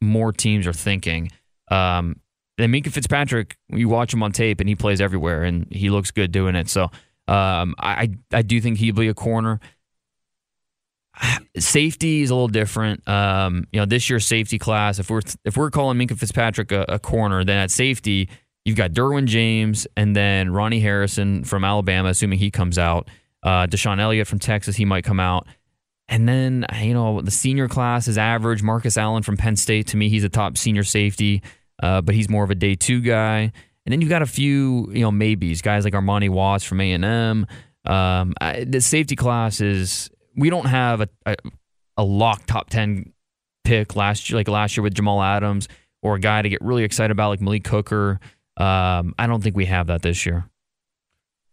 more 0.00 0.32
teams 0.32 0.66
are 0.66 0.72
thinking. 0.72 1.30
Um, 1.70 2.20
Minkah 2.58 2.90
Fitzpatrick, 2.90 3.56
you 3.68 3.88
watch 3.88 4.12
him 4.12 4.22
on 4.22 4.32
tape, 4.32 4.60
and 4.60 4.68
he 4.68 4.74
plays 4.74 5.00
everywhere, 5.00 5.44
and 5.44 5.66
he 5.70 5.90
looks 5.90 6.10
good 6.10 6.32
doing 6.32 6.56
it. 6.56 6.68
So 6.68 6.84
um, 7.28 7.74
I 7.78 8.10
I 8.32 8.42
do 8.42 8.60
think 8.60 8.78
he'll 8.78 8.94
be 8.94 9.08
a 9.08 9.14
corner 9.14 9.60
safety 11.58 12.22
is 12.22 12.30
a 12.30 12.34
little 12.34 12.48
different. 12.48 13.06
Um, 13.08 13.66
you 13.72 13.80
know, 13.80 13.86
this 13.86 14.08
year's 14.08 14.26
safety 14.26 14.58
class, 14.58 14.98
if 14.98 15.10
we're 15.10 15.22
if 15.44 15.56
we're 15.56 15.70
calling 15.70 15.98
Minkah 15.98 16.18
Fitzpatrick 16.18 16.72
a, 16.72 16.84
a 16.88 16.98
corner, 16.98 17.44
then 17.44 17.58
at 17.58 17.70
safety 17.70 18.28
you've 18.64 18.76
got 18.76 18.92
Derwin 18.92 19.26
James 19.26 19.86
and 19.96 20.14
then 20.14 20.50
Ronnie 20.50 20.80
Harrison 20.80 21.44
from 21.44 21.64
Alabama, 21.64 22.10
assuming 22.10 22.38
he 22.38 22.50
comes 22.50 22.78
out. 22.78 23.08
Uh, 23.42 23.66
DeShon 23.66 24.00
Elliott 24.00 24.26
from 24.26 24.40
Texas, 24.40 24.76
he 24.76 24.84
might 24.84 25.04
come 25.04 25.20
out. 25.20 25.46
And 26.08 26.28
then 26.28 26.64
you 26.80 26.94
know 26.94 27.20
the 27.20 27.30
senior 27.30 27.68
class 27.68 28.08
is 28.08 28.16
average. 28.18 28.62
Marcus 28.62 28.96
Allen 28.96 29.22
from 29.22 29.36
Penn 29.36 29.56
State, 29.56 29.88
to 29.88 29.96
me, 29.96 30.08
he's 30.08 30.24
a 30.24 30.28
top 30.28 30.56
senior 30.56 30.84
safety, 30.84 31.42
uh, 31.82 32.00
but 32.00 32.14
he's 32.14 32.28
more 32.28 32.44
of 32.44 32.50
a 32.50 32.54
day 32.54 32.74
two 32.74 33.00
guy. 33.00 33.52
And 33.86 33.92
then 33.92 34.00
you've 34.00 34.10
got 34.10 34.22
a 34.22 34.26
few, 34.26 34.90
you 34.92 35.00
know, 35.00 35.10
maybes, 35.10 35.62
guys 35.62 35.84
like 35.84 35.94
Armani 35.94 36.28
Watts 36.28 36.64
from 36.64 36.80
A 36.80 36.92
and 36.92 37.04
M. 37.04 37.46
Um, 37.86 38.34
I- 38.40 38.64
the 38.64 38.80
safety 38.80 39.16
class 39.16 39.60
is 39.60 40.10
we 40.36 40.50
don't 40.50 40.66
have 40.66 41.00
a, 41.00 41.08
a, 41.24 41.36
a 41.96 42.04
lock 42.04 42.44
top 42.46 42.68
10 42.70 43.12
pick 43.64 43.96
last 43.96 44.28
year, 44.28 44.38
like 44.38 44.48
last 44.48 44.76
year 44.76 44.82
with 44.84 44.94
Jamal 44.94 45.22
Adams, 45.22 45.68
or 46.02 46.16
a 46.16 46.20
guy 46.20 46.42
to 46.42 46.48
get 46.48 46.60
really 46.62 46.84
excited 46.84 47.10
about 47.10 47.30
like 47.30 47.40
Malik 47.40 47.66
Hooker. 47.66 48.20
Um, 48.56 49.14
I 49.18 49.26
don't 49.26 49.42
think 49.42 49.56
we 49.56 49.66
have 49.66 49.86
that 49.86 50.02
this 50.02 50.26
year. 50.26 50.48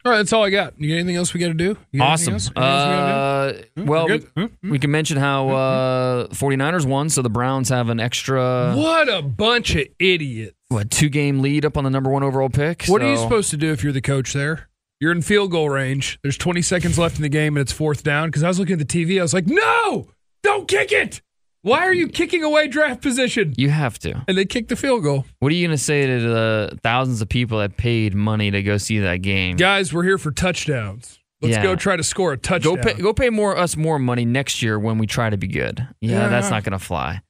All 0.06 0.12
right, 0.12 0.18
that's 0.20 0.34
all 0.34 0.44
I 0.44 0.52
got. 0.52 0.80
You 0.80 0.90
got 0.90 0.96
anything 1.00 1.16
else 1.16 1.34
we 1.34 1.40
got 1.40 1.48
to 1.48 1.54
do? 1.56 1.76
Awesome. 2.00 2.34
else? 2.36 2.52
Anything 2.56 2.64
else 2.64 2.86
we 2.88 2.94
Uh, 2.94 3.52
do? 3.52 3.82
Hmm, 3.82 3.88
well, 3.88 4.06
we, 4.06 4.18
good? 4.20 4.30
Hmm, 4.38 4.46
hmm. 4.46 4.70
we 4.70 4.78
can 4.78 4.92
mention 4.92 5.18
how 5.18 5.50
uh, 5.50 6.28
49ers 6.28 6.86
won, 6.86 7.10
so 7.10 7.24
the 7.24 7.30
Browns 7.30 7.70
have 7.70 7.90
an 7.90 8.00
extra 8.00 8.76
what 8.76 9.10
a 9.10 9.24
bunch 9.24 9.74
of 9.76 9.88
idiots. 9.98 10.56
what 10.68 10.92
two 10.92 11.10
game 11.10 11.40
lead 11.42 11.66
up 11.66 11.76
on 11.76 11.84
the 11.84 11.90
number 11.90 12.12
one 12.12 12.22
overall 12.22 12.50
pick. 12.50 12.86
What 12.86 13.02
are 13.02 13.10
you 13.10 13.18
supposed 13.18 13.50
to 13.50 13.58
do 13.58 13.72
if 13.72 13.84
you're 13.84 13.94
the 13.94 14.02
coach 14.02 14.34
there? 14.34 14.70
You're 15.00 15.12
in 15.12 15.24
field 15.24 15.50
goal 15.50 15.70
range. 15.72 16.20
There's 16.22 16.38
20 16.38 16.62
seconds 16.62 17.00
left 17.00 17.16
in 17.18 17.24
the 17.24 17.30
game 17.30 17.58
and 17.58 17.62
it's 17.62 17.72
fourth 17.74 18.04
down. 18.04 18.30
Because 18.30 18.44
I 18.44 18.48
was 18.48 18.60
looking 18.60 18.80
at 18.80 18.88
the 18.88 19.06
TV, 19.06 19.18
I 19.20 19.24
was 19.24 19.34
like, 19.34 19.48
no, 19.48 20.08
don't 20.44 20.68
kick 20.68 20.92
it. 20.92 21.22
Why 21.66 21.80
are 21.80 21.94
you 21.96 22.08
kicking 22.08 22.44
away 22.44 22.68
draft 22.68 23.02
position? 23.02 23.56
You 23.58 23.72
have 23.72 23.98
to. 24.00 24.24
And 24.28 24.38
they 24.38 24.46
kicked 24.46 24.70
the 24.70 24.76
field 24.76 25.02
goal. 25.02 25.26
What 25.40 25.52
are 25.52 25.56
you 25.56 25.66
going 25.66 25.76
to 25.76 25.84
say 25.84 26.06
to 26.06 26.20
the 26.22 26.80
thousands 26.84 27.24
of 27.24 27.30
people 27.30 27.58
that 27.58 27.76
paid 27.76 28.14
money 28.14 28.52
to 28.52 28.62
go 28.62 28.78
see 28.78 29.00
that 29.00 29.24
game? 29.24 29.56
Guys, 29.56 29.92
we're 29.92 30.04
here 30.04 30.20
for 30.20 30.30
touchdowns. 30.32 31.18
Let's 31.42 31.56
Yeah. 31.56 31.64
go 31.64 31.76
try 31.76 31.96
to 31.96 32.04
score 32.04 32.34
a 32.34 32.38
touchdown. 32.38 32.76
Go 32.76 32.82
pay, 32.84 32.94
go 32.94 33.14
pay 33.14 33.32
more 33.32 33.58
us 33.58 33.76
more 33.76 33.98
money 33.98 34.26
next 34.26 34.62
year 34.62 34.78
when 34.78 35.00
we 35.00 35.08
try 35.08 35.32
to 35.32 35.38
be 35.38 35.48
good. 35.48 35.80
Yeah, 36.02 36.12
Yeah. 36.12 36.28
that's 36.30 36.52
not 36.52 36.64
going 36.64 36.74
to 36.78 36.86
fly. 36.86 37.22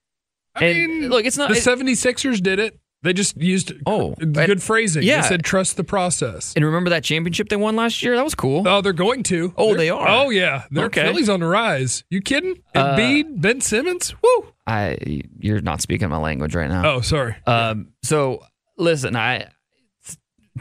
I 0.54 0.66
And 0.66 0.78
mean, 1.02 1.10
look, 1.10 1.24
it's 1.26 1.38
not. 1.38 1.50
the 1.50 1.56
it- 1.56 1.64
76ers 1.64 2.42
did 2.42 2.60
it. 2.60 2.78
They 3.06 3.14
just 3.14 3.38
used 3.38 3.72
Oh, 3.86 4.14
good 4.16 4.38
and- 4.38 4.62
phrasing. 4.64 5.04
yeah. 5.04 5.22
They 5.22 5.28
said 5.30 5.44
trust 5.46 5.78
the 5.78 5.84
process. 5.86 6.52
and 6.56 6.66
remember 6.66 6.90
that 6.90 7.04
championship 7.04 7.48
they 7.50 7.56
won 7.56 7.76
last 7.76 8.04
year? 8.04 8.16
That 8.16 8.24
was 8.26 8.36
cool. 8.36 8.68
Oh, 8.68 8.82
they're 8.82 8.92
going 8.94 9.24
to. 9.24 9.54
Oh, 9.58 9.70
They're- 9.70 9.78
they 9.78 9.90
are? 9.90 10.08
Oh, 10.08 10.30
yeah. 10.32 10.64
They're 10.72 10.86
Okay. 10.86 11.04
Philly's 11.04 11.30
on 11.30 11.40
the 11.40 11.46
rise. 11.48 12.04
You 12.10 12.20
kidding? 12.22 12.56
Uh, 12.74 12.96
Embiid, 12.98 13.40
Ben 13.42 13.62
Simmons. 13.62 14.14
Woo. 14.22 14.48
I 14.68 14.98
you're 15.40 15.62
not 15.62 15.82
speaking 15.82 16.10
my 16.10 16.18
language 16.18 16.56
right 16.56 16.68
now. 16.70 16.96
Oh, 16.96 17.02
sorry. 17.02 17.36
Um, 17.46 17.90
so 18.04 18.44
listen, 18.78 19.16
I 19.16 19.48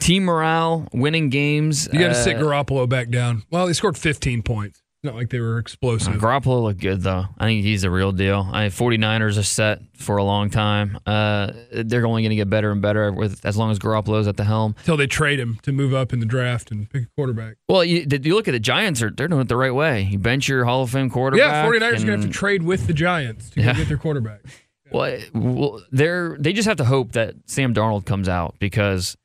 team 0.01 0.25
morale, 0.25 0.87
winning 0.93 1.31
games. 1.31 1.89
You 1.93 1.99
got 1.99 2.09
to 2.09 2.11
uh, 2.19 2.23
sit 2.25 2.37
Garoppolo 2.37 2.89
back 2.89 3.09
down. 3.11 3.45
Well, 3.51 3.67
they 3.67 3.73
scored 3.73 3.97
15 3.97 4.43
points. 4.43 4.83
Not 5.05 5.15
like 5.15 5.31
they 5.31 5.41
were 5.41 5.59
explosive. 5.59 6.15
Uh, 6.15 6.27
Garoppolo 6.27 6.63
looked 6.63 6.81
good 6.81 7.03
though. 7.03 7.25
I 7.39 7.45
think 7.45 7.63
he's 7.65 7.83
the 7.83 7.91
real 7.91 8.13
deal. 8.13 8.49
I 8.53 8.67
49ers 8.67 9.39
are 9.39 9.43
set 9.43 9.81
for 9.97 10.17
a 10.17 10.25
long 10.25 10.51
time. 10.51 10.99
Uh, 11.07 11.53
they're 11.73 12.07
only 12.07 12.23
going 12.23 12.31
to 12.31 12.37
get 12.37 12.51
better 12.51 12.71
and 12.73 12.81
better 12.83 13.13
with 13.13 13.45
as 13.45 13.57
long 13.57 13.71
as 13.71 13.79
Garoppolo's 13.79 14.27
at 14.27 14.37
the 14.37 14.45
helm. 14.45 14.75
Until 14.81 14.97
they 14.97 15.07
trade 15.07 15.39
him 15.39 15.59
to 15.63 15.73
move 15.73 15.95
up 15.95 16.13
in 16.13 16.21
the 16.21 16.27
draft 16.27 16.71
and 16.71 16.89
pick 16.91 17.05
a 17.05 17.07
quarterback. 17.17 17.57
Well, 17.69 17.85
you, 17.85 18.07
you 18.23 18.35
look 18.35 18.49
at 18.49 18.53
the 18.53 18.61
Giants; 18.61 19.03
are 19.03 19.11
they're 19.11 19.29
doing 19.29 19.43
it 19.43 19.49
the 19.49 19.57
right 19.57 19.75
way. 19.75 20.03
You 20.03 20.19
bench 20.19 20.49
your 20.49 20.65
Hall 20.65 20.83
of 20.83 20.91
Fame 20.91 21.11
quarterback. 21.11 21.47
Yeah, 21.47 21.65
49ers 21.67 22.03
are 22.03 22.07
going 22.07 22.07
to 22.07 22.13
have 22.13 22.23
to 22.23 22.29
trade 22.29 22.63
with 22.63 22.87
the 22.87 22.95
Giants 22.95 23.51
to 23.51 23.61
Yeah. 23.63 23.75
get 23.75 23.89
their 23.89 23.99
quarterback. 23.99 24.41
Well, 24.93 25.19
well, 25.33 25.83
they're 25.91 26.37
they 26.39 26.53
just 26.53 26.69
have 26.69 26.77
to 26.77 26.85
hope 26.85 27.13
that 27.13 27.35
Sam 27.47 27.75
Darnold 27.75 28.05
comes 28.05 28.29
out 28.29 28.55
because 28.61 29.17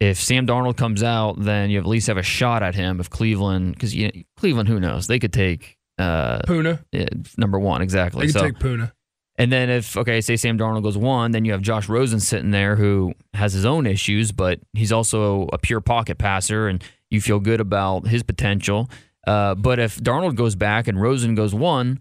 if 0.00 0.18
Sam 0.18 0.46
Darnold 0.46 0.76
comes 0.76 1.02
out, 1.02 1.34
then 1.38 1.70
you 1.70 1.78
at 1.78 1.86
least 1.86 2.06
have 2.06 2.16
a 2.16 2.22
shot 2.22 2.62
at 2.62 2.74
him. 2.74 3.00
If 3.00 3.10
Cleveland, 3.10 3.74
because 3.74 3.94
you 3.94 4.24
Cleveland, 4.36 4.68
who 4.68 4.80
knows? 4.80 5.06
They 5.06 5.18
could 5.18 5.32
take 5.32 5.78
uh, 5.98 6.40
Poona. 6.40 6.82
eh, 6.92 7.06
number 7.36 7.58
one 7.58 7.82
exactly. 7.82 8.26
They 8.26 8.32
can 8.32 8.40
so, 8.40 8.46
take 8.46 8.58
Poona. 8.58 8.92
and 9.36 9.52
then 9.52 9.68
if 9.68 9.96
okay, 9.98 10.22
say 10.22 10.36
Sam 10.36 10.58
Darnold 10.58 10.82
goes 10.82 10.96
one, 10.96 11.32
then 11.32 11.44
you 11.44 11.52
have 11.52 11.60
Josh 11.60 11.88
Rosen 11.88 12.18
sitting 12.18 12.50
there 12.50 12.76
who 12.76 13.12
has 13.34 13.52
his 13.52 13.66
own 13.66 13.86
issues, 13.86 14.32
but 14.32 14.60
he's 14.72 14.90
also 14.90 15.48
a 15.52 15.58
pure 15.58 15.82
pocket 15.82 16.16
passer, 16.16 16.66
and 16.66 16.82
you 17.10 17.20
feel 17.20 17.38
good 17.38 17.60
about 17.60 18.06
his 18.06 18.22
potential. 18.22 18.88
Uh, 19.26 19.54
but 19.54 19.78
if 19.78 19.98
Darnold 19.98 20.34
goes 20.34 20.54
back 20.54 20.88
and 20.88 21.00
Rosen 21.00 21.34
goes 21.34 21.54
one, 21.54 22.00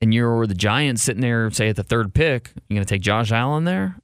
and 0.00 0.12
you're 0.12 0.46
the 0.46 0.54
Giants 0.54 1.02
sitting 1.02 1.22
there, 1.22 1.48
say 1.52 1.68
at 1.68 1.76
the 1.76 1.84
third 1.84 2.14
pick, 2.14 2.50
you're 2.68 2.76
going 2.76 2.84
to 2.84 2.94
take 2.94 3.02
Josh 3.02 3.30
Allen 3.30 3.64
there? 3.64 3.96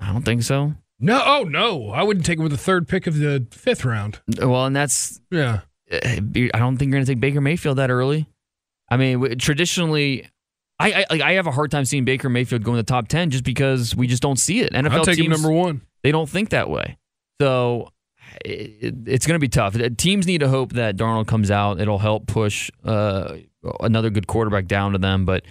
I 0.00 0.12
don't 0.12 0.24
think 0.24 0.42
so. 0.42 0.74
No, 1.00 1.22
oh 1.24 1.44
no, 1.44 1.90
I 1.90 2.02
wouldn't 2.02 2.24
take 2.24 2.38
him 2.38 2.44
with 2.44 2.52
the 2.52 2.58
third 2.58 2.88
pick 2.88 3.06
of 3.06 3.18
the 3.18 3.46
fifth 3.50 3.84
round. 3.84 4.20
Well, 4.38 4.64
and 4.64 4.74
that's 4.74 5.20
Yeah, 5.30 5.60
I 5.90 6.20
don't 6.20 6.76
think 6.76 6.90
you're 6.90 6.98
going 6.98 7.04
to 7.04 7.12
take 7.12 7.20
Baker 7.20 7.40
Mayfield 7.40 7.78
that 7.78 7.90
early. 7.90 8.26
I 8.88 8.96
mean, 8.96 9.38
traditionally, 9.38 10.28
I 10.78 10.92
I, 10.92 11.06
like, 11.10 11.20
I 11.20 11.32
have 11.32 11.46
a 11.46 11.50
hard 11.50 11.70
time 11.70 11.84
seeing 11.84 12.04
Baker 12.04 12.28
Mayfield 12.28 12.62
go 12.62 12.72
in 12.72 12.76
the 12.76 12.84
top 12.84 13.08
ten 13.08 13.30
just 13.30 13.44
because 13.44 13.94
we 13.96 14.06
just 14.06 14.22
don't 14.22 14.38
see 14.38 14.60
it. 14.60 14.72
NFL 14.72 14.90
I'll 14.90 15.04
take 15.04 15.16
teams, 15.16 15.26
him 15.26 15.32
number 15.32 15.50
one. 15.50 15.82
They 16.02 16.12
don't 16.12 16.28
think 16.28 16.50
that 16.50 16.70
way, 16.70 16.96
so 17.40 17.90
it, 18.44 18.94
it's 19.06 19.26
going 19.26 19.36
to 19.36 19.40
be 19.40 19.48
tough. 19.48 19.76
Teams 19.96 20.26
need 20.26 20.38
to 20.38 20.48
hope 20.48 20.74
that 20.74 20.96
Darnold 20.96 21.26
comes 21.26 21.50
out. 21.50 21.80
It'll 21.80 21.98
help 21.98 22.26
push 22.26 22.70
uh, 22.84 23.36
another 23.80 24.10
good 24.10 24.26
quarterback 24.26 24.66
down 24.66 24.92
to 24.92 24.98
them, 24.98 25.24
but. 25.24 25.44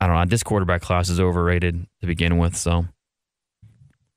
I 0.00 0.06
don't 0.06 0.16
know. 0.16 0.24
This 0.26 0.42
quarterback 0.42 0.82
class 0.82 1.08
is 1.08 1.18
overrated 1.18 1.86
to 2.00 2.06
begin 2.06 2.36
with. 2.36 2.56
So 2.56 2.84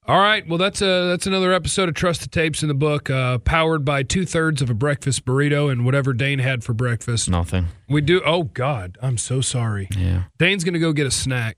All 0.07 0.19
right, 0.19 0.47
well 0.47 0.57
that's 0.57 0.81
a 0.81 1.07
that's 1.09 1.27
another 1.27 1.51
episode 1.51 1.89
of 1.89 1.95
Trust 1.95 2.21
the 2.21 2.29
Tapes 2.29 2.61
in 2.61 2.69
the 2.69 2.73
book, 2.73 3.09
uh, 3.09 3.39
powered 3.39 3.83
by 3.83 4.03
two 4.03 4.25
thirds 4.25 4.61
of 4.61 4.69
a 4.69 4.73
breakfast 4.73 5.25
burrito 5.25 5.69
and 5.69 5.83
whatever 5.83 6.13
Dane 6.13 6.39
had 6.39 6.63
for 6.63 6.73
breakfast. 6.73 7.29
nothing. 7.29 7.65
We 7.89 7.99
do. 7.99 8.21
Oh 8.25 8.43
God, 8.43 8.97
I'm 9.01 9.17
so 9.17 9.41
sorry. 9.41 9.89
Yeah. 9.97 10.23
Dane's 10.37 10.63
going 10.63 10.75
to 10.75 10.79
go 10.79 10.93
get 10.93 11.07
a 11.07 11.11
snack. 11.11 11.57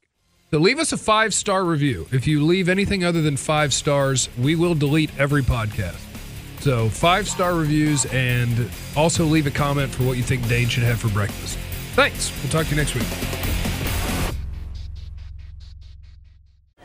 So 0.50 0.58
leave 0.58 0.80
us 0.80 0.92
a 0.92 0.98
five 0.98 1.32
star 1.36 1.64
review. 1.64 2.08
If 2.12 2.26
you 2.26 2.44
leave 2.44 2.70
anything 2.70 3.04
other 3.04 3.22
than 3.22 3.38
five 3.38 3.72
stars, 3.72 4.30
we 4.36 4.56
will 4.56 4.74
delete 4.74 5.12
every 5.20 5.44
podcast. 5.44 6.00
So 6.62 6.90
five 6.90 7.30
star 7.30 7.54
reviews 7.54 8.06
and 8.08 8.68
also 8.98 9.26
leave 9.26 9.46
a 9.46 9.52
comment 9.52 9.94
for 9.94 10.04
what 10.04 10.18
you 10.18 10.24
think 10.24 10.48
Dane 10.48 10.68
should 10.68 10.84
have 10.84 11.00
for 11.00 11.10
breakfast. 11.10 11.56
Thanks. 11.94 12.32
We'll 12.42 12.52
talk 12.52 12.66
to 12.66 12.72
you 12.72 12.78
next 12.78 12.96
week. 12.96 13.69